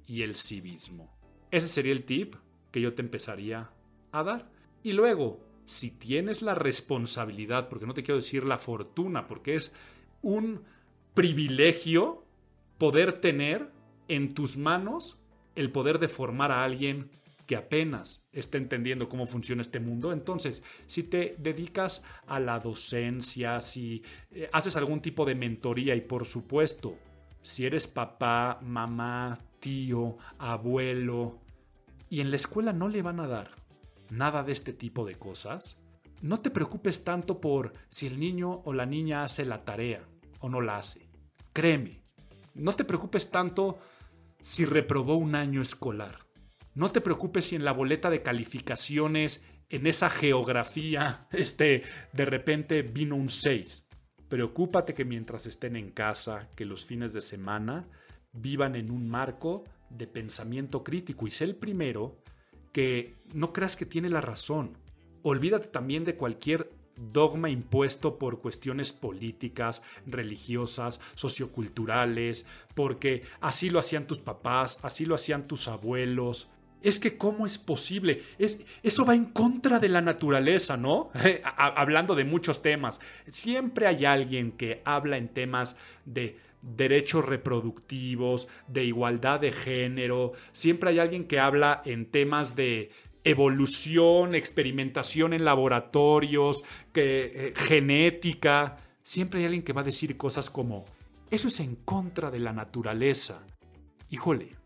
y 0.07 0.23
el 0.23 0.35
civismo. 0.37 1.13
Ese 1.51 1.67
sería 1.67 1.93
el 1.93 2.05
tip 2.05 2.37
que 2.71 2.81
yo 2.81 2.95
te 2.95 3.03
empezaría 3.03 3.71
a 4.13 4.23
dar. 4.23 4.51
Y 4.83 4.93
luego, 4.93 5.41
si 5.65 5.91
tienes 5.91 6.43
la 6.43 6.55
responsabilidad, 6.55 7.69
porque 7.69 7.87
no 7.87 7.95
te 7.95 8.03
quiero 8.03 8.17
decir 8.17 8.45
la 8.45 8.59
fortuna, 8.59 9.27
porque 9.27 9.55
es 9.55 9.75
un 10.23 10.63
privilegio 11.15 12.25
poder 12.79 13.21
tener 13.21 13.71
en 14.09 14.35
tus 14.35 14.57
manos 14.57 15.19
el 15.57 15.71
poder 15.71 15.99
de 15.99 16.09
formar 16.09 16.53
a 16.53 16.65
alguien 16.65 17.11
que 17.47 17.57
apenas 17.57 18.23
está 18.31 18.59
entendiendo 18.59 19.09
cómo 19.09 19.27
funciona 19.27 19.63
este 19.63 19.81
mundo. 19.81 20.13
Entonces, 20.13 20.63
si 20.87 21.03
te 21.03 21.35
dedicas 21.39 22.05
a 22.27 22.39
la 22.41 22.59
docencia, 22.61 23.61
si 23.61 24.03
eh, 24.31 24.51
haces 24.53 24.77
algún 24.77 25.01
tipo 25.01 25.25
de 25.25 25.35
mentoría 25.35 25.95
y 25.95 26.03
por 26.03 26.27
supuesto, 26.27 26.99
si 27.41 27.65
eres 27.65 27.89
papá, 27.89 28.61
mamá, 28.63 29.39
tío, 29.61 30.19
abuelo, 30.39 31.39
y 32.11 32.21
en 32.21 32.31
la 32.31 32.37
escuela 32.37 32.73
no 32.73 32.89
le 32.89 33.03
van 33.03 33.21
a 33.21 33.27
dar 33.27 33.51
nada 34.11 34.43
de 34.43 34.53
este 34.53 34.73
tipo 34.73 35.05
de 35.05 35.17
cosas, 35.17 35.77
no 36.21 36.41
te 36.41 36.51
preocupes 36.51 37.05
tanto 37.05 37.41
por 37.41 37.73
si 37.89 38.07
el 38.07 38.19
niño 38.19 38.63
o 38.65 38.73
la 38.73 38.87
niña 38.87 39.23
hace 39.23 39.45
la 39.45 39.65
tarea 39.65 40.03
o 40.41 40.49
no 40.49 40.61
la 40.61 40.79
hace. 40.79 41.09
Créeme, 41.53 42.03
no 42.55 42.75
te 42.75 42.85
preocupes 42.85 43.31
tanto 43.31 43.79
si 44.41 44.65
reprobó 44.65 45.17
un 45.17 45.35
año 45.35 45.63
escolar. 45.63 46.27
No 46.75 46.91
te 46.91 47.01
preocupes 47.01 47.47
si 47.47 47.57
en 47.57 47.65
la 47.65 47.73
boleta 47.73 48.11
de 48.11 48.23
calificaciones, 48.23 49.43
en 49.69 49.87
esa 49.87 50.11
geografía, 50.11 51.27
este, 51.33 51.83
de 52.13 52.25
repente 52.25 52.83
vino 52.83 53.17
un 53.17 53.29
6. 53.29 53.85
Preocúpate 54.29 54.95
que 54.95 55.05
mientras 55.05 55.47
estén 55.47 55.77
en 55.77 55.91
casa, 55.91 56.49
que 56.55 56.65
los 56.65 56.85
fines 56.85 57.13
de 57.13 57.21
semana, 57.21 57.89
vivan 58.33 58.77
en 58.77 58.91
un 58.91 59.09
marco 59.09 59.65
de 59.91 60.07
pensamiento 60.07 60.85
crítico 60.85 61.27
y 61.27 61.31
sé 61.31 61.45
el 61.45 61.57
primero 61.57 62.17
que 62.73 63.15
no 63.33 63.53
creas 63.53 63.77
que 63.77 63.87
tiene 63.87 64.11
la 64.11 64.21
razón. 64.21 64.77
Olvídate 65.23 65.69
también 65.69 66.05
de 66.05 66.17
cualquier 66.17 66.71
dogma 67.13 67.49
impuesto 67.49 68.19
por 68.19 68.41
cuestiones 68.41 68.93
políticas, 68.93 69.83
religiosas, 70.07 71.01
socioculturales, 71.15 72.45
porque 72.75 73.23
así 73.41 73.71
lo 73.71 73.79
hacían 73.79 74.07
tus 74.07 74.21
papás, 74.21 74.79
así 74.83 75.05
lo 75.07 75.15
hacían 75.15 75.47
tus 75.47 75.69
abuelos. 75.69 76.49
Es 76.81 77.01
que 77.01 77.17
cómo 77.17 77.45
es 77.45 77.59
posible, 77.59 78.23
es, 78.39 78.61
eso 78.85 79.05
va 79.05 79.17
en 79.17 79.25
contra 79.27 79.81
de 79.81 79.89
la 79.89 80.01
naturaleza, 80.01 80.77
¿no? 80.77 81.11
Hablando 81.57 82.15
de 82.15 82.25
muchos 82.25 82.63
temas, 82.63 83.01
siempre 83.27 83.89
hay 83.89 84.05
alguien 84.05 84.53
que 84.53 84.83
habla 84.85 85.17
en 85.17 85.29
temas 85.29 85.75
de 86.05 86.39
derechos 86.77 87.25
reproductivos, 87.25 88.49
de 88.67 88.85
igualdad 88.85 89.41
de 89.41 89.53
género, 89.53 90.33
siempre 90.53 90.91
hay 90.91 90.99
alguien 90.99 91.27
que 91.27 91.39
habla 91.39 91.83
en 91.85 92.07
temas 92.07 92.57
de 92.57 92.91
evolución, 93.25 94.35
experimentación 94.35 95.33
en 95.33 95.45
laboratorios, 95.45 96.65
que, 96.93 97.31
eh, 97.35 97.53
genética, 97.55 98.77
siempre 99.03 99.41
hay 99.41 99.47
alguien 99.47 99.63
que 99.63 99.73
va 99.73 99.83
a 99.83 99.85
decir 99.85 100.17
cosas 100.17 100.51
como, 100.51 100.85
eso 101.31 101.49
es 101.49 101.61
en 101.61 101.77
contra 101.77 102.31
de 102.31 102.39
la 102.39 102.53
naturaleza. 102.53 103.45
Híjole, 104.11 104.57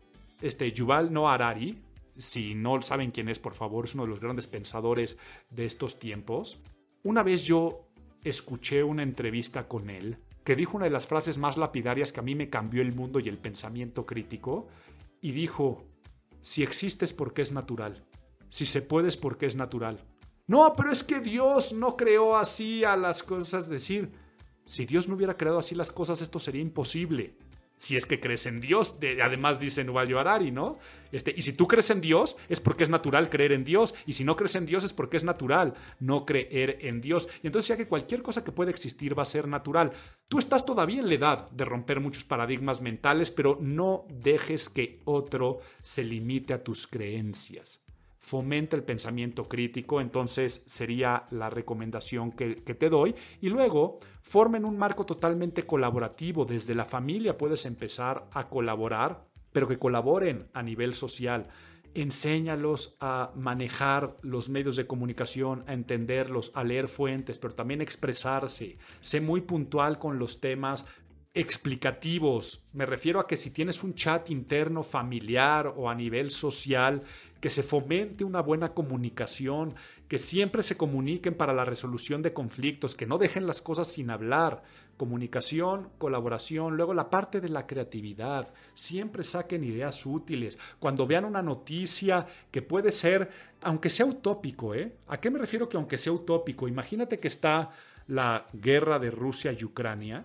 este 0.41 0.71
Yuval 0.71 1.11
no 1.11 1.29
Harari, 1.29 1.81
si 2.17 2.55
no 2.55 2.81
saben 2.81 3.11
quién 3.11 3.27
es, 3.27 3.39
por 3.39 3.53
favor, 3.53 3.85
es 3.85 3.95
uno 3.95 4.03
de 4.03 4.09
los 4.09 4.19
grandes 4.19 4.47
pensadores 4.47 5.17
de 5.49 5.65
estos 5.65 5.99
tiempos. 5.99 6.59
Una 7.03 7.23
vez 7.23 7.43
yo 7.45 7.89
escuché 8.23 8.83
una 8.83 9.03
entrevista 9.03 9.67
con 9.67 9.89
él 9.89 10.17
que 10.43 10.55
dijo 10.55 10.77
una 10.77 10.85
de 10.85 10.91
las 10.91 11.07
frases 11.07 11.37
más 11.37 11.57
lapidarias 11.57 12.11
que 12.11 12.19
a 12.19 12.23
mí 12.23 12.35
me 12.35 12.49
cambió 12.49 12.81
el 12.81 12.93
mundo 12.93 13.19
y 13.19 13.29
el 13.29 13.37
pensamiento 13.37 14.05
crítico, 14.05 14.67
y 15.21 15.31
dijo, 15.31 15.85
si 16.41 16.63
existes 16.63 17.13
porque 17.13 17.41
es 17.41 17.51
natural, 17.51 18.05
si 18.49 18.65
se 18.65 18.81
puede 18.81 19.09
es 19.09 19.17
porque 19.17 19.45
es 19.45 19.55
natural. 19.55 19.99
No, 20.47 20.73
pero 20.75 20.91
es 20.91 21.03
que 21.03 21.21
Dios 21.21 21.73
no 21.73 21.95
creó 21.95 22.35
así 22.35 22.83
a 22.83 22.97
las 22.97 23.23
cosas, 23.23 23.69
decir, 23.69 24.11
si 24.65 24.85
Dios 24.85 25.07
no 25.07 25.15
hubiera 25.15 25.37
creado 25.37 25.59
así 25.59 25.75
las 25.75 25.93
cosas, 25.93 26.21
esto 26.21 26.39
sería 26.39 26.61
imposible 26.61 27.37
si 27.77 27.95
es 27.95 28.05
que 28.05 28.19
crees 28.19 28.45
en 28.45 28.61
Dios, 28.61 28.97
además 29.21 29.59
dice 29.59 29.83
Nuballo 29.83 30.19
Harari, 30.19 30.51
¿no? 30.51 30.77
Este, 31.11 31.33
y 31.35 31.41
si 31.41 31.53
tú 31.53 31.67
crees 31.67 31.89
en 31.89 32.01
Dios 32.01 32.37
es 32.49 32.59
porque 32.59 32.83
es 32.83 32.89
natural 32.89 33.29
creer 33.29 33.51
en 33.51 33.63
Dios, 33.63 33.93
y 34.05 34.13
si 34.13 34.23
no 34.23 34.35
crees 34.35 34.55
en 34.55 34.65
Dios 34.65 34.83
es 34.83 34.93
porque 34.93 35.17
es 35.17 35.23
natural 35.23 35.73
no 35.99 36.25
creer 36.25 36.77
en 36.81 37.01
Dios. 37.01 37.27
Y 37.43 37.47
entonces 37.47 37.69
ya 37.69 37.77
que 37.77 37.87
cualquier 37.87 38.21
cosa 38.21 38.43
que 38.43 38.51
pueda 38.51 38.71
existir 38.71 39.17
va 39.17 39.23
a 39.23 39.25
ser 39.25 39.47
natural. 39.47 39.91
Tú 40.27 40.39
estás 40.39 40.65
todavía 40.65 41.01
en 41.01 41.07
la 41.07 41.15
edad 41.15 41.51
de 41.51 41.65
romper 41.65 41.99
muchos 41.99 42.23
paradigmas 42.23 42.81
mentales, 42.81 43.31
pero 43.31 43.57
no 43.61 44.05
dejes 44.09 44.69
que 44.69 45.01
otro 45.05 45.59
se 45.81 46.03
limite 46.03 46.53
a 46.53 46.63
tus 46.63 46.87
creencias 46.87 47.82
fomenta 48.23 48.77
el 48.77 48.85
pensamiento 48.85 49.49
crítico, 49.49 49.99
entonces 49.99 50.63
sería 50.65 51.25
la 51.29 51.49
recomendación 51.49 52.31
que, 52.31 52.55
te 52.55 52.87
doy. 52.87 53.13
Y 53.41 53.49
luego, 53.49 53.99
formen 54.21 54.63
un 54.63 54.77
marco 54.77 55.05
totalmente 55.05 55.63
colaborativo. 55.63 56.45
Desde 56.45 56.73
la 56.73 56.85
familia 56.85 57.37
puedes 57.37 57.65
empezar 57.65 58.29
a 58.31 58.47
colaborar, 58.47 59.27
pero 59.51 59.67
que 59.67 59.77
colaboren 59.77 60.47
a 60.53 60.63
nivel 60.63 60.93
social. 60.93 61.49
Enséñalos 61.95 62.95
a 63.01 63.33
manejar 63.35 64.15
los 64.21 64.47
medios 64.47 64.77
de 64.77 64.87
comunicación, 64.87 65.65
a 65.67 65.73
entenderlos, 65.73 66.53
a 66.55 66.63
leer 66.63 66.87
fuentes, 66.87 67.37
pero 67.39 67.53
también 67.53 67.81
expresarse. 67.81 68.77
Sé 69.01 69.19
muy 69.19 69.41
puntual 69.41 69.99
con 69.99 70.17
los 70.17 70.39
temas, 70.39 70.85
explicativos. 71.33 72.63
Me 72.73 72.85
refiero 72.85 73.19
a 73.19 73.27
que 73.27 73.37
si 73.37 73.49
tienes 73.49 73.83
un 73.83 73.95
chat 73.95 74.29
interno 74.29 74.83
familiar 74.83 75.73
o 75.75 75.89
a 75.89 75.95
nivel 75.95 76.31
social 76.31 77.03
que 77.43 77.49
se 77.49 77.61
fomente 77.61 78.23
una 78.23 78.39
buena 78.39 78.73
comunicación, 78.73 79.75
que 80.07 80.17
siempre 80.17 80.63
se 80.63 80.77
comuniquen 80.77 81.35
para 81.35 81.51
la 81.51 81.65
resolución 81.65 82.21
de 82.21 82.31
conflictos, 82.31 82.95
que 82.95 83.05
no 83.05 83.17
dejen 83.17 83.45
las 83.45 83.61
cosas 83.61 83.89
sin 83.89 84.11
hablar. 84.11 84.63
Comunicación, 84.95 85.89
colaboración, 85.97 86.77
luego 86.77 86.93
la 86.93 87.09
parte 87.09 87.41
de 87.41 87.49
la 87.49 87.67
creatividad. 87.67 88.53
Siempre 88.75 89.23
saquen 89.23 89.65
ideas 89.65 90.05
útiles. 90.05 90.57
Cuando 90.79 91.05
vean 91.05 91.25
una 91.25 91.41
noticia 91.41 92.25
que 92.49 92.61
puede 92.61 92.93
ser, 92.93 93.29
aunque 93.61 93.89
sea 93.89 94.05
utópico, 94.05 94.73
¿eh? 94.73 94.95
¿A 95.07 95.19
qué 95.19 95.29
me 95.29 95.37
refiero 95.37 95.67
que 95.67 95.75
aunque 95.75 95.97
sea 95.97 96.13
utópico? 96.13 96.69
Imagínate 96.69 97.19
que 97.19 97.27
está 97.27 97.71
la 98.07 98.47
guerra 98.53 98.99
de 98.99 99.11
Rusia 99.11 99.51
y 99.51 99.65
Ucrania 99.65 100.23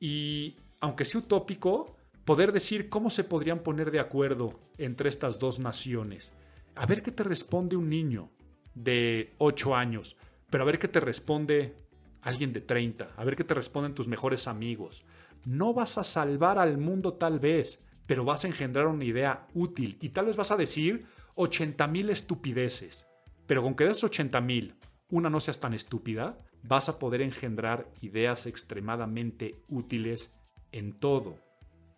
y 0.00 0.56
aunque 0.80 1.04
sea 1.04 1.20
utópico, 1.20 1.94
poder 2.24 2.52
decir 2.52 2.88
cómo 2.88 3.10
se 3.10 3.22
podrían 3.22 3.58
poner 3.58 3.90
de 3.90 4.00
acuerdo 4.00 4.58
entre 4.78 5.10
estas 5.10 5.38
dos 5.38 5.58
naciones. 5.58 6.32
A 6.76 6.86
ver 6.86 7.02
qué 7.02 7.12
te 7.12 7.22
responde 7.22 7.76
un 7.76 7.88
niño 7.88 8.30
de 8.74 9.32
8 9.38 9.76
años, 9.76 10.16
pero 10.50 10.64
a 10.64 10.66
ver 10.66 10.80
qué 10.80 10.88
te 10.88 10.98
responde 10.98 11.76
alguien 12.20 12.52
de 12.52 12.60
30, 12.60 13.10
a 13.16 13.24
ver 13.24 13.36
qué 13.36 13.44
te 13.44 13.54
responden 13.54 13.94
tus 13.94 14.08
mejores 14.08 14.48
amigos. 14.48 15.04
No 15.44 15.72
vas 15.72 15.98
a 15.98 16.04
salvar 16.04 16.58
al 16.58 16.78
mundo 16.78 17.14
tal 17.14 17.38
vez, 17.38 17.78
pero 18.06 18.24
vas 18.24 18.44
a 18.44 18.48
engendrar 18.48 18.88
una 18.88 19.04
idea 19.04 19.46
útil 19.54 19.98
y 20.00 20.08
tal 20.08 20.26
vez 20.26 20.36
vas 20.36 20.50
a 20.50 20.56
decir 20.56 21.06
80 21.36 21.86
mil 21.86 22.10
estupideces, 22.10 23.06
pero 23.46 23.62
con 23.62 23.76
que 23.76 23.84
des 23.84 24.02
80 24.02 24.40
mil, 24.40 24.74
una 25.10 25.30
no 25.30 25.38
seas 25.38 25.60
tan 25.60 25.74
estúpida, 25.74 26.38
vas 26.64 26.88
a 26.88 26.98
poder 26.98 27.22
engendrar 27.22 27.88
ideas 28.00 28.46
extremadamente 28.46 29.62
útiles 29.68 30.32
en 30.72 30.92
todo 30.92 31.38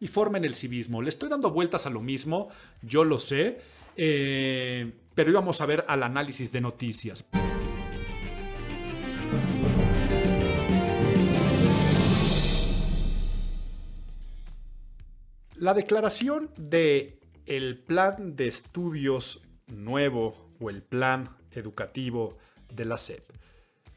y 0.01 0.07
formen 0.09 0.45
el 0.45 0.55
civismo. 0.55 1.03
Le 1.03 1.09
estoy 1.09 1.29
dando 1.29 1.51
vueltas 1.51 1.87
a 1.87 1.91
lo 1.91 2.01
mismo, 2.01 2.49
yo 2.83 3.05
lo 3.05 3.19
sé, 3.19 3.61
eh, 3.97 4.93
pero 5.15 5.31
íbamos 5.31 5.61
a 5.61 5.67
ver 5.67 5.85
al 5.89 6.03
análisis 6.03 6.53
de 6.53 6.61
noticias. 6.61 7.25
La 15.55 15.73
declaración 15.73 16.51
de 16.59 17.19
el 17.47 17.79
plan 17.79 18.37
de 18.37 18.47
estudios 18.47 19.41
nuevo 19.67 20.53
o 20.61 20.69
el 20.69 20.83
plan 20.83 21.31
educativo 21.53 22.37
de 22.71 22.85
la 22.85 22.99
SEP 22.99 23.33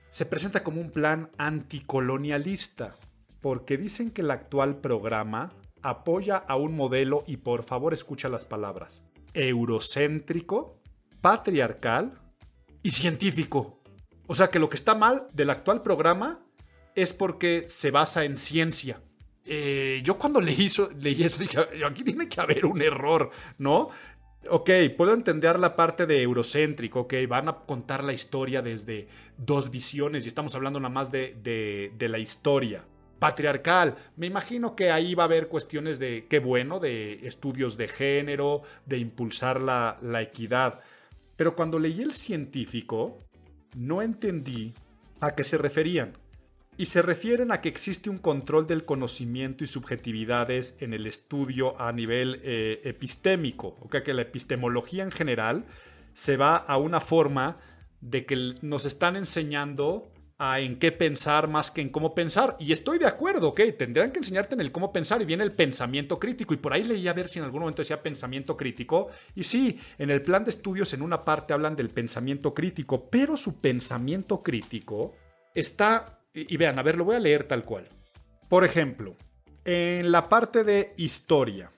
se 0.07 0.25
presenta 0.25 0.63
como 0.63 0.81
un 0.81 0.89
plan 0.89 1.29
anticolonialista, 1.37 2.95
porque 3.41 3.77
dicen 3.77 4.09
que 4.09 4.21
el 4.21 4.31
actual 4.31 4.77
programa 4.77 5.51
apoya 5.81 6.37
a 6.37 6.55
un 6.55 6.75
modelo, 6.75 7.23
y 7.27 7.37
por 7.37 7.63
favor 7.63 7.93
escucha 7.93 8.29
las 8.29 8.45
palabras, 8.45 9.03
eurocéntrico, 9.33 10.81
patriarcal 11.21 12.19
y 12.83 12.91
científico. 12.91 13.81
O 14.27 14.33
sea 14.33 14.49
que 14.49 14.59
lo 14.59 14.69
que 14.69 14.75
está 14.75 14.95
mal 14.95 15.27
del 15.33 15.49
actual 15.49 15.81
programa 15.81 16.45
es 16.95 17.13
porque 17.13 17.63
se 17.67 17.91
basa 17.91 18.23
en 18.23 18.37
ciencia. 18.37 19.01
Eh, 19.45 20.01
yo 20.03 20.17
cuando 20.17 20.41
leí 20.41 20.65
eso, 20.65 20.87
dije, 20.95 21.27
aquí 21.85 22.03
tiene 22.03 22.29
que 22.29 22.41
haber 22.41 22.65
un 22.65 22.81
error, 22.81 23.31
¿no? 23.57 23.89
Ok, 24.49 24.69
puedo 24.95 25.13
entender 25.13 25.59
la 25.59 25.75
parte 25.75 26.05
de 26.05 26.21
eurocéntrico, 26.21 27.01
ok, 27.01 27.13
van 27.27 27.49
a 27.49 27.53
contar 27.65 28.05
la 28.05 28.13
historia 28.13 28.61
desde 28.61 29.09
dos 29.37 29.69
visiones 29.69 30.23
y 30.23 30.29
estamos 30.29 30.55
hablando 30.55 30.79
nada 30.79 30.93
más 30.93 31.11
de 31.11 31.91
la 31.99 32.19
historia 32.19 32.85
patriarcal. 33.19 33.95
Me 34.15 34.27
imagino 34.27 34.75
que 34.75 34.91
ahí 34.91 35.13
va 35.13 35.23
a 35.23 35.25
haber 35.25 35.47
cuestiones 35.47 35.99
de, 35.99 36.25
qué 36.29 36.39
bueno, 36.39 36.79
de 36.79 37.27
estudios 37.27 37.77
de 37.77 37.87
género, 37.87 38.63
de 38.85 38.97
impulsar 38.97 39.61
la, 39.61 39.97
equidad. 40.21 40.79
Pero 41.35 41.55
cuando 41.55 41.79
leí 41.79 42.01
el 42.01 42.13
científico, 42.13 43.19
no 43.75 44.01
entendí 44.01 44.73
a 45.19 45.35
qué 45.35 45.43
se 45.43 45.57
referían. 45.57 46.17
Y 46.77 46.85
se 46.85 47.01
refieren 47.01 47.51
a 47.51 47.59
que 47.59 47.67
existe 47.67 48.09
un 48.09 48.19
control 48.19 48.65
del 48.65 48.85
conocimiento 48.85 49.65
y 49.65 49.67
subjetividades 49.67 50.77
en 50.79 50.93
el 50.93 51.05
estudio 51.07 51.79
a 51.79 51.91
nivel 51.91 52.39
eh, 52.41 52.79
epistémico, 52.85 53.77
o 53.81 53.89
sea 53.91 54.01
que 54.01 54.13
la 54.13 54.21
epistemología 54.21 55.03
en 55.03 55.11
general 55.11 55.65
se 56.13 56.37
va 56.37 56.55
a 56.55 56.77
una 56.77 57.01
forma 57.01 57.57
de 57.99 58.25
que 58.25 58.55
nos 58.61 58.85
están 58.85 59.17
enseñando 59.17 60.09
a 60.39 60.61
en 60.61 60.79
qué 60.79 60.93
pensar 60.93 61.49
más 61.49 61.69
que 61.69 61.81
en 61.81 61.89
cómo 61.89 62.15
pensar. 62.15 62.55
Y 62.59 62.71
estoy 62.71 62.97
de 62.97 63.05
acuerdo, 63.05 63.49
ok, 63.49 63.59
tendrán 63.77 64.11
que 64.11 64.19
enseñarte 64.19 64.55
en 64.55 64.61
el 64.61 64.71
cómo 64.71 64.93
pensar 64.93 65.21
y 65.21 65.25
viene 65.25 65.43
el 65.43 65.51
pensamiento 65.51 66.17
crítico. 66.17 66.53
Y 66.53 66.57
por 66.57 66.73
ahí 66.73 66.83
leí 66.83 67.07
a 67.09 67.13
ver 67.13 67.27
si 67.27 67.39
en 67.39 67.45
algún 67.45 67.59
momento 67.59 67.81
decía 67.81 68.01
pensamiento 68.01 68.55
crítico. 68.55 69.09
Y 69.35 69.43
sí, 69.43 69.79
en 69.97 70.09
el 70.09 70.21
plan 70.21 70.45
de 70.45 70.51
estudios 70.51 70.93
en 70.93 71.01
una 71.01 71.25
parte 71.25 71.53
hablan 71.53 71.75
del 71.75 71.89
pensamiento 71.89 72.53
crítico, 72.53 73.09
pero 73.09 73.35
su 73.35 73.59
pensamiento 73.59 74.41
crítico 74.41 75.13
está, 75.53 76.21
y, 76.33 76.53
y 76.53 76.57
vean, 76.57 76.79
a 76.79 76.83
ver, 76.83 76.97
lo 76.97 77.03
voy 77.03 77.17
a 77.17 77.19
leer 77.19 77.43
tal 77.43 77.65
cual. 77.65 77.85
Por 78.47 78.63
ejemplo, 78.63 79.17
en 79.65 80.09
la 80.09 80.29
parte 80.29 80.63
de 80.63 80.93
historia, 80.95 81.69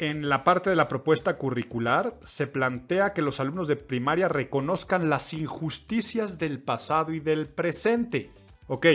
en 0.00 0.30
la 0.30 0.44
parte 0.44 0.70
de 0.70 0.76
la 0.76 0.88
propuesta 0.88 1.36
curricular 1.36 2.18
se 2.24 2.46
plantea 2.46 3.12
que 3.12 3.20
los 3.20 3.38
alumnos 3.38 3.68
de 3.68 3.76
primaria 3.76 4.28
reconozcan 4.28 5.10
las 5.10 5.34
injusticias 5.34 6.38
del 6.38 6.62
pasado 6.62 7.12
y 7.12 7.20
del 7.20 7.46
presente. 7.48 8.30
Ok, 8.66 8.86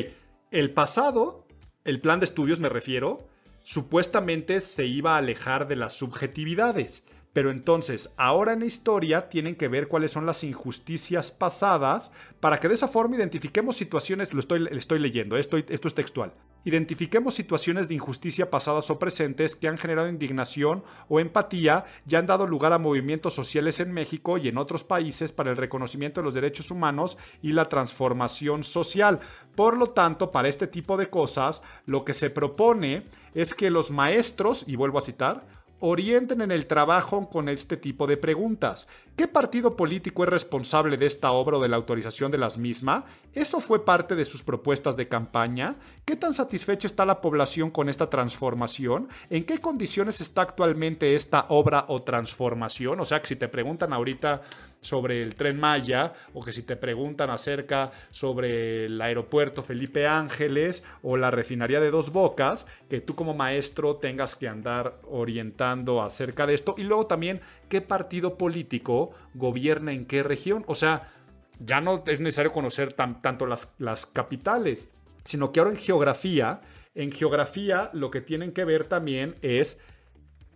el 0.50 0.72
pasado, 0.72 1.46
el 1.84 2.02
plan 2.02 2.20
de 2.20 2.26
estudios 2.26 2.60
me 2.60 2.70
refiero, 2.70 3.28
supuestamente 3.62 4.62
se 4.62 4.88
iba 4.88 5.14
a 5.14 5.20
alejar 5.20 5.68
de 5.68 5.76
las 5.76 5.94
subjetividades. 5.94 7.04
Pero 7.36 7.52
entonces, 7.52 8.14
ahora 8.16 8.54
en 8.54 8.62
la 8.62 8.66
historia 8.66 9.28
tienen 9.28 9.58
que 9.58 9.68
ver 9.68 9.90
cuáles 9.90 10.12
son 10.12 10.26
las 10.26 10.46
injusticias 10.46 11.32
pasadas 11.32 12.14
para 12.40 12.62
que 12.62 12.70
de 12.70 12.76
esa 12.76 12.88
forma 12.88 13.18
identifiquemos 13.18 13.76
situaciones, 13.76 14.34
lo 14.34 14.40
estoy, 14.40 14.66
estoy 14.72 15.00
leyendo, 15.00 15.36
esto, 15.36 15.58
esto 15.58 15.90
es 15.90 15.94
textual, 15.94 16.34
identifiquemos 16.64 17.34
situaciones 17.34 17.90
de 17.90 17.96
injusticia 17.96 18.50
pasadas 18.50 18.90
o 18.90 19.00
presentes 19.00 19.58
que 19.58 19.68
han 19.68 19.78
generado 19.78 20.08
indignación 20.08 20.86
o 21.10 21.20
empatía 21.20 21.84
y 22.10 22.16
han 22.16 22.26
dado 22.26 22.48
lugar 22.48 22.72
a 22.72 22.78
movimientos 22.78 23.34
sociales 23.34 23.82
en 23.82 23.92
México 23.92 24.38
y 24.38 24.48
en 24.48 24.58
otros 24.58 24.86
países 24.86 25.34
para 25.34 25.52
el 25.52 25.58
reconocimiento 25.58 26.22
de 26.22 26.26
los 26.26 26.36
derechos 26.36 26.72
humanos 26.72 27.18
y 27.42 27.52
la 27.52 27.68
transformación 27.68 28.64
social. 28.64 29.20
Por 29.58 29.76
lo 29.76 29.88
tanto, 29.88 30.32
para 30.32 30.48
este 30.48 30.68
tipo 30.68 30.96
de 30.96 31.10
cosas, 31.10 31.62
lo 31.86 32.06
que 32.06 32.14
se 32.14 32.30
propone 32.30 33.08
es 33.34 33.54
que 33.54 33.70
los 33.72 33.92
maestros, 33.92 34.64
y 34.68 34.78
vuelvo 34.78 35.00
a 35.00 35.02
citar, 35.02 35.65
orienten 35.80 36.42
en 36.42 36.52
el 36.52 36.68
trabajo 36.68 37.30
con 37.30 37.50
este 37.50 37.78
tipo 37.78 38.08
de 38.08 38.18
preguntas. 38.18 38.88
¿Qué 39.16 39.30
partido 39.30 39.78
político 39.78 40.24
es 40.24 40.30
responsable 40.30 40.98
de 40.98 41.06
esta 41.06 41.32
obra 41.32 41.56
o 41.56 41.62
de 41.62 41.70
la 41.70 41.78
autorización 41.78 42.32
de 42.32 42.38
las 42.38 42.58
mismas? 42.58 43.06
¿Eso 43.34 43.62
fue 43.62 43.86
parte 43.86 44.14
de 44.14 44.26
sus 44.26 44.44
propuestas 44.44 44.98
de 44.98 45.08
campaña? 45.08 45.78
¿Qué 46.04 46.18
tan 46.18 46.34
satisfecha 46.34 46.86
está 46.86 47.06
la 47.06 47.22
población 47.22 47.72
con 47.72 47.88
esta 47.88 48.10
transformación? 48.10 49.08
¿En 49.30 49.46
qué 49.46 49.60
condiciones 49.60 50.20
está 50.20 50.42
actualmente 50.42 51.16
esta 51.16 51.46
obra 51.48 51.86
o 51.88 52.04
transformación? 52.04 53.00
O 53.00 53.06
sea, 53.06 53.22
que 53.22 53.28
si 53.28 53.36
te 53.38 53.48
preguntan 53.48 53.94
ahorita 53.94 54.42
sobre 54.82 55.24
el 55.24 55.36
tren 55.36 55.60
Maya 55.60 56.12
o 56.34 56.44
que 56.44 56.52
si 56.52 56.64
te 56.64 56.76
preguntan 56.76 57.30
acerca 57.30 57.92
sobre 58.12 58.86
el 58.86 59.02
aeropuerto 59.02 59.64
Felipe 59.64 60.08
Ángeles 60.08 60.84
o 61.02 61.16
la 61.16 61.32
refinería 61.32 61.80
de 61.80 61.90
Dos 61.90 62.12
Bocas, 62.12 62.68
que 62.90 63.00
tú 63.00 63.16
como 63.16 63.34
maestro 63.34 63.96
tengas 63.96 64.36
que 64.36 64.50
andar 64.50 65.00
orientando 65.10 66.02
acerca 66.02 66.46
de 66.46 66.54
esto 66.54 66.76
y 66.78 66.84
luego 66.84 67.08
también 67.08 67.40
qué 67.70 67.82
partido 67.82 68.38
político 68.38 69.05
gobierna 69.34 69.92
en 69.92 70.06
qué 70.06 70.24
región. 70.24 70.64
O 70.68 70.76
sea, 70.76 71.12
ya 71.60 71.82
no 71.82 72.04
es 72.08 72.20
necesario 72.20 72.52
conocer 72.52 72.94
tanto 72.94 73.46
las, 73.46 73.74
las 73.78 74.06
capitales, 74.06 74.90
sino 75.24 75.52
que 75.52 75.60
ahora 75.60 75.72
en 75.72 75.78
geografía, 75.78 76.62
en 76.94 77.12
geografía 77.12 77.90
lo 77.94 78.12
que 78.12 78.22
tienen 78.22 78.52
que 78.52 78.66
ver 78.66 78.88
también 78.88 79.36
es 79.42 79.78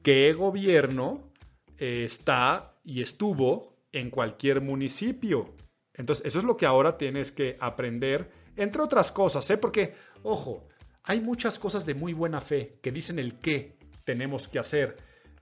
qué 0.04 0.34
gobierno 0.34 1.32
eh, 1.78 2.04
está 2.06 2.76
y 2.84 3.02
estuvo 3.02 3.78
en 3.92 4.10
cualquier 4.10 4.62
municipio. 4.62 5.56
Entonces, 5.94 6.26
eso 6.26 6.40
es 6.40 6.46
lo 6.46 6.58
que 6.58 6.66
ahora 6.66 6.98
tienes 6.98 7.32
que 7.32 7.58
aprender, 7.60 8.30
entre 8.56 8.82
otras 8.82 9.12
cosas, 9.12 9.50
¿eh? 9.50 9.58
Porque, 9.58 9.94
ojo, 10.24 10.68
hay 11.04 11.22
muchas 11.22 11.60
cosas 11.60 11.86
de 11.86 11.94
muy 11.94 12.14
buena 12.14 12.40
fe 12.40 12.80
que 12.82 12.92
dicen 12.92 13.20
el 13.20 13.40
qué 13.40 13.78
tenemos 14.06 14.48
que 14.48 14.60
hacer, 14.60 14.98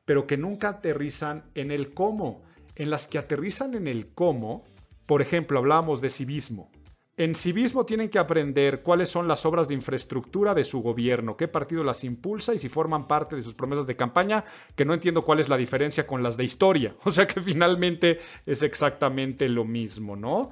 pero 0.05 0.25
que 0.25 0.37
nunca 0.37 0.69
aterrizan 0.69 1.51
en 1.55 1.71
el 1.71 1.93
cómo. 1.93 2.43
En 2.77 2.91
las 2.91 3.07
que 3.07 3.17
aterrizan 3.17 3.73
en 3.73 3.87
el 3.87 4.13
cómo, 4.13 4.63
por 5.07 5.23
ejemplo, 5.23 5.57
hablábamos 5.57 5.99
de 5.99 6.11
civismo. 6.11 6.69
En 7.17 7.33
civismo 7.33 7.87
tienen 7.87 8.09
que 8.09 8.19
aprender 8.19 8.83
cuáles 8.83 9.09
son 9.09 9.27
las 9.27 9.47
obras 9.47 9.67
de 9.67 9.73
infraestructura 9.73 10.53
de 10.53 10.63
su 10.63 10.83
gobierno, 10.83 11.35
qué 11.35 11.47
partido 11.47 11.83
las 11.83 12.03
impulsa 12.03 12.53
y 12.53 12.59
si 12.59 12.69
forman 12.69 13.07
parte 13.07 13.35
de 13.35 13.41
sus 13.41 13.55
promesas 13.55 13.87
de 13.87 13.95
campaña, 13.95 14.45
que 14.75 14.85
no 14.85 14.93
entiendo 14.93 15.25
cuál 15.25 15.39
es 15.39 15.49
la 15.49 15.57
diferencia 15.57 16.05
con 16.05 16.21
las 16.21 16.37
de 16.37 16.43
historia. 16.43 16.95
O 17.03 17.11
sea 17.11 17.25
que 17.25 17.41
finalmente 17.41 18.19
es 18.45 18.61
exactamente 18.61 19.49
lo 19.49 19.65
mismo, 19.65 20.15
¿no? 20.15 20.51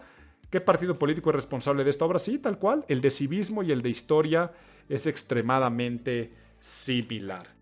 ¿Qué 0.49 0.59
partido 0.61 0.97
político 0.97 1.29
es 1.29 1.35
responsable 1.35 1.83
de 1.83 1.91
esta 1.91 2.05
obra? 2.05 2.17
Sí, 2.17 2.39
tal 2.39 2.57
cual. 2.57 2.85
El 2.87 3.01
de 3.01 3.11
civismo 3.11 3.61
y 3.61 3.71
el 3.71 3.83
de 3.83 3.89
historia 3.89 4.51
es 4.89 5.05
extremadamente 5.05 6.33
similar. 6.59 7.53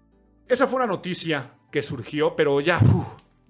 Esa 0.47 0.67
fue 0.67 0.77
una 0.77 0.87
noticia 0.87 1.51
que 1.69 1.83
surgió, 1.83 2.37
pero 2.37 2.61
ya, 2.61 2.79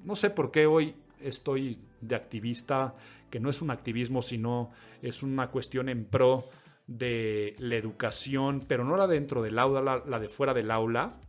no 0.04 0.16
sé 0.16 0.32
por 0.32 0.50
qué 0.50 0.66
hoy 0.66 0.96
estoy 1.24 1.80
de 2.02 2.16
activista, 2.16 2.96
que 3.30 3.40
no 3.40 3.50
es 3.50 3.62
un 3.62 3.72
activismo, 3.72 4.22
sino 4.22 4.72
es 5.02 5.24
una 5.24 5.50
cuestión 5.50 5.90
en 5.90 6.06
pro 6.06 6.50
de 6.88 7.56
la 7.60 7.76
educación, 7.76 8.64
pero 8.68 8.84
no 8.84 8.98
la 8.98 9.08
dentro 9.08 9.42
del 9.42 9.58
aula, 9.58 10.04
la 10.06 10.20
de 10.20 10.30
fuera 10.30 10.54
del 10.54 10.72
aula. 10.72 11.20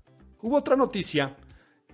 Hubo 0.41 0.59
otra 0.59 0.77
noticia 0.77 1.37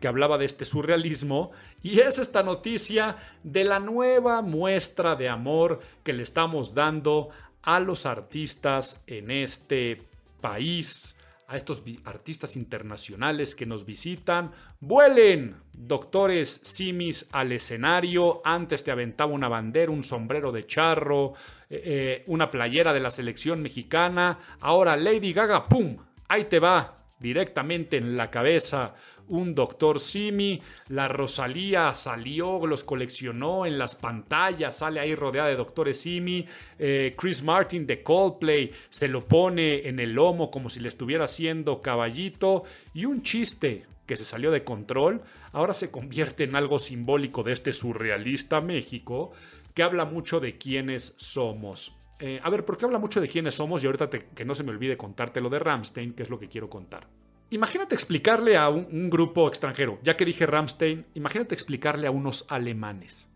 que 0.01 0.09
hablaba 0.09 0.39
de 0.39 0.47
este 0.47 0.65
surrealismo 0.65 1.53
y 1.83 2.01
es 2.01 2.19
esta 2.19 2.43
noticia 2.43 3.17
de 3.45 3.65
la 3.65 3.79
nueva 3.79 4.43
muestra 4.43 5.15
de 5.15 5.29
amor 5.29 5.81
que 6.03 6.15
le 6.15 6.23
estamos 6.23 6.75
dando 6.75 7.29
a 7.63 7.79
los 7.81 8.07
artistas 8.07 9.03
en 9.07 9.31
este 9.31 10.03
país, 10.41 11.15
a 11.51 11.57
estos 11.57 11.83
artistas 12.05 12.55
internacionales 12.55 13.57
que 13.57 13.67
nos 13.67 13.85
visitan. 13.85 14.53
Vuelen, 14.79 15.57
doctores 15.73 16.61
simis, 16.63 17.27
al 17.33 17.51
escenario. 17.51 18.41
Antes 18.45 18.85
te 18.85 18.93
aventaba 18.93 19.33
una 19.33 19.49
bandera, 19.49 19.91
un 19.91 20.05
sombrero 20.05 20.53
de 20.53 20.65
charro, 20.65 21.35
eh, 21.69 21.83
eh, 21.85 22.25
una 22.29 22.53
playera 22.53 22.95
de 22.95 23.01
la 23.01 23.11
selección 23.11 23.63
mexicana. 23.63 24.39
Ahora 24.61 24.97
Lady 24.97 25.33
Gaga, 25.33 25.69
¡pum! 25.69 25.97
Ahí 26.29 26.45
te 26.45 26.61
va, 26.61 27.00
directamente 27.21 27.99
en 27.99 28.17
la 28.17 28.31
cabeza 28.31 28.95
un 29.31 29.55
Doctor 29.55 30.01
Simi, 30.01 30.61
la 30.89 31.09
Rosalía 31.09 31.95
salió, 31.95 32.67
los 32.67 32.83
coleccionó 32.83 33.65
en 33.65 33.79
las 33.79 33.95
pantallas, 33.95 34.79
sale 34.79 34.99
ahí 34.99 35.15
rodeada 35.15 35.49
de 35.49 35.57
Doctores 35.57 36.01
Simi, 36.01 36.47
eh, 36.79 37.15
Chris 37.17 37.43
Martin 37.43 37.87
de 37.87 38.03
Coldplay 38.03 38.73
se 38.91 39.07
lo 39.07 39.21
pone 39.25 39.89
en 39.89 40.01
el 40.01 40.15
lomo 40.15 40.51
como 40.51 40.69
si 40.69 40.81
le 40.81 40.89
estuviera 40.89 41.25
haciendo 41.25 41.81
caballito. 41.81 42.65
Y 42.93 43.05
un 43.05 43.23
chiste 43.23 43.87
que 44.05 44.17
se 44.17 44.25
salió 44.25 44.51
de 44.51 44.65
control, 44.65 45.23
ahora 45.53 45.75
se 45.75 45.93
convierte 45.93 46.43
en 46.43 46.57
algo 46.57 46.81
simbólico 46.81 47.45
de 47.45 47.53
este 47.53 47.73
surrealista 47.73 48.61
México 48.61 49.31
que 49.75 49.85
habla 49.85 50.05
mucho 50.05 50.41
de 50.41 50.59
quiénes 50.59 51.15
somos. 51.17 51.95
Eh, 52.21 52.39
a 52.43 52.51
ver, 52.51 52.65
¿por 52.65 52.77
qué 52.77 52.85
habla 52.85 52.99
mucho 52.99 53.21
de 53.21 53.29
quiénes 53.29 53.55
somos? 53.55 53.83
Y 53.83 53.87
ahorita 53.87 54.11
que 54.11 54.45
no 54.45 54.55
se 54.55 54.63
me 54.63 54.71
olvide 54.71 54.97
contarte 54.97 55.41
lo 55.41 55.49
de 55.49 55.59
Ramstein, 55.59 56.13
que 56.13 56.23
es 56.23 56.31
lo 56.31 56.39
que 56.39 56.49
quiero 56.49 56.69
contar. 56.69 57.09
Imagínate 57.53 57.97
explicarle 57.97 58.57
a 58.57 58.69
un, 58.69 59.11
grupo 59.11 59.49
extranjero, 59.49 59.99
ya 60.05 60.17
que 60.17 60.25
dije 60.25 60.47
Ramstein, 60.47 61.07
imagínate 61.15 61.53
explicarle 61.53 62.07
a 62.07 62.13
unos 62.13 62.45
alemanes. 62.49 63.27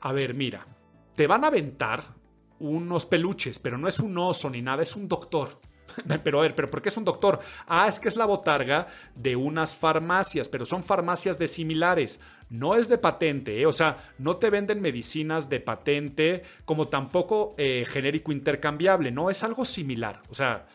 A 0.00 0.12
ver, 0.12 0.34
mira, 0.34 0.68
te 1.16 1.26
van 1.26 1.42
a 1.42 1.48
aventar 1.48 2.14
unos 2.60 3.06
peluches, 3.06 3.58
pero 3.58 3.76
no 3.76 3.88
es 3.88 3.98
un 3.98 4.16
oso 4.18 4.48
ni 4.50 4.62
nada, 4.62 4.84
es 4.84 4.94
un 4.94 5.08
doctor. 5.08 5.58
Pero 6.24 6.38
a 6.38 6.42
ver, 6.42 6.54
¿pero 6.54 6.70
por 6.70 6.82
qué 6.82 6.88
es 6.88 6.96
un 6.96 7.04
doctor? 7.04 7.40
Ah, 7.66 7.86
es 7.88 7.98
que 7.98 8.08
es 8.08 8.16
la 8.16 8.26
botarga 8.26 8.86
de 9.14 9.36
unas 9.36 9.76
farmacias, 9.76 10.48
pero 10.48 10.64
son 10.66 10.82
farmacias 10.82 11.38
de 11.38 11.48
similares. 11.48 12.20
No 12.50 12.76
es 12.76 12.88
de 12.88 12.98
patente, 12.98 13.60
¿eh? 13.60 13.66
o 13.66 13.72
sea, 13.72 13.96
no 14.18 14.36
te 14.36 14.50
venden 14.50 14.80
medicinas 14.80 15.48
de 15.48 15.60
patente 15.60 16.42
como 16.64 16.88
tampoco 16.88 17.54
eh, 17.58 17.84
genérico 17.86 18.32
intercambiable, 18.32 19.10
no, 19.10 19.30
es 19.30 19.42
algo 19.42 19.64
similar. 19.64 20.22
O 20.30 20.34
sea, 20.34 20.66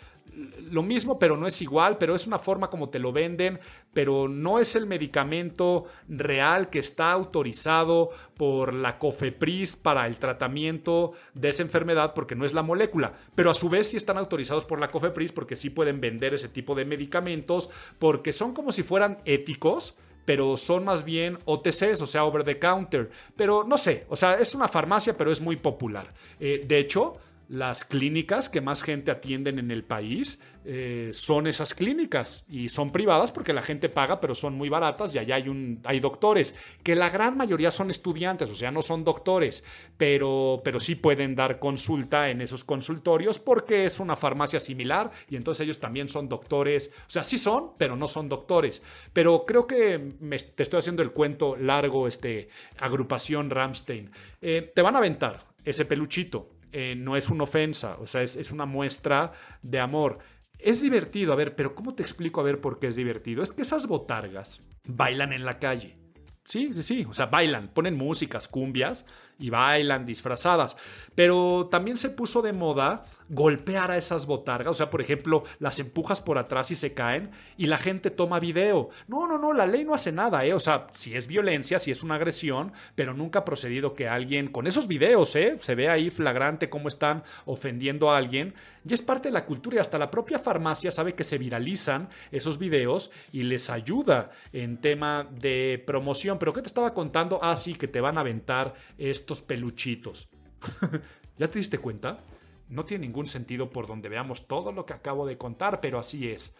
lo 0.71 0.83
mismo, 0.83 1.19
pero 1.19 1.37
no 1.37 1.47
es 1.47 1.61
igual, 1.61 1.97
pero 1.97 2.15
es 2.15 2.27
una 2.27 2.39
forma 2.39 2.69
como 2.69 2.89
te 2.89 2.99
lo 2.99 3.11
venden, 3.11 3.59
pero 3.93 4.27
no 4.27 4.59
es 4.59 4.75
el 4.75 4.85
medicamento 4.85 5.85
real 6.07 6.69
que 6.69 6.79
está 6.79 7.11
autorizado 7.11 8.09
por 8.37 8.73
la 8.73 8.97
COFEPRIS 8.97 9.75
para 9.75 10.07
el 10.07 10.17
tratamiento 10.17 11.13
de 11.33 11.49
esa 11.49 11.63
enfermedad 11.63 12.13
porque 12.13 12.35
no 12.35 12.45
es 12.45 12.53
la 12.53 12.63
molécula, 12.63 13.13
pero 13.35 13.51
a 13.51 13.53
su 13.53 13.69
vez 13.69 13.87
sí 13.87 13.97
están 13.97 14.17
autorizados 14.17 14.65
por 14.65 14.79
la 14.79 14.89
COFEPRIS 14.89 15.33
porque 15.33 15.55
sí 15.55 15.69
pueden 15.69 15.99
vender 15.99 16.33
ese 16.33 16.49
tipo 16.49 16.75
de 16.75 16.85
medicamentos 16.85 17.69
porque 17.99 18.33
son 18.33 18.53
como 18.53 18.71
si 18.71 18.83
fueran 18.83 19.19
éticos, 19.25 19.95
pero 20.25 20.55
son 20.55 20.85
más 20.85 21.03
bien 21.03 21.39
OTCs, 21.45 22.01
o 22.01 22.07
sea, 22.07 22.23
over 22.23 22.43
the 22.43 22.59
counter. 22.59 23.09
Pero 23.35 23.63
no 23.63 23.77
sé, 23.77 24.05
o 24.07 24.15
sea, 24.15 24.35
es 24.35 24.53
una 24.55 24.67
farmacia, 24.67 25.17
pero 25.17 25.31
es 25.31 25.41
muy 25.41 25.55
popular. 25.55 26.13
Eh, 26.39 26.63
de 26.65 26.77
hecho, 26.77 27.17
las 27.51 27.83
clínicas 27.83 28.47
que 28.47 28.61
más 28.61 28.81
gente 28.81 29.11
atienden 29.11 29.59
en 29.59 29.71
el 29.71 29.83
país 29.83 30.39
eh, 30.63 31.09
son 31.11 31.47
esas 31.47 31.73
clínicas 31.73 32.45
y 32.47 32.69
son 32.69 32.93
privadas 32.93 33.33
porque 33.33 33.51
la 33.51 33.61
gente 33.61 33.89
paga, 33.89 34.21
pero 34.21 34.35
son 34.35 34.53
muy 34.53 34.69
baratas 34.69 35.13
y 35.13 35.19
allá 35.19 35.35
hay, 35.35 35.49
un, 35.49 35.81
hay 35.83 35.99
doctores, 35.99 36.55
que 36.81 36.95
la 36.95 37.09
gran 37.09 37.35
mayoría 37.35 37.69
son 37.69 37.89
estudiantes, 37.89 38.49
o 38.49 38.55
sea, 38.55 38.71
no 38.71 38.81
son 38.81 39.03
doctores, 39.03 39.65
pero, 39.97 40.61
pero 40.63 40.79
sí 40.79 40.95
pueden 40.95 41.35
dar 41.35 41.59
consulta 41.59 42.29
en 42.29 42.39
esos 42.39 42.63
consultorios 42.63 43.37
porque 43.37 43.83
es 43.83 43.99
una 43.99 44.15
farmacia 44.15 44.61
similar 44.61 45.11
y 45.29 45.35
entonces 45.35 45.65
ellos 45.65 45.81
también 45.81 46.07
son 46.07 46.29
doctores, 46.29 46.89
o 47.05 47.09
sea, 47.09 47.25
sí 47.25 47.37
son, 47.37 47.71
pero 47.77 47.97
no 47.97 48.07
son 48.07 48.29
doctores. 48.29 48.81
Pero 49.11 49.45
creo 49.45 49.67
que 49.67 50.13
te 50.55 50.63
estoy 50.63 50.79
haciendo 50.79 51.03
el 51.03 51.11
cuento 51.11 51.57
largo, 51.57 52.07
este, 52.07 52.47
agrupación 52.79 53.49
Ramstein. 53.49 54.09
Eh, 54.41 54.71
te 54.73 54.81
van 54.81 54.95
a 54.95 54.99
aventar 54.99 55.47
ese 55.65 55.83
peluchito 55.83 56.60
eh, 56.71 56.95
no 56.95 57.15
es 57.15 57.29
una 57.29 57.43
ofensa, 57.43 57.97
o 57.99 58.07
sea, 58.07 58.21
es, 58.21 58.35
es 58.35 58.51
una 58.51 58.65
muestra 58.65 59.31
de 59.61 59.79
amor. 59.79 60.19
Es 60.57 60.81
divertido, 60.81 61.33
a 61.33 61.35
ver, 61.35 61.55
pero 61.55 61.73
¿cómo 61.73 61.95
te 61.95 62.03
explico 62.03 62.39
a 62.39 62.43
ver 62.43 62.61
por 62.61 62.79
qué 62.79 62.87
es 62.87 62.95
divertido? 62.95 63.41
Es 63.41 63.53
que 63.53 63.63
esas 63.63 63.87
botargas 63.87 64.61
bailan 64.85 65.33
en 65.33 65.45
la 65.45 65.59
calle. 65.59 65.97
Sí, 66.43 66.73
sí, 66.73 66.81
sí, 66.81 67.05
o 67.07 67.13
sea, 67.13 67.27
bailan, 67.27 67.69
ponen 67.69 67.95
músicas, 67.95 68.47
cumbias 68.47 69.05
y 69.41 69.49
bailan 69.49 70.05
disfrazadas. 70.05 70.77
Pero 71.15 71.67
también 71.69 71.97
se 71.97 72.09
puso 72.09 72.41
de 72.41 72.53
moda 72.53 73.03
golpear 73.31 73.91
a 73.91 73.97
esas 73.97 74.25
botargas. 74.25 74.71
O 74.71 74.73
sea, 74.73 74.89
por 74.89 75.01
ejemplo, 75.01 75.43
las 75.59 75.79
empujas 75.79 76.21
por 76.21 76.37
atrás 76.37 76.69
y 76.71 76.75
se 76.75 76.93
caen 76.93 77.31
y 77.57 77.67
la 77.67 77.77
gente 77.77 78.11
toma 78.11 78.39
video. 78.39 78.89
No, 79.07 79.27
no, 79.27 79.37
no, 79.37 79.53
la 79.53 79.65
ley 79.65 79.83
no 79.83 79.93
hace 79.93 80.11
nada, 80.11 80.45
¿eh? 80.45 80.53
O 80.53 80.59
sea, 80.59 80.87
si 80.91 81.15
es 81.15 81.27
violencia, 81.27 81.79
si 81.79 81.91
es 81.91 82.03
una 82.03 82.15
agresión, 82.15 82.73
pero 82.95 83.13
nunca 83.13 83.39
ha 83.39 83.45
procedido 83.45 83.93
que 83.93 84.07
alguien, 84.07 84.49
con 84.49 84.67
esos 84.67 84.87
videos, 84.87 85.35
¿eh? 85.35 85.57
Se 85.59 85.75
ve 85.75 85.89
ahí 85.89 86.09
flagrante 86.09 86.69
cómo 86.69 86.87
están 86.87 87.23
ofendiendo 87.45 88.11
a 88.11 88.17
alguien. 88.17 88.53
Y 88.87 88.93
es 88.93 89.01
parte 89.01 89.29
de 89.29 89.33
la 89.33 89.45
cultura 89.45 89.77
y 89.77 89.79
hasta 89.79 89.97
la 89.97 90.11
propia 90.11 90.39
farmacia 90.39 90.91
sabe 90.91 91.13
que 91.13 91.23
se 91.23 91.37
viralizan 91.37 92.09
esos 92.31 92.57
videos 92.57 93.11
y 93.31 93.43
les 93.43 93.69
ayuda 93.69 94.31
en 94.51 94.81
tema 94.81 95.27
de 95.31 95.81
promoción. 95.85 96.37
Pero 96.37 96.51
¿qué 96.51 96.61
te 96.61 96.67
estaba 96.67 96.93
contando? 96.93 97.39
Ah, 97.41 97.55
sí, 97.55 97.75
que 97.75 97.87
te 97.87 98.01
van 98.01 98.17
a 98.17 98.21
aventar 98.21 98.73
esto 98.97 99.30
peluchitos. 99.39 100.27
¿Ya 101.37 101.49
te 101.49 101.59
diste 101.59 101.77
cuenta? 101.77 102.19
No 102.67 102.85
tiene 102.85 103.05
ningún 103.05 103.27
sentido 103.27 103.69
por 103.69 103.87
donde 103.87 104.09
veamos 104.09 104.47
todo 104.47 104.71
lo 104.71 104.85
que 104.85 104.93
acabo 104.93 105.25
de 105.25 105.37
contar, 105.37 105.81
pero 105.81 105.99
así 105.99 106.29
es. 106.29 106.53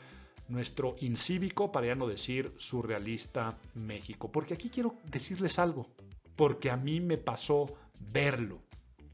Nuestro 0.47 0.95
incívico, 0.99 1.71
para 1.71 1.87
ya 1.87 1.95
no 1.95 2.07
decir 2.07 2.53
surrealista 2.57 3.57
México. 3.75 4.31
Porque 4.31 4.53
aquí 4.53 4.69
quiero 4.69 4.95
decirles 5.05 5.57
algo. 5.59 5.87
Porque 6.35 6.69
a 6.69 6.77
mí 6.77 6.99
me 6.99 7.17
pasó 7.17 7.67
verlo. 7.99 8.61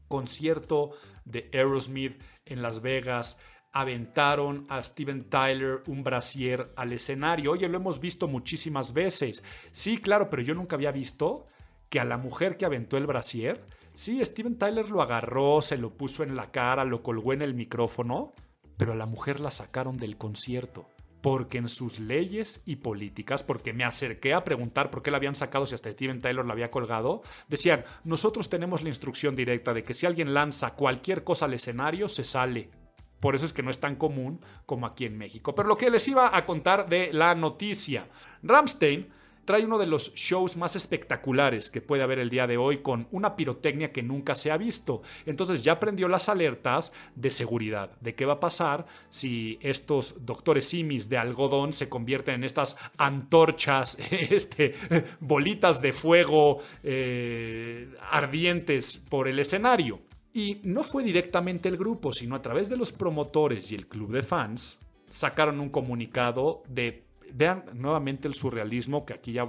Concierto 0.08 0.90
de 1.24 1.50
Aerosmith 1.52 2.20
en 2.46 2.62
Las 2.62 2.82
Vegas. 2.82 3.38
Aventaron 3.72 4.66
a 4.68 4.82
Steven 4.82 5.28
Tyler 5.28 5.82
un 5.86 6.02
brasier 6.02 6.66
al 6.74 6.92
escenario. 6.92 7.52
Oye, 7.52 7.68
lo 7.68 7.76
hemos 7.76 8.00
visto 8.00 8.26
muchísimas 8.26 8.92
veces. 8.92 9.42
Sí, 9.70 9.98
claro, 9.98 10.28
pero 10.30 10.42
yo 10.42 10.54
nunca 10.54 10.74
había 10.74 10.90
visto 10.90 11.46
que 11.88 12.00
a 12.00 12.04
la 12.04 12.18
mujer 12.18 12.56
que 12.56 12.64
aventó 12.64 12.96
el 12.96 13.06
brasier, 13.06 13.64
sí, 13.94 14.24
Steven 14.24 14.58
Tyler 14.58 14.90
lo 14.90 15.02
agarró, 15.02 15.60
se 15.60 15.78
lo 15.78 15.96
puso 15.96 16.22
en 16.22 16.36
la 16.36 16.50
cara, 16.50 16.84
lo 16.84 17.02
colgó 17.02 17.32
en 17.32 17.42
el 17.42 17.54
micrófono, 17.54 18.32
pero 18.76 18.92
a 18.92 18.96
la 18.96 19.06
mujer 19.06 19.40
la 19.40 19.50
sacaron 19.50 19.96
del 19.96 20.16
concierto. 20.16 20.88
Porque 21.20 21.58
en 21.58 21.68
sus 21.68 21.98
leyes 21.98 22.62
y 22.64 22.76
políticas, 22.76 23.42
porque 23.42 23.72
me 23.72 23.82
acerqué 23.84 24.34
a 24.34 24.44
preguntar 24.44 24.90
por 24.90 25.02
qué 25.02 25.10
la 25.10 25.16
habían 25.16 25.34
sacado 25.34 25.66
si 25.66 25.74
hasta 25.74 25.90
Steven 25.90 26.20
Tyler 26.20 26.46
la 26.46 26.52
había 26.52 26.70
colgado, 26.70 27.22
decían, 27.48 27.84
nosotros 28.04 28.48
tenemos 28.48 28.82
la 28.82 28.88
instrucción 28.90 29.34
directa 29.34 29.74
de 29.74 29.82
que 29.82 29.94
si 29.94 30.06
alguien 30.06 30.32
lanza 30.32 30.74
cualquier 30.74 31.24
cosa 31.24 31.46
al 31.46 31.54
escenario, 31.54 32.06
se 32.06 32.22
sale. 32.22 32.70
Por 33.18 33.34
eso 33.34 33.44
es 33.44 33.52
que 33.52 33.64
no 33.64 33.70
es 33.70 33.80
tan 33.80 33.96
común 33.96 34.40
como 34.64 34.86
aquí 34.86 35.04
en 35.06 35.18
México. 35.18 35.56
Pero 35.56 35.68
lo 35.68 35.76
que 35.76 35.90
les 35.90 36.06
iba 36.06 36.36
a 36.36 36.46
contar 36.46 36.88
de 36.88 37.12
la 37.12 37.34
noticia. 37.34 38.08
Ramstein 38.44 39.08
trae 39.48 39.64
uno 39.64 39.78
de 39.78 39.86
los 39.86 40.12
shows 40.12 40.58
más 40.58 40.76
espectaculares 40.76 41.70
que 41.70 41.80
puede 41.80 42.02
haber 42.02 42.18
el 42.18 42.28
día 42.28 42.46
de 42.46 42.58
hoy 42.58 42.82
con 42.82 43.08
una 43.12 43.34
pirotecnia 43.34 43.92
que 43.92 44.02
nunca 44.02 44.34
se 44.34 44.50
ha 44.50 44.58
visto. 44.58 45.00
Entonces 45.24 45.64
ya 45.64 45.80
prendió 45.80 46.06
las 46.06 46.28
alertas 46.28 46.92
de 47.14 47.30
seguridad, 47.30 47.98
de 48.02 48.14
qué 48.14 48.26
va 48.26 48.34
a 48.34 48.40
pasar 48.40 48.84
si 49.08 49.58
estos 49.62 50.26
doctores 50.26 50.66
simis 50.66 51.08
de 51.08 51.16
algodón 51.16 51.72
se 51.72 51.88
convierten 51.88 52.34
en 52.34 52.44
estas 52.44 52.76
antorchas, 52.98 53.96
este, 54.10 54.74
bolitas 55.18 55.80
de 55.80 55.94
fuego 55.94 56.58
eh, 56.82 57.88
ardientes 58.10 58.98
por 58.98 59.28
el 59.28 59.38
escenario. 59.38 60.02
Y 60.34 60.60
no 60.62 60.82
fue 60.82 61.02
directamente 61.02 61.70
el 61.70 61.78
grupo, 61.78 62.12
sino 62.12 62.36
a 62.36 62.42
través 62.42 62.68
de 62.68 62.76
los 62.76 62.92
promotores 62.92 63.72
y 63.72 63.76
el 63.76 63.86
club 63.86 64.12
de 64.12 64.22
fans, 64.22 64.78
sacaron 65.10 65.58
un 65.58 65.70
comunicado 65.70 66.62
de 66.68 67.07
vean 67.34 67.64
nuevamente 67.74 68.28
el 68.28 68.34
surrealismo, 68.34 69.04
que 69.04 69.14
aquí 69.14 69.32
ya 69.32 69.48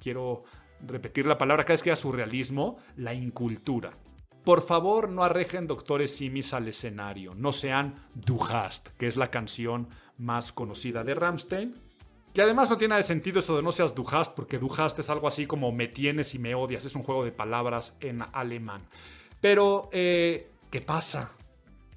quiero 0.00 0.44
repetir 0.86 1.26
la 1.26 1.38
palabra 1.38 1.64
cada 1.64 1.74
vez 1.74 1.82
que 1.82 1.90
haya 1.90 2.00
surrealismo, 2.00 2.78
la 2.96 3.14
incultura. 3.14 3.90
Por 4.44 4.62
favor, 4.62 5.08
no 5.08 5.24
arrejen 5.24 5.66
doctores 5.66 6.16
simis 6.16 6.52
al 6.52 6.68
escenario, 6.68 7.34
no 7.34 7.52
sean 7.52 7.96
Du 8.14 8.38
hast, 8.40 8.88
que 8.96 9.08
es 9.08 9.16
la 9.16 9.30
canción 9.30 9.88
más 10.18 10.52
conocida 10.52 11.02
de 11.04 11.14
Rammstein, 11.14 11.74
Que 12.32 12.42
además 12.42 12.68
no 12.68 12.76
tiene 12.76 12.90
nada 12.90 12.98
de 12.98 13.06
sentido 13.06 13.38
eso 13.38 13.56
de 13.56 13.62
no 13.62 13.72
seas 13.72 13.94
du 13.94 14.06
hast, 14.08 14.34
porque 14.34 14.58
du 14.58 14.70
hast 14.72 14.98
es 14.98 15.08
algo 15.08 15.26
así 15.26 15.46
como 15.46 15.72
me 15.72 15.88
tienes 15.88 16.34
y 16.34 16.38
me 16.38 16.54
odias. 16.54 16.84
Es 16.84 16.94
un 16.94 17.02
juego 17.02 17.24
de 17.24 17.32
palabras 17.32 17.96
en 18.00 18.22
alemán. 18.34 18.82
Pero, 19.40 19.88
eh, 19.92 20.50
¿qué 20.70 20.82
pasa? 20.82 21.32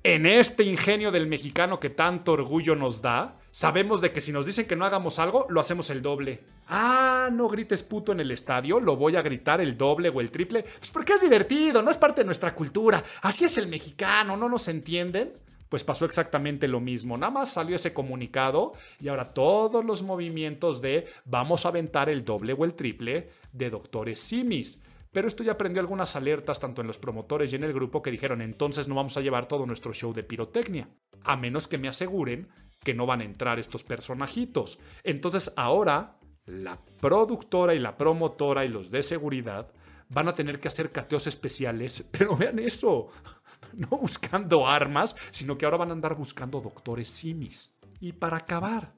En 0.02 0.26
este 0.26 0.64
ingenio 0.64 1.12
del 1.12 1.28
mexicano 1.28 1.80
que 1.82 1.90
tanto 1.90 2.32
orgullo 2.32 2.76
nos 2.78 3.02
da, 3.02 3.39
sabemos 3.52 4.02
de 4.02 4.12
que 4.12 4.22
si 4.22 4.32
nos 4.32 4.46
dicen 4.46 4.66
que 4.66 4.76
no 4.76 4.86
hagamos 4.86 5.20
algo, 5.20 5.46
lo 5.50 5.60
hacemos 5.60 5.90
el 5.90 6.02
doble. 6.02 6.42
Ah, 6.68 7.30
no 7.32 7.48
grites 7.48 7.84
puto 7.84 8.12
en 8.12 8.20
el 8.20 8.32
estadio, 8.32 8.80
lo 8.80 8.96
voy 8.96 9.16
a 9.16 9.22
gritar 9.22 9.62
el 9.62 9.78
doble 9.78 10.10
o 10.10 10.22
el 10.22 10.32
triple. 10.32 10.64
Pues 10.64 10.92
porque 10.92 11.14
es 11.14 11.22
divertido, 11.22 11.82
no 11.82 11.92
es 11.92 11.98
parte 11.98 12.22
de 12.22 12.26
nuestra 12.26 12.54
cultura. 12.54 13.04
Así 13.22 13.46
es 13.46 13.58
el 13.58 13.68
mexicano, 13.68 14.38
¿no 14.38 14.50
nos 14.50 14.68
entienden? 14.68 15.34
Pues 15.70 15.84
pasó 15.84 16.06
exactamente 16.06 16.68
lo 16.68 16.80
mismo. 16.80 17.18
Nada 17.18 17.32
más 17.32 17.54
salió 17.54 17.76
ese 17.76 17.94
comunicado 17.94 18.74
y 19.00 19.08
ahora 19.08 19.34
todos 19.34 19.86
los 19.86 20.02
movimientos 20.02 20.82
de 20.82 21.08
vamos 21.26 21.66
a 21.66 21.70
aventar 21.70 22.10
el 22.10 22.26
doble 22.26 22.54
o 22.54 22.66
el 22.66 22.74
triple 22.74 23.30
de 23.54 23.70
doctores 23.70 24.20
simis. 24.20 24.80
Pero 25.12 25.28
esto 25.28 25.44
ya 25.44 25.58
prendió 25.58 25.82
algunas 25.82 26.16
alertas 26.16 26.60
tanto 26.60 26.82
en 26.82 26.88
los 26.88 26.98
promotores 26.98 27.52
y 27.52 27.56
en 27.56 27.64
el 27.64 27.74
grupo 27.74 28.02
que 28.02 28.12
dijeron 28.12 28.42
entonces 28.42 28.88
no 28.88 28.96
vamos 28.96 29.18
a 29.18 29.22
llevar 29.22 29.48
todo 29.48 29.66
nuestro 29.66 29.94
show 29.94 30.14
de 30.14 30.24
pirotecnia, 30.24 30.90
a 31.24 31.36
menos 31.36 31.68
que 31.68 31.80
me 31.80 31.88
aseguren 31.88 32.50
que 32.84 32.94
no 32.94 33.06
van 33.06 33.22
a 33.22 33.26
entrar 33.26 33.60
estos 33.60 33.84
personajitos. 33.84 34.80
Entonces 35.04 35.54
ahora 35.58 36.20
la 36.46 36.78
productora 37.00 37.74
y 37.74 37.80
la 37.80 37.98
promotora 37.98 38.66
y 38.66 38.70
los 38.70 38.92
de 38.92 39.04
seguridad 39.04 39.72
van 40.10 40.28
a 40.28 40.34
tener 40.34 40.60
que 40.60 40.68
hacer 40.68 40.92
cateos 40.92 41.28
especiales, 41.28 42.04
pero 42.12 42.36
vean 42.36 42.60
eso, 42.60 43.10
no 43.74 43.88
buscando 43.88 44.68
armas, 44.68 45.16
sino 45.32 45.58
que 45.58 45.66
ahora 45.66 45.78
van 45.78 45.90
a 45.90 45.94
andar 45.94 46.16
buscando 46.16 46.62
doctores 46.62 47.10
simis. 47.10 47.76
Y 48.00 48.14
para 48.14 48.38
acabar 48.38 48.94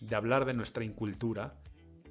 de 0.00 0.16
hablar 0.16 0.44
de 0.44 0.54
nuestra 0.54 0.84
incultura, 0.84 1.54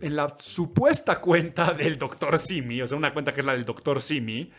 en 0.01 0.15
la 0.15 0.35
supuesta 0.39 1.19
cuenta 1.19 1.73
del 1.73 1.97
doctor 1.97 2.39
Simi, 2.39 2.81
o 2.81 2.87
sea, 2.87 2.97
una 2.97 3.13
cuenta 3.13 3.31
que 3.31 3.41
es 3.41 3.45
la 3.45 3.53
del 3.53 3.65
doctor 3.65 4.01
Simi, 4.01 4.51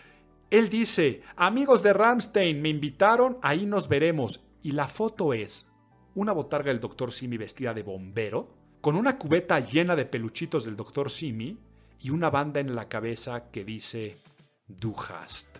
él 0.50 0.68
dice, 0.68 1.22
amigos 1.36 1.82
de 1.82 1.92
Ramstein, 1.92 2.62
me 2.62 2.68
invitaron, 2.68 3.38
ahí 3.42 3.66
nos 3.66 3.88
veremos. 3.88 4.44
Y 4.62 4.72
la 4.72 4.86
foto 4.86 5.32
es 5.32 5.66
una 6.14 6.32
botarga 6.32 6.68
del 6.68 6.80
doctor 6.80 7.12
Simi 7.12 7.36
vestida 7.36 7.74
de 7.74 7.82
bombero, 7.82 8.54
con 8.80 8.96
una 8.96 9.18
cubeta 9.18 9.58
llena 9.60 9.96
de 9.96 10.06
peluchitos 10.06 10.64
del 10.64 10.76
doctor 10.76 11.10
Simi 11.10 11.58
y 12.00 12.10
una 12.10 12.30
banda 12.30 12.60
en 12.60 12.74
la 12.74 12.88
cabeza 12.88 13.50
que 13.50 13.64
dice 13.64 14.16
Du 14.68 14.94
hast. 14.94 15.58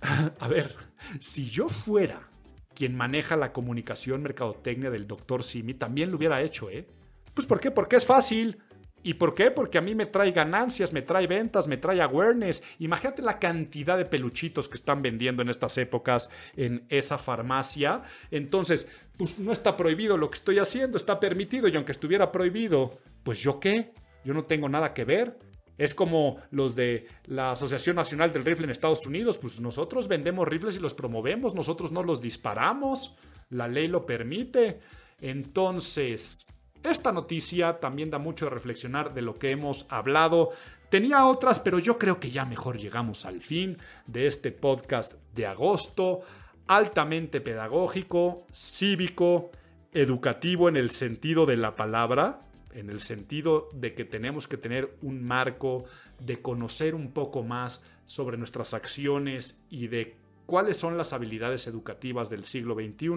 A 0.40 0.48
ver, 0.48 0.74
si 1.20 1.46
yo 1.46 1.68
fuera 1.68 2.28
quien 2.74 2.96
maneja 2.96 3.36
la 3.36 3.52
comunicación 3.52 4.22
mercadotecnia 4.22 4.90
del 4.90 5.06
doctor 5.06 5.42
Simi, 5.42 5.74
también 5.74 6.10
lo 6.10 6.16
hubiera 6.16 6.40
hecho, 6.42 6.70
¿eh? 6.70 6.86
Pues 7.34 7.46
¿por 7.46 7.60
qué? 7.60 7.70
Porque 7.70 7.96
es 7.96 8.06
fácil. 8.06 8.58
¿Y 9.02 9.14
por 9.14 9.34
qué? 9.34 9.50
Porque 9.50 9.78
a 9.78 9.80
mí 9.80 9.94
me 9.94 10.06
trae 10.06 10.32
ganancias, 10.32 10.92
me 10.92 11.02
trae 11.02 11.26
ventas, 11.26 11.68
me 11.68 11.76
trae 11.76 12.00
awareness. 12.00 12.62
Imagínate 12.78 13.22
la 13.22 13.38
cantidad 13.38 13.96
de 13.96 14.04
peluchitos 14.04 14.68
que 14.68 14.76
están 14.76 15.02
vendiendo 15.02 15.42
en 15.42 15.48
estas 15.48 15.78
épocas 15.78 16.30
en 16.56 16.84
esa 16.88 17.16
farmacia. 17.16 18.02
Entonces, 18.30 18.86
pues 19.16 19.38
no 19.38 19.52
está 19.52 19.76
prohibido 19.76 20.16
lo 20.16 20.30
que 20.30 20.36
estoy 20.36 20.58
haciendo, 20.58 20.96
está 20.96 21.20
permitido. 21.20 21.68
Y 21.68 21.76
aunque 21.76 21.92
estuviera 21.92 22.32
prohibido, 22.32 22.90
pues 23.22 23.40
yo 23.40 23.60
qué? 23.60 23.92
Yo 24.24 24.34
no 24.34 24.44
tengo 24.44 24.68
nada 24.68 24.94
que 24.94 25.04
ver. 25.04 25.38
Es 25.78 25.94
como 25.94 26.38
los 26.50 26.74
de 26.74 27.06
la 27.26 27.52
Asociación 27.52 27.96
Nacional 27.96 28.32
del 28.32 28.44
Rifle 28.44 28.64
en 28.64 28.70
Estados 28.70 29.06
Unidos. 29.06 29.38
Pues 29.38 29.60
nosotros 29.60 30.08
vendemos 30.08 30.48
rifles 30.48 30.76
y 30.76 30.80
los 30.80 30.92
promovemos, 30.92 31.54
nosotros 31.54 31.92
no 31.92 32.02
los 32.02 32.20
disparamos. 32.20 33.14
La 33.48 33.68
ley 33.68 33.86
lo 33.86 34.04
permite. 34.04 34.80
Entonces, 35.20 36.46
esta 36.82 37.12
noticia 37.12 37.80
también 37.80 38.10
da 38.10 38.18
mucho 38.18 38.46
de 38.46 38.50
reflexionar 38.50 39.14
de 39.14 39.22
lo 39.22 39.34
que 39.34 39.50
hemos 39.50 39.86
hablado. 39.88 40.50
Tenía 40.90 41.26
otras, 41.26 41.60
pero 41.60 41.78
yo 41.78 41.98
creo 41.98 42.20
que 42.20 42.30
ya 42.30 42.44
mejor 42.44 42.78
llegamos 42.78 43.24
al 43.24 43.40
fin 43.40 43.76
de 44.06 44.26
este 44.26 44.52
podcast 44.52 45.14
de 45.34 45.46
agosto, 45.46 46.20
altamente 46.66 47.40
pedagógico, 47.40 48.46
cívico, 48.52 49.50
educativo 49.92 50.68
en 50.68 50.76
el 50.76 50.90
sentido 50.90 51.46
de 51.46 51.56
la 51.56 51.76
palabra, 51.76 52.40
en 52.72 52.90
el 52.90 53.00
sentido 53.00 53.68
de 53.72 53.94
que 53.94 54.04
tenemos 54.04 54.46
que 54.46 54.56
tener 54.56 54.96
un 55.02 55.24
marco 55.24 55.84
de 56.20 56.40
conocer 56.40 56.94
un 56.94 57.12
poco 57.12 57.42
más 57.42 57.82
sobre 58.06 58.36
nuestras 58.36 58.72
acciones 58.72 59.60
y 59.70 59.88
de 59.88 60.16
cuáles 60.46 60.76
son 60.76 60.96
las 60.96 61.12
habilidades 61.12 61.66
educativas 61.66 62.30
del 62.30 62.44
siglo 62.44 62.74
XXI. 62.74 63.10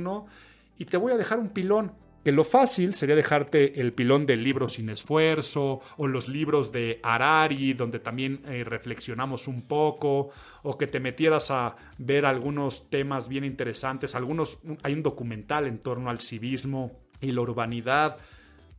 Y 0.78 0.86
te 0.86 0.98
voy 0.98 1.14
a 1.14 1.18
dejar 1.18 1.40
un 1.40 1.50
pilón 1.50 1.94
que 2.24 2.32
lo 2.32 2.44
fácil 2.44 2.94
sería 2.94 3.16
dejarte 3.16 3.82
el 3.82 3.94
pilón 3.94 4.26
del 4.26 4.44
libro 4.44 4.68
sin 4.68 4.90
esfuerzo 4.90 5.82
o 5.98 6.08
los 6.08 6.28
libros 6.28 6.72
de 6.72 7.00
Harari 7.04 7.74
donde 7.74 8.00
también 8.00 8.42
eh, 8.46 8.64
reflexionamos 8.64 9.48
un 9.48 9.68
poco 9.68 10.30
o 10.64 10.78
que 10.78 10.88
te 10.88 11.00
metieras 11.00 11.52
a 11.52 11.76
ver 11.98 12.26
algunos 12.26 12.90
temas 12.90 13.28
bien 13.28 13.44
interesantes, 13.44 14.16
algunos 14.16 14.60
hay 14.84 14.94
un 14.94 15.04
documental 15.04 15.66
en 15.66 15.80
torno 15.80 16.10
al 16.10 16.20
civismo 16.20 16.92
y 17.20 17.32
la 17.32 17.42
urbanidad. 17.42 18.18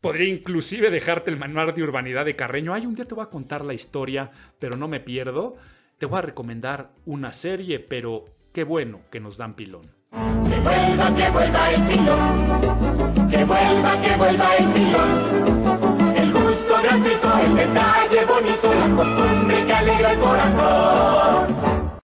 Podría 0.01 0.29
inclusive 0.29 0.91
dejarte 0.91 1.31
el 1.31 1.39
manual 1.39 1.73
de 1.75 1.83
urbanidad 1.83 2.25
de 2.25 2.35
Carreño. 2.35 2.75
Ay, 2.75 2.87
un 2.87 2.97
día 2.97 3.05
te 3.05 3.15
voy 3.15 3.23
a 3.23 3.31
contar 3.31 3.65
la 3.65 3.73
historia, 3.73 4.33
pero 4.59 4.77
no 4.77 4.89
me 4.89 4.99
pierdo. 4.99 5.55
Te 5.99 6.07
voy 6.07 6.19
a 6.19 6.23
recomendar 6.23 6.91
una 7.07 7.33
serie, 7.33 7.79
pero 7.79 8.25
qué 8.53 8.65
bueno 8.65 9.03
que 9.13 9.21
nos 9.21 9.37
dan 9.37 9.55
pilón. 9.55 9.89
Que 10.53 10.61
vuelva, 10.61 11.15
que 11.17 11.31
vuelva 11.31 11.71
el 11.71 11.89
pilón. 11.89 13.31
Que 13.31 13.45
vuelva, 13.45 14.03
que 14.03 14.17
vuelva 14.19 14.57
el 14.57 14.73
pilón. 14.75 16.15
El 16.15 16.33
gusto 16.33 16.75
gratuito, 16.83 17.39
el 17.39 17.55
detalle 17.57 18.25
bonito, 18.27 18.75
la 18.75 18.95
costumbre 18.95 19.67
que 19.67 19.73
alegra 19.73 20.13
el 20.13 20.21
corazón. 20.21 22.03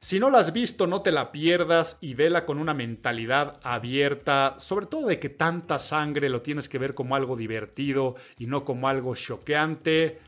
Si 0.00 0.18
no 0.18 0.28
la 0.28 0.38
has 0.38 0.52
visto, 0.52 0.88
no 0.88 1.02
te 1.02 1.12
la 1.12 1.30
pierdas 1.30 1.98
y 2.00 2.14
vela 2.14 2.44
con 2.44 2.58
una 2.58 2.74
mentalidad 2.74 3.60
abierta, 3.62 4.56
sobre 4.58 4.86
todo 4.86 5.06
de 5.06 5.20
que 5.20 5.28
tanta 5.28 5.78
sangre 5.78 6.28
lo 6.28 6.42
tienes 6.42 6.68
que 6.68 6.78
ver 6.78 6.94
como 6.94 7.14
algo 7.14 7.36
divertido 7.36 8.16
y 8.38 8.46
no 8.48 8.64
como 8.64 8.88
algo 8.88 9.14
choqueante. 9.14 10.18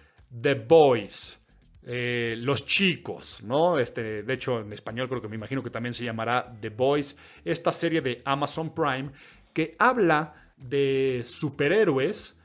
The 0.40 0.54
Boys. 0.54 1.39
Eh, 1.82 2.34
los 2.38 2.66
chicos, 2.66 3.42
¿no? 3.42 3.78
Este, 3.78 4.22
de 4.22 4.34
hecho, 4.34 4.60
en 4.60 4.72
español 4.72 5.08
creo 5.08 5.22
que 5.22 5.28
me 5.28 5.36
imagino 5.36 5.62
que 5.62 5.70
también 5.70 5.94
se 5.94 6.04
llamará 6.04 6.54
The 6.60 6.68
Boys, 6.68 7.16
esta 7.44 7.72
serie 7.72 8.02
de 8.02 8.20
Amazon 8.24 8.74
Prime 8.74 9.10
que 9.54 9.76
habla 9.78 10.52
de 10.56 11.22
superhéroes, 11.24 12.38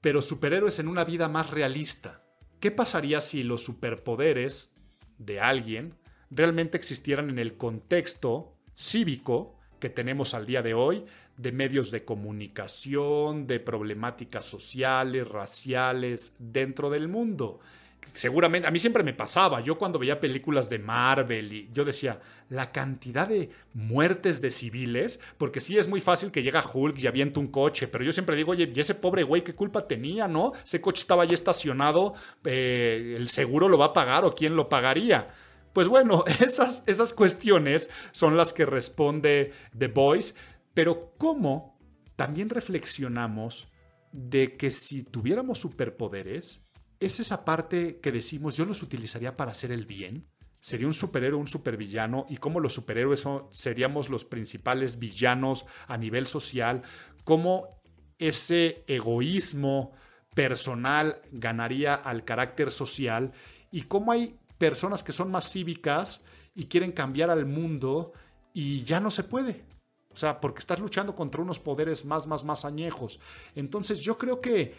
pero 0.00 0.20
superhéroes 0.20 0.78
en 0.80 0.88
una 0.88 1.04
vida 1.04 1.28
más 1.28 1.50
realista. 1.50 2.24
¿Qué 2.58 2.70
pasaría 2.70 3.20
si 3.20 3.42
los 3.42 3.62
superpoderes 3.62 4.72
de 5.18 5.40
alguien 5.40 5.94
realmente 6.30 6.76
existieran 6.76 7.30
en 7.30 7.38
el 7.38 7.56
contexto 7.56 8.56
cívico 8.74 9.56
que 9.78 9.88
tenemos 9.88 10.34
al 10.34 10.46
día 10.46 10.62
de 10.62 10.74
hoy, 10.74 11.04
de 11.36 11.52
medios 11.52 11.90
de 11.90 12.04
comunicación, 12.04 13.46
de 13.46 13.60
problemáticas 13.60 14.46
sociales, 14.46 15.26
raciales, 15.26 16.34
dentro 16.38 16.90
del 16.90 17.08
mundo? 17.08 17.60
Seguramente, 18.06 18.66
a 18.66 18.70
mí 18.70 18.78
siempre 18.78 19.02
me 19.02 19.14
pasaba, 19.14 19.60
yo 19.60 19.78
cuando 19.78 19.98
veía 19.98 20.20
películas 20.20 20.68
de 20.68 20.78
Marvel 20.78 21.52
y 21.52 21.70
yo 21.72 21.84
decía, 21.84 22.20
la 22.48 22.72
cantidad 22.72 23.28
de 23.28 23.50
muertes 23.74 24.40
de 24.40 24.50
civiles, 24.50 25.20
porque 25.38 25.60
sí 25.60 25.78
es 25.78 25.88
muy 25.88 26.00
fácil 26.00 26.30
que 26.30 26.42
llega 26.42 26.64
Hulk 26.64 26.98
y 26.98 27.06
avienta 27.06 27.40
un 27.40 27.48
coche, 27.48 27.88
pero 27.88 28.04
yo 28.04 28.12
siempre 28.12 28.36
digo, 28.36 28.52
oye, 28.52 28.70
¿y 28.74 28.80
ese 28.80 28.94
pobre 28.94 29.22
güey 29.22 29.44
qué 29.44 29.54
culpa 29.54 29.86
tenía, 29.86 30.28
no? 30.28 30.52
Ese 30.64 30.80
coche 30.80 31.02
estaba 31.02 31.22
ahí 31.22 31.34
estacionado, 31.34 32.14
eh, 32.44 33.14
el 33.16 33.28
seguro 33.28 33.68
lo 33.68 33.78
va 33.78 33.86
a 33.86 33.92
pagar 33.92 34.24
o 34.24 34.34
quién 34.34 34.56
lo 34.56 34.68
pagaría. 34.68 35.28
Pues 35.72 35.88
bueno, 35.88 36.24
esas, 36.40 36.82
esas 36.86 37.12
cuestiones 37.12 37.90
son 38.12 38.36
las 38.36 38.52
que 38.52 38.66
responde 38.66 39.52
The 39.76 39.88
Voice, 39.88 40.34
pero 40.74 41.14
¿cómo 41.16 41.78
también 42.16 42.50
reflexionamos 42.50 43.68
de 44.12 44.56
que 44.56 44.70
si 44.70 45.04
tuviéramos 45.04 45.60
superpoderes, 45.60 46.60
es 47.00 47.18
esa 47.18 47.44
parte 47.44 47.98
que 48.00 48.12
decimos 48.12 48.56
yo 48.56 48.66
los 48.66 48.82
utilizaría 48.82 49.36
para 49.36 49.52
hacer 49.52 49.72
el 49.72 49.86
bien. 49.86 50.28
Sería 50.60 50.86
un 50.86 50.92
superhéroe, 50.92 51.40
un 51.40 51.46
supervillano, 51.46 52.26
y 52.28 52.36
cómo 52.36 52.60
los 52.60 52.74
superhéroes 52.74 53.24
seríamos 53.50 54.10
los 54.10 54.26
principales 54.26 54.98
villanos 54.98 55.64
a 55.88 55.96
nivel 55.96 56.26
social, 56.26 56.82
cómo 57.24 57.80
ese 58.18 58.84
egoísmo 58.86 59.92
personal 60.34 61.22
ganaría 61.32 61.94
al 61.94 62.26
carácter 62.26 62.70
social, 62.70 63.32
y 63.72 63.82
cómo 63.82 64.12
hay 64.12 64.38
personas 64.58 65.02
que 65.02 65.12
son 65.12 65.30
más 65.30 65.50
cívicas 65.50 66.22
y 66.54 66.66
quieren 66.66 66.92
cambiar 66.92 67.30
al 67.30 67.46
mundo 67.46 68.12
y 68.52 68.82
ya 68.82 69.00
no 69.00 69.10
se 69.10 69.24
puede. 69.24 69.64
O 70.12 70.16
sea, 70.16 70.40
porque 70.40 70.58
estás 70.58 70.80
luchando 70.80 71.14
contra 71.14 71.40
unos 71.40 71.58
poderes 71.58 72.04
más, 72.04 72.26
más, 72.26 72.44
más 72.44 72.66
añejos. 72.66 73.20
Entonces 73.54 74.00
yo 74.00 74.18
creo 74.18 74.42
que 74.42 74.74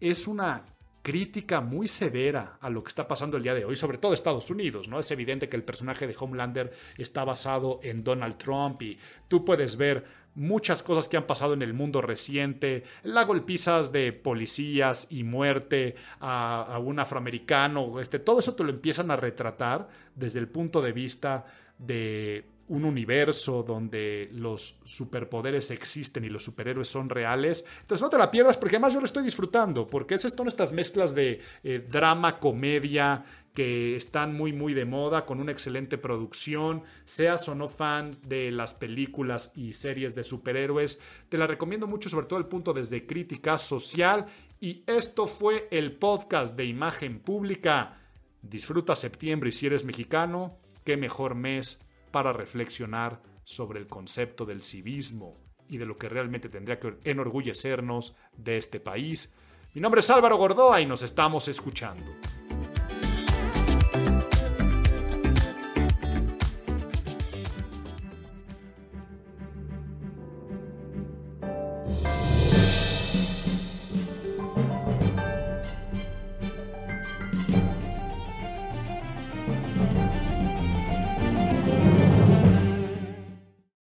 es 0.00 0.26
una 0.26 0.64
crítica 1.02 1.60
muy 1.60 1.88
severa 1.88 2.58
a 2.60 2.70
lo 2.70 2.82
que 2.82 2.88
está 2.88 3.08
pasando 3.08 3.36
el 3.36 3.42
día 3.42 3.54
de 3.54 3.64
hoy, 3.64 3.76
sobre 3.76 3.98
todo 3.98 4.12
Estados 4.12 4.50
Unidos, 4.50 4.88
¿no? 4.88 4.98
Es 4.98 5.10
evidente 5.10 5.48
que 5.48 5.56
el 5.56 5.64
personaje 5.64 6.06
de 6.06 6.16
Homelander 6.18 6.72
está 6.98 7.24
basado 7.24 7.80
en 7.82 8.04
Donald 8.04 8.36
Trump 8.36 8.82
y 8.82 8.98
tú 9.28 9.44
puedes 9.44 9.76
ver 9.76 10.04
muchas 10.34 10.82
cosas 10.82 11.08
que 11.08 11.16
han 11.16 11.26
pasado 11.26 11.54
en 11.54 11.62
el 11.62 11.74
mundo 11.74 12.00
reciente, 12.00 12.84
la 13.02 13.24
golpizas 13.24 13.92
de 13.92 14.12
policías 14.12 15.08
y 15.10 15.24
muerte 15.24 15.96
a, 16.20 16.62
a, 16.62 16.78
un 16.78 16.98
afroamericano, 16.98 18.00
este, 18.00 18.18
todo 18.18 18.40
eso 18.40 18.54
te 18.54 18.64
lo 18.64 18.70
empiezan 18.70 19.10
a 19.10 19.16
retratar 19.16 19.88
desde 20.14 20.38
el 20.38 20.48
punto 20.48 20.82
de 20.82 20.92
vista 20.92 21.46
de 21.78 22.44
un 22.70 22.84
universo 22.84 23.64
donde 23.64 24.30
los 24.32 24.78
superpoderes 24.84 25.72
existen 25.72 26.24
y 26.24 26.28
los 26.28 26.44
superhéroes 26.44 26.86
son 26.86 27.08
reales. 27.08 27.64
Entonces 27.80 28.00
no 28.00 28.08
te 28.08 28.16
la 28.16 28.30
pierdas 28.30 28.56
porque 28.56 28.76
además 28.76 28.94
yo 28.94 29.00
lo 29.00 29.06
estoy 29.06 29.24
disfrutando, 29.24 29.88
porque 29.88 30.14
es 30.14 30.22
son 30.22 30.46
estas 30.46 30.70
mezclas 30.70 31.12
de 31.12 31.40
eh, 31.64 31.84
drama, 31.90 32.38
comedia, 32.38 33.24
que 33.54 33.96
están 33.96 34.36
muy 34.36 34.52
muy 34.52 34.72
de 34.72 34.84
moda, 34.84 35.26
con 35.26 35.40
una 35.40 35.50
excelente 35.50 35.98
producción, 35.98 36.84
seas 37.04 37.48
o 37.48 37.56
no 37.56 37.66
fan 37.68 38.12
de 38.28 38.52
las 38.52 38.72
películas 38.72 39.50
y 39.56 39.72
series 39.72 40.14
de 40.14 40.22
superhéroes, 40.22 41.00
te 41.28 41.38
la 41.38 41.48
recomiendo 41.48 41.88
mucho 41.88 42.08
sobre 42.08 42.26
todo 42.26 42.38
el 42.38 42.46
punto 42.46 42.72
desde 42.72 43.04
crítica 43.04 43.58
social 43.58 44.26
y 44.60 44.84
esto 44.86 45.26
fue 45.26 45.66
el 45.72 45.90
podcast 45.96 46.56
de 46.56 46.66
imagen 46.66 47.18
pública. 47.18 47.98
Disfruta 48.42 48.94
septiembre 48.94 49.48
y 49.48 49.52
si 49.52 49.66
eres 49.66 49.84
mexicano, 49.84 50.56
qué 50.84 50.96
mejor 50.96 51.34
mes 51.34 51.80
para 52.10 52.32
reflexionar 52.32 53.22
sobre 53.44 53.80
el 53.80 53.86
concepto 53.86 54.44
del 54.44 54.62
civismo 54.62 55.38
y 55.68 55.78
de 55.78 55.86
lo 55.86 55.96
que 55.96 56.08
realmente 56.08 56.48
tendría 56.48 56.78
que 56.78 56.98
enorgullecernos 57.04 58.16
de 58.36 58.56
este 58.56 58.80
país. 58.80 59.30
Mi 59.74 59.80
nombre 59.80 60.00
es 60.00 60.10
Álvaro 60.10 60.36
Gordoa 60.36 60.80
y 60.80 60.86
nos 60.86 61.02
estamos 61.02 61.46
escuchando. 61.48 62.12